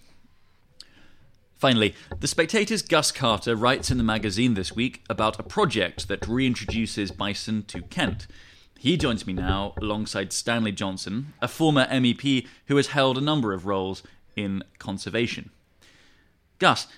Finally, 1.57 1.95
The 2.18 2.27
Spectator's 2.27 2.83
Gus 2.83 3.12
Carter 3.12 3.55
writes 3.55 3.90
in 3.90 3.97
the 3.97 4.03
magazine 4.03 4.55
this 4.55 4.75
week 4.75 5.05
about 5.09 5.38
a 5.38 5.45
project 5.45 6.09
that 6.09 6.23
reintroduces 6.23 7.16
bison 7.16 7.62
to 7.68 7.83
Kent. 7.83 8.27
He 8.79 8.97
joins 8.97 9.29
me 9.29 9.33
now 9.33 9.75
alongside 9.81 10.33
Stanley 10.33 10.73
Johnson, 10.73 11.35
a 11.40 11.47
former 11.47 11.87
MEP 11.87 12.49
who 12.66 12.77
has 12.77 12.88
held 12.88 13.16
a 13.16 13.21
number 13.21 13.53
of 13.53 13.64
roles 13.64 14.03
in 14.35 14.64
conservation. 14.81 15.51
Gus, 16.59 16.88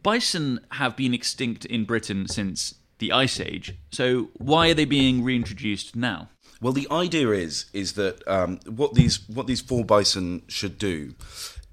Bison 0.00 0.60
have 0.72 0.96
been 0.96 1.14
extinct 1.14 1.64
in 1.64 1.84
Britain 1.84 2.28
since 2.28 2.74
the 2.98 3.12
Ice 3.12 3.40
Age, 3.40 3.74
so 3.90 4.30
why 4.34 4.70
are 4.70 4.74
they 4.74 4.84
being 4.84 5.24
reintroduced 5.24 5.96
now? 5.96 6.28
Well, 6.60 6.72
the 6.72 6.86
idea 6.90 7.30
is 7.30 7.66
is 7.72 7.94
that 7.94 8.26
um, 8.28 8.60
what 8.66 8.94
these 8.94 9.28
what 9.28 9.46
these 9.46 9.60
four 9.60 9.84
bison 9.84 10.42
should 10.46 10.78
do 10.78 11.14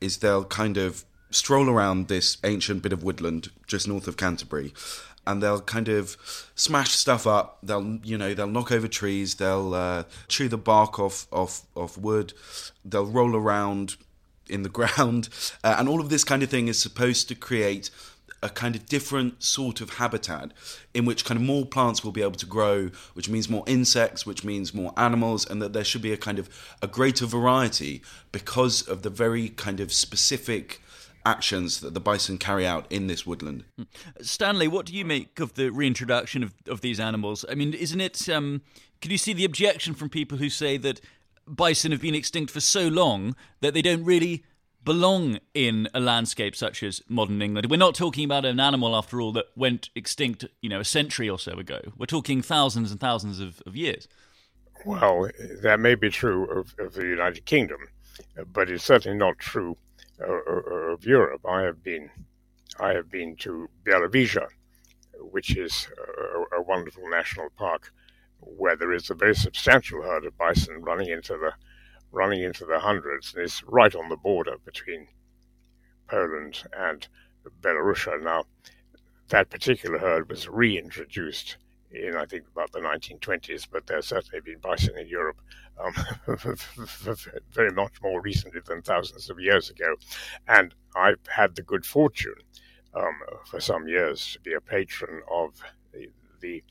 is 0.02 0.18
they'll 0.18 0.46
kind 0.46 0.78
of 0.78 1.06
stroll 1.30 1.70
around 1.70 2.08
this 2.08 2.38
ancient 2.44 2.82
bit 2.82 2.92
of 2.92 3.04
woodland 3.04 3.50
just 3.68 3.88
north 3.88 4.08
of 4.08 4.18
Canterbury 4.18 4.74
and 5.30 5.44
they'll 5.44 5.62
kind 5.62 5.88
of 5.90 6.18
smash 6.56 6.90
stuff 6.90 7.28
up. 7.28 7.60
They'll, 7.62 8.00
you 8.04 8.18
know, 8.18 8.34
they'll 8.34 8.48
knock 8.48 8.72
over 8.72 8.88
trees. 8.88 9.36
They'll 9.36 9.76
uh, 9.76 10.04
chew 10.28 10.50
the 10.50 10.58
bark 10.58 10.98
off, 10.98 11.28
off, 11.32 11.68
off 11.76 12.00
wood. 12.00 12.34
They'll 12.84 13.06
roll 13.06 13.36
around 13.36 13.96
in 14.50 14.64
the 14.64 14.70
ground, 14.70 15.30
uh, 15.64 15.76
and 15.78 15.88
all 15.88 16.00
of 16.00 16.10
this 16.10 16.24
kind 16.24 16.44
of 16.44 16.50
thing 16.50 16.68
is 16.68 16.80
supposed 16.80 17.28
to 17.30 17.36
create 17.36 17.90
a 18.42 18.50
kind 18.50 18.76
of 18.76 18.86
different 18.86 19.44
sort 19.44 19.82
of 19.82 19.96
habitat 19.96 20.52
in 20.94 21.06
which 21.06 21.26
kind 21.26 21.38
of 21.38 21.46
more 21.46 21.66
plants 21.66 22.04
will 22.04 22.12
be 22.12 22.22
able 22.22 22.32
to 22.32 22.46
grow, 22.46 22.90
which 23.14 23.30
means 23.30 23.50
more 23.50 23.64
insects, 23.68 24.26
which 24.26 24.44
means 24.44 24.74
more 24.74 24.94
animals, 24.98 25.46
and 25.50 25.62
that 25.62 25.74
there 25.74 25.84
should 25.84 26.02
be 26.02 26.14
a 26.14 26.18
kind 26.18 26.40
of 26.40 26.50
a 26.82 26.88
greater 26.88 27.26
variety 27.26 28.02
because 28.32 28.82
of 28.82 29.02
the 29.02 29.10
very 29.10 29.50
kind 29.50 29.80
of 29.80 29.92
specific 29.92 30.82
actions 31.26 31.82
that 31.82 31.94
the 31.94 32.00
bison 32.00 32.38
carry 32.38 32.66
out 32.66 32.86
in 32.90 33.08
this 33.08 33.26
woodland. 33.26 33.64
Stanley, 34.22 34.68
what 34.68 34.86
do 34.86 34.96
you 34.96 35.04
make 35.04 35.40
of 35.40 35.56
the 35.56 35.70
reintroduction 35.70 36.44
of, 36.44 36.54
of 36.68 36.82
these 36.82 37.00
animals? 37.00 37.44
I 37.50 37.56
mean, 37.56 37.74
isn't 37.74 38.00
it? 38.00 38.30
Um, 38.30 38.62
can 39.02 39.12
you 39.12 39.18
see 39.18 39.34
the 39.34 39.46
objection 39.46 39.94
from 39.94 40.10
people 40.10 40.38
who 40.38 40.50
say 40.50 40.78
that 40.78 41.02
bison 41.56 41.92
have 41.92 42.02
been 42.02 42.16
extinct 42.16 42.52
for 42.52 42.60
so 42.60 42.88
long 42.88 43.36
that 43.62 43.74
they 43.74 43.82
don't 43.82 44.04
really 44.04 44.44
belong 44.84 45.40
in 45.54 45.88
a 45.94 46.00
landscape 46.00 46.56
such 46.56 46.84
as 46.84 47.02
modern 47.08 47.42
England? 47.42 47.70
We're 47.70 47.78
not 47.78 47.96
talking 47.96 48.26
about 48.26 48.46
an 48.46 48.60
animal, 48.60 48.96
after 48.96 49.22
all, 49.22 49.32
that 49.34 49.46
went 49.56 49.90
extinct, 49.96 50.46
you 50.62 50.70
know, 50.70 50.80
a 50.80 50.86
century 50.86 51.30
or 51.30 51.40
so 51.40 51.54
ago. 51.54 51.82
We're 51.98 52.06
talking 52.06 52.42
thousands 52.42 52.92
and 52.92 53.00
thousands 53.00 53.40
of, 53.40 53.62
of 53.66 53.76
years. 53.76 54.08
Well, 54.86 55.30
that 55.62 55.80
may 55.80 55.96
be 55.96 56.10
true 56.10 56.46
of, 56.46 56.74
of 56.80 56.94
the 56.94 57.04
United 57.04 57.46
Kingdom, 57.46 57.80
but 58.54 58.70
it's 58.70 58.84
certainly 58.84 59.18
not 59.18 59.38
true 59.38 59.76
uh, 60.22 60.26
uh, 60.26 60.94
of 60.94 61.06
Europe. 61.06 61.46
I 61.48 61.62
have 61.62 61.84
been, 61.84 62.10
I 62.80 62.94
have 62.94 63.10
been 63.10 63.36
to 63.38 63.70
Białowieża, 63.86 64.48
which 65.32 65.56
is 65.56 65.88
a, 65.98 66.58
a, 66.58 66.62
wonderful 66.62 67.10
national 67.10 67.50
park 67.58 67.94
where 68.40 68.76
there 68.76 68.94
is 68.94 69.10
a 69.10 69.16
very 69.16 69.36
substantial 69.36 70.02
herd 70.02 70.26
of 70.26 70.38
bison 70.38 70.82
running 70.82 71.10
into 71.10 71.34
the 71.34 71.54
running 72.12 72.42
into 72.42 72.66
the 72.66 72.80
hundreds, 72.80 73.34
and 73.34 73.44
it's 73.44 73.64
right 73.64 73.94
on 73.94 74.10
the 74.10 74.18
border 74.18 74.56
between 74.66 75.08
Poland 76.08 76.64
and 76.76 77.08
Belarus. 77.62 78.08
Now, 78.24 78.46
that 79.28 79.50
particular 79.52 80.00
herd 80.00 80.28
was 80.28 80.50
reintroduced 80.50 81.58
in 81.92 82.16
I 82.16 82.26
think 82.26 82.46
about 82.52 82.72
the 82.72 82.80
1920s, 82.80 83.68
but 83.72 83.88
there's 83.88 84.08
certainly 84.08 84.42
been 84.42 84.60
bison 84.60 84.98
in 84.98 85.08
Europe 85.08 85.42
um, 85.84 85.94
very 87.52 87.72
much 87.72 87.94
more 88.02 88.22
recently 88.22 88.62
than 88.66 88.82
thousands 88.82 89.30
of 89.30 89.40
years 89.40 89.70
ago. 89.70 89.96
And 90.48 90.74
I've 90.96 91.26
had 91.28 91.56
the 91.56 91.64
good 91.64 91.86
fortune 91.86 92.36
um, 92.94 93.16
for 93.46 93.60
some 93.60 93.88
years 93.88 94.34
to 94.34 94.40
be 94.42 94.54
a 94.54 94.62
patron 94.62 95.22
of 95.32 95.60
the, 95.94 96.10
the 96.42 96.64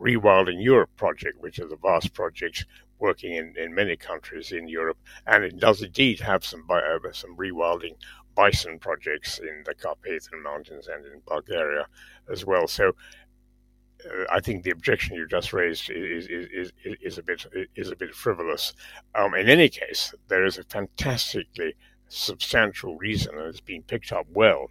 Rewilding 0.00 0.62
Europe 0.62 0.90
project, 0.96 1.40
which 1.40 1.58
is 1.58 1.70
a 1.70 1.76
vast 1.76 2.14
project 2.14 2.66
working 2.98 3.34
in, 3.34 3.54
in 3.56 3.74
many 3.74 3.96
countries 3.96 4.52
in 4.52 4.68
Europe, 4.68 4.98
and 5.26 5.44
it 5.44 5.58
does 5.58 5.82
indeed 5.82 6.20
have 6.20 6.44
some 6.44 6.64
uh, 6.70 7.12
some 7.12 7.36
rewilding 7.36 7.94
bison 8.34 8.78
projects 8.78 9.38
in 9.38 9.62
the 9.64 9.74
Carpathian 9.74 10.42
Mountains 10.42 10.88
and 10.88 11.04
in 11.04 11.20
Bulgaria 11.26 11.86
as 12.30 12.44
well. 12.44 12.66
So 12.66 12.88
uh, 12.88 14.24
I 14.30 14.40
think 14.40 14.62
the 14.62 14.70
objection 14.70 15.16
you 15.16 15.26
just 15.26 15.52
raised 15.52 15.90
is, 15.90 16.26
is, 16.28 16.72
is, 16.84 16.96
is 17.02 17.18
a 17.18 17.22
bit 17.22 17.46
is 17.74 17.90
a 17.90 17.96
bit 17.96 18.14
frivolous. 18.14 18.74
Um, 19.14 19.34
in 19.34 19.48
any 19.48 19.68
case, 19.68 20.14
there 20.28 20.44
is 20.44 20.58
a 20.58 20.64
fantastically 20.64 21.74
substantial 22.08 22.96
reason, 22.96 23.36
and 23.36 23.46
it's 23.46 23.60
been 23.60 23.82
picked 23.82 24.12
up 24.12 24.26
well 24.32 24.68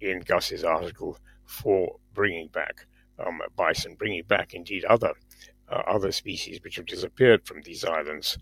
in 0.00 0.20
Gus's 0.20 0.64
article 0.64 1.18
for 1.44 1.96
bringing 2.14 2.48
back 2.48 2.86
um, 3.18 3.40
bison, 3.56 3.94
bringing 3.94 4.24
back 4.24 4.54
indeed 4.54 4.84
other 4.84 5.12
uh, 5.68 5.82
other 5.86 6.12
species 6.12 6.60
which 6.62 6.76
have 6.76 6.86
disappeared 6.86 7.46
from 7.46 7.62
these 7.62 7.84
islands 7.84 8.38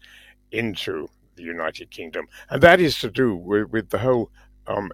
into 0.51 1.09
the 1.37 1.43
United 1.43 1.91
Kingdom, 1.91 2.27
and 2.51 2.63
that 2.63 2.81
is 2.81 2.99
to 2.99 3.11
do 3.11 3.35
with, 3.35 3.71
with 3.71 3.91
the 3.91 3.99
whole 3.99 4.31
um, 4.67 4.91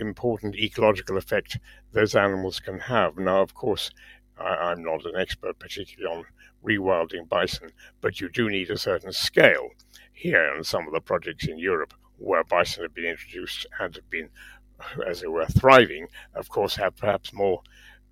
important 0.00 0.54
ecological 0.56 1.16
effect 1.16 1.58
those 1.92 2.14
animals 2.14 2.60
can 2.60 2.78
have. 2.78 3.16
Now, 3.18 3.42
of 3.42 3.54
course, 3.54 3.90
I, 4.38 4.72
am 4.72 4.82
not 4.82 5.04
an 5.04 5.16
expert, 5.16 5.58
particularly 5.58 6.16
on 6.16 6.24
rewilding 6.64 7.28
bison, 7.28 7.70
but 8.00 8.20
you 8.20 8.28
do 8.28 8.48
need 8.48 8.70
a 8.70 8.78
certain 8.78 9.12
scale 9.12 9.70
here 10.12 10.54
and 10.54 10.64
some 10.64 10.86
of 10.86 10.92
the 10.92 11.00
projects 11.00 11.46
in 11.46 11.58
Europe 11.58 11.94
where 12.18 12.44
bison 12.44 12.84
have 12.84 12.94
been 12.94 13.04
introduced 13.04 13.66
and 13.80 13.94
have 13.94 14.08
been, 14.08 14.28
as 15.06 15.22
it 15.22 15.30
were, 15.30 15.46
thriving. 15.46 16.06
Of 16.34 16.48
course, 16.48 16.76
have 16.76 16.96
perhaps 16.96 17.32
more 17.32 17.62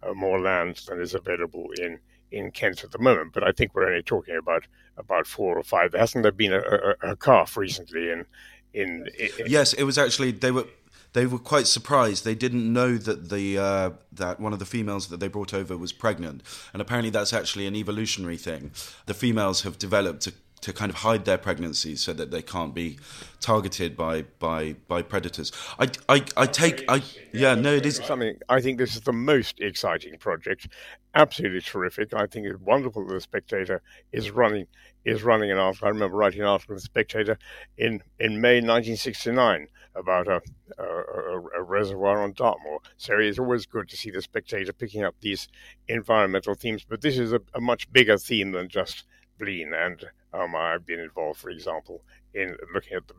uh, 0.03 0.15
more 0.15 0.41
land 0.41 0.81
than 0.89 1.01
is 1.01 1.15
available 1.15 1.69
in 1.79 1.99
in 2.31 2.51
Kent 2.53 2.85
at 2.85 2.93
the 2.93 2.99
moment. 2.99 3.33
But 3.33 3.43
I 3.43 3.53
think 3.53 3.75
we're 3.75 3.89
only 3.89 4.03
talking 4.03 4.37
about 4.37 4.67
about 4.97 5.27
four 5.27 5.59
or 5.59 5.63
five. 5.63 5.93
Hasn't 5.93 6.23
there 6.23 6.33
been 6.33 6.53
a, 6.53 6.61
a, 6.61 7.13
a 7.13 7.17
calf 7.17 7.57
recently 7.57 8.11
in 8.11 8.25
in, 8.73 9.09
in, 9.19 9.29
yes, 9.47 9.73
it 9.73 9.85
was 9.85 9.99
actually 9.99 10.31
they 10.31 10.51
were 10.51 10.67
they 11.13 11.27
were 11.27 11.39
quite 11.39 11.67
surprised. 11.67 12.25
They 12.25 12.35
didn't 12.35 12.73
know 12.73 12.97
that 12.97 13.31
the 13.31 13.59
uh, 13.59 13.91
that 14.13 14.39
one 14.39 14.53
of 14.53 14.59
the 14.59 14.67
females 14.67 15.09
that 15.09 15.19
they 15.21 15.29
brought 15.29 15.53
over 15.53 15.77
was 15.77 15.93
pregnant, 15.93 16.43
and 16.73 16.81
apparently 16.81 17.11
that's 17.11 17.33
actually 17.33 17.67
an 17.67 17.75
evolutionary 17.75 18.37
thing. 18.37 18.71
The 19.07 19.15
females 19.15 19.63
have 19.63 19.79
developed 19.79 20.23
to 20.23 20.33
to 20.61 20.73
kind 20.73 20.91
of 20.91 20.97
hide 20.97 21.25
their 21.25 21.39
pregnancies 21.39 22.01
so 22.01 22.13
that 22.13 22.31
they 22.31 22.43
can't 22.43 22.75
be 22.75 22.99
targeted 23.41 23.97
by 23.97 24.23
by 24.39 24.75
by 24.89 25.03
predators. 25.03 25.53
I 25.79 25.91
I, 26.09 26.25
I 26.37 26.47
take 26.47 26.85
I 26.89 27.03
yeah 27.33 27.55
no 27.55 27.75
it 27.75 27.87
is 27.87 27.97
something 27.97 28.37
I 28.49 28.61
think 28.61 28.79
this 28.79 28.95
is 28.95 29.03
the 29.03 29.13
most 29.13 29.61
exciting 29.61 30.19
project. 30.19 30.69
Absolutely 31.15 31.61
terrific. 31.61 32.15
I 32.15 32.27
think 32.27 32.47
it's 32.47 32.61
wonderful 32.61 33.07
that 33.07 33.15
the 33.15 33.21
Spectator 33.21 33.83
is 34.13 34.31
running 34.31 34.67
is 35.05 35.23
running 35.23 35.51
an 35.51 35.59
article. 35.59 35.87
I 35.87 35.91
remember 35.91 36.17
writing 36.17 36.43
an 36.43 36.47
article 36.47 36.75
in 36.75 36.77
the 36.77 36.83
Spectator 36.83 37.39
in 37.79 38.03
in 38.19 38.41
May 38.41 38.57
1969 38.57 39.69
about 39.97 40.29
a, 40.29 40.41
a, 40.79 41.41
a 41.59 41.63
reservoir 41.63 42.23
on 42.23 42.33
Dartmoor. 42.33 42.79
So 42.97 43.19
it's 43.19 43.39
always 43.39 43.67
good 43.67 43.89
to 43.89 43.97
see 43.97 44.11
the 44.11 44.23
Spectator 44.23 44.73
picking 44.73 45.03
up 45.03 45.17
these 45.21 45.49
environmental 45.89 46.55
themes. 46.55 46.85
But 46.89 47.01
this 47.01 47.19
is 47.19 47.33
a, 47.33 47.41
a 47.55 47.61
much 47.61 47.91
bigger 47.93 48.17
theme 48.17 48.53
than 48.53 48.69
just 48.69 49.05
And 49.41 50.05
um, 50.33 50.55
I've 50.55 50.87
been 50.87 51.01
involved, 51.01 51.41
for 51.41 51.51
example, 51.51 52.03
in 52.35 52.57
looking 52.75 52.97
at 52.97 53.03
the, 53.09 53.15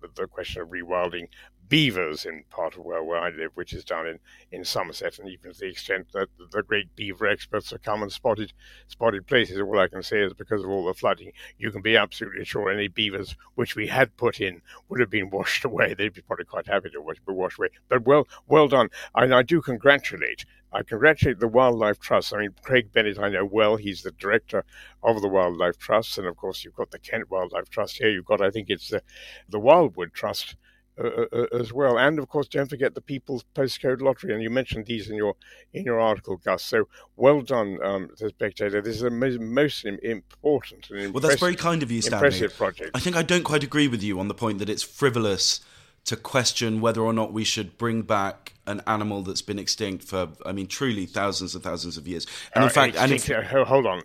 the, 0.00 0.08
the, 0.16 0.26
question 0.26 0.62
of 0.62 0.68
rewilding 0.68 1.28
beavers 1.68 2.24
in 2.24 2.44
part 2.50 2.76
of 2.76 2.84
where, 2.84 3.02
where 3.02 3.20
I 3.20 3.30
live, 3.30 3.52
which 3.54 3.72
is 3.72 3.84
down 3.84 4.06
in, 4.06 4.18
in 4.50 4.64
Somerset, 4.64 5.18
and 5.18 5.28
even 5.28 5.52
to 5.52 5.58
the 5.58 5.66
extent 5.66 6.12
that 6.12 6.28
the 6.52 6.62
great 6.62 6.94
beaver 6.96 7.26
experts 7.26 7.70
have 7.70 7.82
come 7.82 8.02
and 8.02 8.12
spotted 8.12 8.52
spotted 8.86 9.26
places. 9.26 9.60
All 9.60 9.78
I 9.78 9.88
can 9.88 10.02
say 10.02 10.22
is 10.22 10.32
because 10.32 10.62
of 10.62 10.70
all 10.70 10.86
the 10.86 10.94
flooding, 10.94 11.32
you 11.58 11.70
can 11.70 11.82
be 11.82 11.96
absolutely 11.96 12.44
sure 12.44 12.70
any 12.70 12.88
beavers 12.88 13.36
which 13.54 13.76
we 13.76 13.86
had 13.86 14.16
put 14.16 14.40
in 14.40 14.62
would 14.88 15.00
have 15.00 15.10
been 15.10 15.30
washed 15.38 15.64
away. 15.64 15.94
They'd 15.94 16.14
be 16.14 16.22
probably 16.22 16.44
quite 16.44 16.66
happy 16.66 16.90
to 16.90 17.02
be 17.26 17.32
washed 17.32 17.58
away. 17.58 17.68
But 17.88 18.06
well, 18.06 18.26
well 18.46 18.68
done. 18.68 18.90
And 19.14 19.34
I 19.34 19.42
do 19.42 19.60
congratulate 19.60 20.44
I 20.70 20.82
congratulate 20.82 21.38
the 21.38 21.48
Wildlife 21.48 21.98
Trust. 21.98 22.34
I 22.34 22.40
mean, 22.40 22.54
Craig 22.62 22.92
Bennett, 22.92 23.18
I 23.18 23.30
know 23.30 23.44
well. 23.46 23.76
He's 23.76 24.02
the 24.02 24.10
director 24.10 24.64
of 25.02 25.22
the 25.22 25.28
Wildlife 25.28 25.78
Trust. 25.78 26.18
And 26.18 26.26
of 26.26 26.36
course, 26.36 26.62
you've 26.62 26.74
got 26.74 26.90
the 26.90 26.98
Kent 26.98 27.30
Wildlife 27.30 27.70
Trust 27.70 27.96
here. 27.96 28.10
You've 28.10 28.26
got, 28.26 28.42
I 28.42 28.50
think 28.50 28.68
it's 28.68 28.90
the, 28.90 29.02
the 29.48 29.58
Wildwood 29.58 30.12
Trust 30.12 30.56
uh, 30.98 31.46
as 31.52 31.72
well. 31.72 31.98
And 31.98 32.18
of 32.18 32.28
course, 32.28 32.48
don't 32.48 32.68
forget 32.68 32.94
the 32.94 33.00
People's 33.00 33.44
Postcode 33.54 34.00
Lottery. 34.00 34.34
And 34.34 34.42
you 34.42 34.50
mentioned 34.50 34.86
these 34.86 35.08
in 35.08 35.16
your 35.16 35.34
in 35.72 35.84
your 35.84 36.00
article, 36.00 36.36
Gus. 36.36 36.62
So 36.62 36.88
well 37.16 37.42
done, 37.42 37.78
um, 37.82 38.10
the 38.18 38.28
Spectator. 38.30 38.80
This 38.80 38.96
is 38.96 39.10
most, 39.10 39.40
most 39.40 39.84
important 39.84 40.90
and 40.90 41.12
well, 41.12 41.20
that's 41.20 41.40
very 41.40 41.56
kind 41.56 41.82
of 41.82 41.90
you, 41.90 42.02
Stanley. 42.02 42.26
Impressive 42.26 42.56
project. 42.56 42.90
I 42.94 43.00
think 43.00 43.16
I 43.16 43.22
don't 43.22 43.44
quite 43.44 43.62
agree 43.62 43.88
with 43.88 44.02
you 44.02 44.18
on 44.20 44.28
the 44.28 44.34
point 44.34 44.58
that 44.58 44.68
it's 44.68 44.82
frivolous 44.82 45.60
to 46.08 46.16
question 46.16 46.80
whether 46.80 47.02
or 47.02 47.12
not 47.12 47.34
we 47.34 47.44
should 47.44 47.76
bring 47.76 48.00
back 48.00 48.54
an 48.66 48.80
animal 48.86 49.20
that's 49.20 49.42
been 49.42 49.58
extinct 49.58 50.04
for, 50.04 50.28
I 50.46 50.52
mean, 50.52 50.66
truly 50.66 51.04
thousands 51.04 51.54
and 51.54 51.62
thousands 51.62 51.98
of 51.98 52.08
years. 52.08 52.26
And 52.54 52.64
in 52.64 52.68
uh, 52.68 52.72
fact, 52.72 52.94
extinct, 52.94 53.28
and 53.28 53.44
if, 53.44 53.54
uh, 53.54 53.64
hold 53.66 53.86
on, 53.86 54.02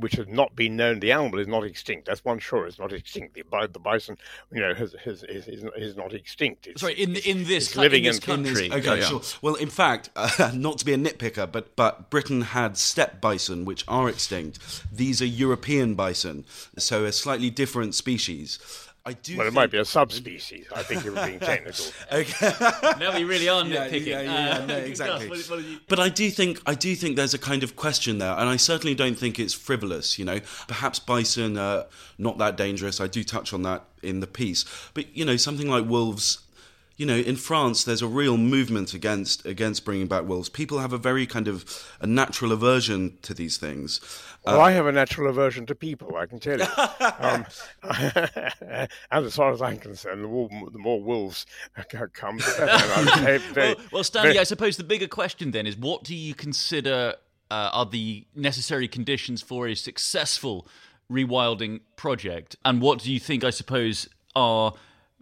which 0.00 0.14
has 0.14 0.26
not 0.26 0.56
been 0.56 0.74
known, 0.74 0.98
the 0.98 1.12
animal 1.12 1.38
is 1.38 1.46
not 1.46 1.62
extinct. 1.62 2.06
That's 2.06 2.24
one 2.24 2.40
sure 2.40 2.66
It's 2.66 2.80
not 2.80 2.92
extinct. 2.92 3.34
The, 3.34 3.44
the 3.72 3.78
bison, 3.78 4.18
you 4.52 4.62
know, 4.62 4.74
has, 4.74 4.96
has, 5.04 5.22
is, 5.22 5.46
is 5.76 5.96
not 5.96 6.12
extinct. 6.12 6.66
It's, 6.66 6.80
Sorry, 6.80 6.94
in 6.94 7.14
in 7.16 7.44
this 7.44 7.76
living 7.76 8.04
in 8.04 8.10
this 8.10 8.18
country. 8.18 8.72
okay, 8.72 8.98
yeah. 8.98 9.04
sure. 9.04 9.22
Well, 9.40 9.54
in 9.54 9.70
fact, 9.70 10.10
uh, 10.16 10.50
not 10.54 10.78
to 10.78 10.84
be 10.84 10.92
a 10.92 10.98
nitpicker, 10.98 11.50
but 11.50 11.76
but 11.76 12.10
Britain 12.10 12.40
had 12.40 12.76
steppe 12.76 13.20
bison, 13.20 13.64
which 13.64 13.84
are 13.86 14.08
extinct. 14.08 14.58
These 14.92 15.22
are 15.22 15.26
European 15.26 15.94
bison, 15.94 16.46
so 16.78 17.04
a 17.04 17.12
slightly 17.12 17.50
different 17.50 17.94
species. 17.94 18.58
I 19.06 19.12
do. 19.12 19.36
Well, 19.36 19.46
it 19.46 19.52
might 19.52 19.70
be 19.70 19.76
a 19.76 19.84
subspecies. 19.84 20.66
I 20.74 20.82
think 20.82 21.04
you 21.04 21.12
were 21.12 21.26
being 21.26 21.38
technical. 21.38 21.84
okay. 22.12 22.52
now 22.98 23.14
we 23.14 23.24
really 23.24 23.50
are 23.50 23.62
nitpicking. 23.62 24.06
Yeah, 24.06 24.22
yeah, 24.22 24.58
yeah 24.58 24.66
no, 24.66 24.76
exactly. 24.76 25.28
What, 25.34 25.40
what 25.50 25.62
you... 25.62 25.78
But 25.88 26.00
I 26.00 26.08
do 26.08 26.30
think 26.30 26.62
I 26.64 26.74
do 26.74 26.94
think 26.94 27.16
there's 27.16 27.34
a 27.34 27.38
kind 27.38 27.62
of 27.62 27.76
question 27.76 28.16
there, 28.16 28.32
and 28.32 28.48
I 28.48 28.56
certainly 28.56 28.94
don't 28.94 29.18
think 29.18 29.38
it's 29.38 29.52
frivolous. 29.52 30.18
You 30.18 30.24
know, 30.24 30.40
perhaps 30.68 30.98
bison 30.98 31.58
are 31.58 31.84
not 32.16 32.38
that 32.38 32.56
dangerous. 32.56 32.98
I 32.98 33.06
do 33.06 33.22
touch 33.22 33.52
on 33.52 33.62
that 33.62 33.84
in 34.02 34.20
the 34.20 34.26
piece, 34.26 34.64
but 34.94 35.14
you 35.14 35.26
know, 35.26 35.36
something 35.36 35.68
like 35.68 35.86
wolves 35.86 36.43
you 36.96 37.06
know, 37.06 37.16
in 37.16 37.36
France, 37.36 37.82
there's 37.82 38.02
a 38.02 38.06
real 38.06 38.36
movement 38.36 38.94
against 38.94 39.44
against 39.44 39.84
bringing 39.84 40.06
back 40.06 40.26
wolves. 40.26 40.48
People 40.48 40.78
have 40.78 40.92
a 40.92 40.98
very 40.98 41.26
kind 41.26 41.48
of 41.48 41.64
a 42.00 42.06
natural 42.06 42.52
aversion 42.52 43.18
to 43.22 43.34
these 43.34 43.56
things. 43.56 44.00
Well, 44.44 44.60
I 44.60 44.72
have 44.72 44.86
a 44.86 44.92
natural 44.92 45.30
aversion 45.30 45.66
to 45.66 45.74
people, 45.74 46.16
I 46.16 46.26
can 46.26 46.38
tell 46.38 46.58
you. 46.58 46.66
um, 47.18 47.46
and 47.82 48.88
as 49.10 49.34
far 49.34 49.52
as 49.52 49.62
I'm 49.62 49.78
concerned, 49.78 50.22
the 50.22 50.28
more, 50.28 50.48
the 50.70 50.78
more 50.78 51.02
wolves 51.02 51.46
come, 52.12 52.36
the 52.36 53.42
better. 53.54 53.54
well, 53.56 53.86
well, 53.90 54.04
Stanley, 54.04 54.38
I 54.38 54.44
suppose 54.44 54.76
the 54.76 54.84
bigger 54.84 55.08
question 55.08 55.50
then 55.50 55.66
is 55.66 55.76
what 55.76 56.04
do 56.04 56.14
you 56.14 56.34
consider 56.34 57.14
uh, 57.50 57.70
are 57.72 57.86
the 57.86 58.26
necessary 58.34 58.86
conditions 58.86 59.42
for 59.42 59.66
a 59.66 59.74
successful 59.74 60.68
rewilding 61.10 61.80
project? 61.96 62.54
And 62.64 62.80
what 62.80 63.00
do 63.00 63.12
you 63.12 63.18
think, 63.18 63.44
I 63.44 63.50
suppose, 63.50 64.08
are 64.36 64.74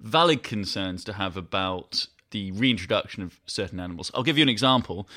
valid 0.02 0.42
concerns 0.42 1.04
to 1.04 1.14
have 1.14 1.36
about 1.36 2.06
the 2.30 2.52
reintroduction 2.52 3.22
of 3.22 3.40
certain 3.46 3.80
animals? 3.80 4.10
I'll 4.14 4.22
give 4.22 4.36
you 4.36 4.42
an 4.42 4.48
example. 4.48 5.08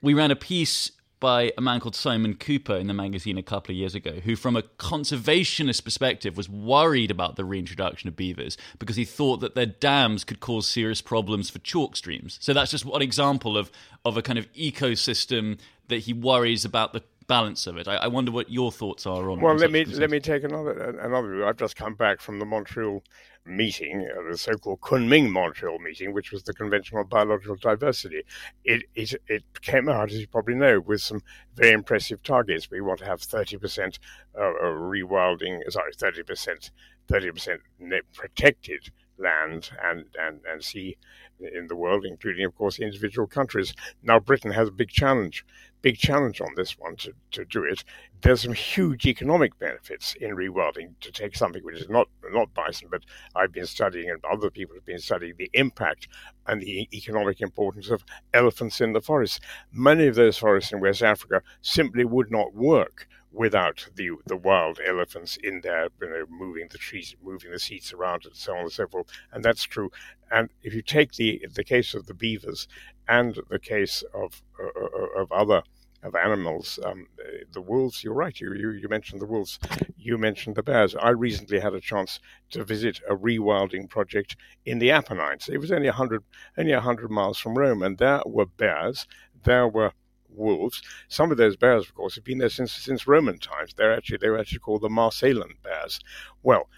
We 0.00 0.14
ran 0.14 0.30
a 0.30 0.36
piece 0.36 0.90
by 1.22 1.52
a 1.56 1.60
man 1.60 1.78
called 1.78 1.94
Simon 1.94 2.34
Cooper 2.34 2.74
in 2.74 2.88
the 2.88 2.94
magazine 2.94 3.38
a 3.38 3.44
couple 3.44 3.72
of 3.72 3.76
years 3.76 3.94
ago, 3.94 4.14
who, 4.24 4.34
from 4.34 4.56
a 4.56 4.62
conservationist 4.62 5.84
perspective, 5.84 6.36
was 6.36 6.48
worried 6.48 7.12
about 7.12 7.36
the 7.36 7.44
reintroduction 7.44 8.08
of 8.08 8.16
beavers 8.16 8.58
because 8.80 8.96
he 8.96 9.04
thought 9.04 9.36
that 9.36 9.54
their 9.54 9.66
dams 9.66 10.24
could 10.24 10.40
cause 10.40 10.66
serious 10.66 11.00
problems 11.00 11.48
for 11.48 11.60
chalk 11.60 11.94
streams. 11.94 12.38
So 12.42 12.52
that's 12.52 12.72
just 12.72 12.84
one 12.84 13.02
example 13.02 13.56
of, 13.56 13.70
of 14.04 14.16
a 14.16 14.22
kind 14.22 14.36
of 14.36 14.52
ecosystem 14.54 15.60
that 15.86 15.98
he 15.98 16.12
worries 16.12 16.64
about 16.64 16.92
the 16.92 17.04
balance 17.28 17.68
of 17.68 17.76
it. 17.76 17.86
I, 17.86 17.94
I 17.94 18.06
wonder 18.08 18.32
what 18.32 18.50
your 18.50 18.72
thoughts 18.72 19.06
are 19.06 19.30
on. 19.30 19.40
Well, 19.40 19.54
let 19.54 19.70
me 19.70 19.84
let 19.84 20.10
me 20.10 20.18
take 20.18 20.42
another 20.42 20.72
another. 20.72 21.46
I've 21.46 21.56
just 21.56 21.76
come 21.76 21.94
back 21.94 22.20
from 22.20 22.40
the 22.40 22.44
Montreal 22.44 23.02
meeting, 23.44 24.08
uh, 24.08 24.30
the 24.30 24.38
so-called 24.38 24.80
Kunming 24.80 25.30
Montreal 25.30 25.78
meeting, 25.78 26.12
which 26.12 26.32
was 26.32 26.42
the 26.44 26.54
Convention 26.54 26.98
on 26.98 27.06
Biological 27.06 27.56
Diversity. 27.56 28.22
It, 28.64 28.84
it, 28.94 29.14
it 29.26 29.42
came 29.62 29.88
out, 29.88 30.10
as 30.10 30.18
you 30.18 30.28
probably 30.28 30.54
know, 30.54 30.80
with 30.80 31.00
some 31.00 31.22
very 31.54 31.72
impressive 31.72 32.22
targets. 32.22 32.70
We 32.70 32.80
want 32.80 33.00
to 33.00 33.06
have 33.06 33.20
30% 33.20 33.98
uh, 34.36 34.40
rewilding, 34.40 35.60
sorry, 35.70 35.92
30%, 35.92 36.70
30% 37.08 37.58
net 37.80 38.02
protected 38.14 38.90
land 39.18 39.70
and, 39.82 40.04
and, 40.18 40.40
and 40.48 40.62
sea 40.62 40.96
in 41.40 41.66
the 41.66 41.76
world, 41.76 42.04
including, 42.04 42.44
of 42.44 42.54
course, 42.54 42.78
individual 42.78 43.26
countries. 43.26 43.74
Now, 44.02 44.18
Britain 44.20 44.52
has 44.52 44.68
a 44.68 44.72
big 44.72 44.88
challenge, 44.88 45.44
big 45.82 45.98
challenge 45.98 46.40
on 46.40 46.54
this 46.56 46.78
one 46.78 46.96
to, 46.96 47.12
to 47.32 47.44
do 47.44 47.64
it. 47.64 47.84
There's 48.22 48.42
some 48.42 48.54
huge 48.54 49.04
economic 49.06 49.58
benefits 49.58 50.14
in 50.20 50.36
rewilding 50.36 50.94
to 51.00 51.12
take 51.12 51.36
something 51.36 51.62
which 51.64 51.80
is 51.80 51.88
not 51.88 52.08
not 52.30 52.54
bison, 52.54 52.88
but 52.90 53.02
I've 53.34 53.52
been 53.52 53.66
studying 53.66 54.08
and 54.08 54.24
other 54.24 54.50
people 54.50 54.76
have 54.76 54.86
been 54.86 55.00
studying 55.00 55.34
the 55.36 55.50
impact 55.52 56.08
and 56.46 56.62
the 56.62 56.88
economic 56.92 57.40
importance 57.40 57.90
of 57.90 58.04
elephants 58.32 58.80
in 58.80 58.92
the 58.92 59.00
forest. 59.00 59.40
Many 59.72 60.06
of 60.06 60.14
those 60.14 60.38
forests 60.38 60.72
in 60.72 60.80
West 60.80 61.02
Africa 61.02 61.42
simply 61.60 62.04
would 62.04 62.30
not 62.30 62.54
work 62.54 63.08
without 63.32 63.88
the 63.96 64.10
the 64.26 64.36
wild 64.36 64.78
elephants 64.86 65.38
in 65.42 65.60
there, 65.62 65.88
you 66.00 66.08
know, 66.08 66.24
moving 66.28 66.68
the 66.70 66.78
trees, 66.78 67.16
moving 67.22 67.50
the 67.50 67.58
seats 67.58 67.92
around, 67.92 68.24
and 68.26 68.36
so 68.36 68.52
on 68.52 68.60
and 68.60 68.72
so 68.72 68.86
forth. 68.86 69.06
And 69.32 69.44
that's 69.44 69.64
true. 69.64 69.90
And 70.30 70.50
if 70.62 70.74
you 70.74 70.82
take 70.82 71.12
the 71.12 71.46
the 71.54 71.64
case 71.64 71.94
of 71.94 72.06
the 72.06 72.14
beavers 72.14 72.68
and 73.08 73.38
the 73.50 73.58
case 73.58 74.04
of 74.14 74.42
uh, 74.60 74.66
uh 74.66 75.20
of 75.22 75.32
other 75.32 75.62
of 76.02 76.16
animals, 76.16 76.80
um, 76.84 77.06
the 77.52 77.60
wolves. 77.60 78.02
You're 78.02 78.14
right. 78.14 78.38
You, 78.40 78.54
you 78.54 78.70
you 78.70 78.88
mentioned 78.88 79.20
the 79.20 79.26
wolves. 79.26 79.58
You 79.96 80.18
mentioned 80.18 80.56
the 80.56 80.62
bears. 80.62 80.96
I 80.96 81.10
recently 81.10 81.60
had 81.60 81.74
a 81.74 81.80
chance 81.80 82.18
to 82.50 82.64
visit 82.64 83.00
a 83.08 83.14
rewilding 83.14 83.88
project 83.88 84.36
in 84.66 84.80
the 84.80 84.90
Apennines. 84.90 85.48
It 85.48 85.58
was 85.58 85.70
only 85.70 85.88
hundred 85.88 86.24
only 86.58 86.72
hundred 86.72 87.10
miles 87.10 87.38
from 87.38 87.56
Rome, 87.56 87.82
and 87.82 87.98
there 87.98 88.22
were 88.26 88.46
bears. 88.46 89.06
There 89.44 89.68
were 89.68 89.92
wolves. 90.34 90.82
Some 91.08 91.30
of 91.30 91.36
those 91.36 91.56
bears, 91.56 91.84
of 91.84 91.94
course, 91.94 92.14
have 92.14 92.24
been 92.24 92.38
there 92.38 92.48
since 92.48 92.72
since 92.72 93.06
Roman 93.06 93.38
times. 93.38 93.74
They're 93.74 93.94
actually 93.94 94.18
they 94.18 94.28
were 94.28 94.38
actually 94.38 94.60
called 94.60 94.82
the 94.82 94.88
Marsican 94.88 95.62
bears. 95.62 96.00
Well, 96.42 96.68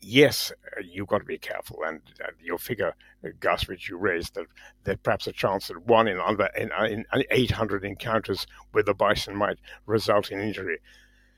yes, 0.00 0.52
uh, 0.76 0.80
you've 0.80 1.08
got 1.08 1.18
to 1.18 1.24
be 1.24 1.38
careful. 1.38 1.82
And 1.84 2.00
uh, 2.22 2.30
your 2.40 2.58
figure, 2.58 2.94
uh, 3.24 3.28
Gus, 3.40 3.68
which 3.68 3.88
you 3.88 3.96
raised, 3.96 4.34
that 4.34 4.46
that 4.84 5.02
perhaps 5.02 5.26
a 5.26 5.32
chance 5.32 5.68
that 5.68 5.86
one 5.86 6.08
in 6.08 6.18
under 6.18 6.46
in, 6.56 6.70
in 6.88 7.04
800 7.30 7.84
encounters 7.84 8.46
with 8.72 8.86
the 8.86 8.94
bison 8.94 9.36
might 9.36 9.58
result 9.86 10.30
in 10.30 10.40
injury. 10.40 10.78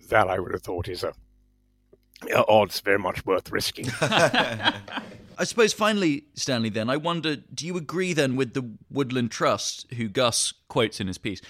That 0.09 0.29
I 0.29 0.39
would 0.39 0.53
have 0.53 0.63
thought 0.63 0.89
is 0.89 1.05
a 1.05 1.13
odds 2.49 2.81
very 2.81 2.99
much 2.99 3.25
worth 3.25 3.51
risking. 3.51 3.87
I 4.01 5.45
suppose 5.45 5.73
finally, 5.73 6.25
Stanley, 6.35 6.69
then, 6.69 6.91
I 6.91 6.97
wonder 6.99 7.37
do 7.37 7.67
you 7.67 7.77
agree 7.77 8.13
then 8.13 8.37
with 8.37 8.55
the 8.55 8.71
Woodland 8.91 9.31
Trust, 9.31 9.91
who 9.95 10.09
Gus 10.09 10.53
quotes 10.69 11.01
in 11.01 11.07
his 11.07 11.19
piece, 11.19 11.41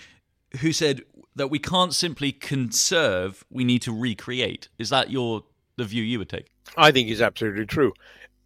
who 0.60 0.72
said 0.72 1.02
that 1.34 1.48
we 1.48 1.58
can't 1.58 1.94
simply 1.94 2.30
conserve, 2.32 3.44
we 3.50 3.64
need 3.64 3.82
to 3.82 3.92
recreate? 3.92 4.68
Is 4.78 4.90
that 4.90 5.10
your 5.10 5.42
the 5.76 5.84
view 5.84 6.04
you 6.04 6.18
would 6.18 6.28
take? 6.28 6.46
I 6.76 6.92
think 6.92 7.08
is 7.08 7.20
absolutely 7.20 7.66
true. 7.66 7.92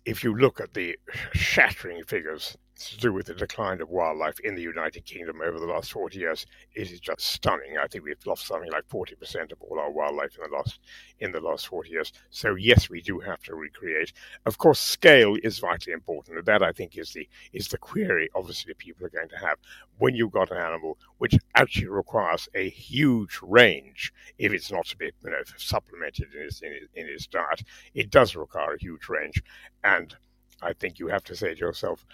If 0.07 0.25
you 0.25 0.35
look 0.35 0.61
at 0.61 0.75
the 0.75 0.97
shattering 1.33 2.05
figures 2.05 2.57
to 2.91 2.99
do 2.99 3.13
with 3.13 3.27
the 3.27 3.35
decline 3.35 3.81
of 3.81 3.91
wildlife 3.91 4.41
in 4.41 4.55
the 4.55 4.63
United 4.63 5.05
Kingdom 5.05 5.41
over 5.41 5.59
the 5.59 5.67
last 5.67 5.93
40 5.93 6.19
years. 6.19 6.47
It 6.75 6.91
is 6.91 7.01
just 7.01 7.21
stunning. 7.21 7.77
I 7.79 7.87
think 7.87 8.05
we've 8.05 8.27
lost 8.27 8.47
something 8.47 8.71
like 8.71 8.89
40% 8.89 9.53
of 9.53 9.61
all 9.61 9.79
our 9.79 9.91
wildlife 9.91 10.37
in 10.37 10.51
the 10.51 10.57
last 10.57 10.81
in 11.21 11.33
the 11.33 11.41
last 11.41 11.69
40 11.69 11.91
years. 11.91 12.13
So 12.31 12.55
yes, 12.55 12.91
we 12.91 13.01
do 13.01 13.21
have 13.21 13.43
to 13.45 13.55
recreate. 13.55 14.13
Of 14.47 14.59
course, 14.59 14.81
scale 14.81 15.37
is 15.43 15.59
vitally 15.59 15.93
important, 15.93 16.39
and 16.39 16.47
that 16.47 16.63
I 16.63 16.73
think 16.73 16.97
is 16.99 17.13
the 17.13 17.29
is 17.53 17.69
the 17.69 17.79
query. 17.79 18.29
Obviously, 18.35 18.75
people 18.75 19.07
are 19.07 19.11
going 19.11 19.29
to 19.29 19.39
have 19.39 19.59
when 19.99 20.15
you've 20.15 20.33
got 20.33 20.51
an 20.51 20.59
animal 20.59 20.99
which 21.19 21.37
actually 21.55 21.89
requires 21.89 22.49
a 22.55 22.69
huge 22.69 23.39
range. 23.43 24.13
If 24.39 24.53
it's 24.53 24.71
not 24.71 24.87
to 24.87 24.97
be 24.97 25.07
you 25.25 25.31
know 25.31 25.43
supplemented 25.57 26.35
in 26.35 26.43
its 26.43 26.63
in 26.63 26.73
its, 26.73 26.87
in 26.95 27.07
its 27.07 27.27
diet, 27.27 27.63
it 27.95 28.11
does 28.11 28.37
require 28.37 28.75
a 28.75 28.79
huge 28.79 29.09
range, 29.09 29.43
and 29.83 30.15
I 30.63 30.73
think 30.73 30.99
you 30.99 31.09
have 31.09 31.25
to 31.25 31.37
say 31.37 31.55
to 31.55 31.61
yourself, 31.61 32.07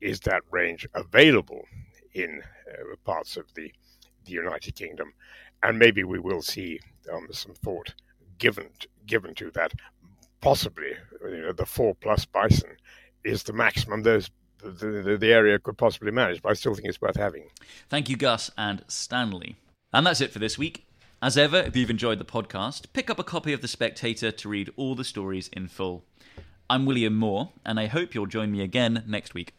is 0.00 0.20
that 0.20 0.42
range 0.50 0.86
available 0.94 1.62
in 2.14 2.42
uh, 2.70 2.96
parts 3.04 3.36
of 3.36 3.44
the, 3.54 3.72
the 4.24 4.32
United 4.32 4.74
Kingdom? 4.74 5.12
And 5.62 5.78
maybe 5.78 6.04
we 6.04 6.18
will 6.18 6.42
see 6.42 6.80
um, 7.12 7.26
some 7.32 7.54
thought 7.54 7.94
given 8.38 8.68
given 9.06 9.34
to 9.34 9.50
that. 9.52 9.72
Possibly, 10.40 10.92
you 11.22 11.40
know, 11.42 11.52
the 11.52 11.66
four 11.66 11.96
plus 11.96 12.24
bison 12.24 12.70
is 13.24 13.42
the 13.42 13.52
maximum 13.52 14.02
those 14.02 14.30
the, 14.58 15.02
the, 15.04 15.16
the 15.16 15.32
area 15.32 15.58
could 15.58 15.78
possibly 15.78 16.10
manage, 16.10 16.42
but 16.42 16.50
I 16.50 16.54
still 16.54 16.74
think 16.74 16.88
it's 16.88 17.00
worth 17.00 17.16
having. 17.16 17.48
Thank 17.88 18.08
you, 18.08 18.16
Gus 18.16 18.50
and 18.58 18.84
Stanley. 18.88 19.56
And 19.92 20.06
that's 20.06 20.20
it 20.20 20.32
for 20.32 20.38
this 20.38 20.58
week. 20.58 20.86
As 21.20 21.36
ever, 21.36 21.58
if 21.58 21.76
you've 21.76 21.90
enjoyed 21.90 22.18
the 22.18 22.24
podcast, 22.24 22.86
pick 22.92 23.10
up 23.10 23.18
a 23.18 23.24
copy 23.24 23.52
of 23.52 23.60
The 23.60 23.68
Spectator 23.68 24.30
to 24.30 24.48
read 24.48 24.70
all 24.76 24.94
the 24.94 25.04
stories 25.04 25.48
in 25.48 25.66
full. 25.68 26.04
I'm 26.70 26.86
William 26.86 27.16
Moore, 27.16 27.50
and 27.64 27.80
I 27.80 27.86
hope 27.86 28.14
you'll 28.14 28.26
join 28.26 28.52
me 28.52 28.60
again 28.60 29.02
next 29.06 29.34
week. 29.34 29.54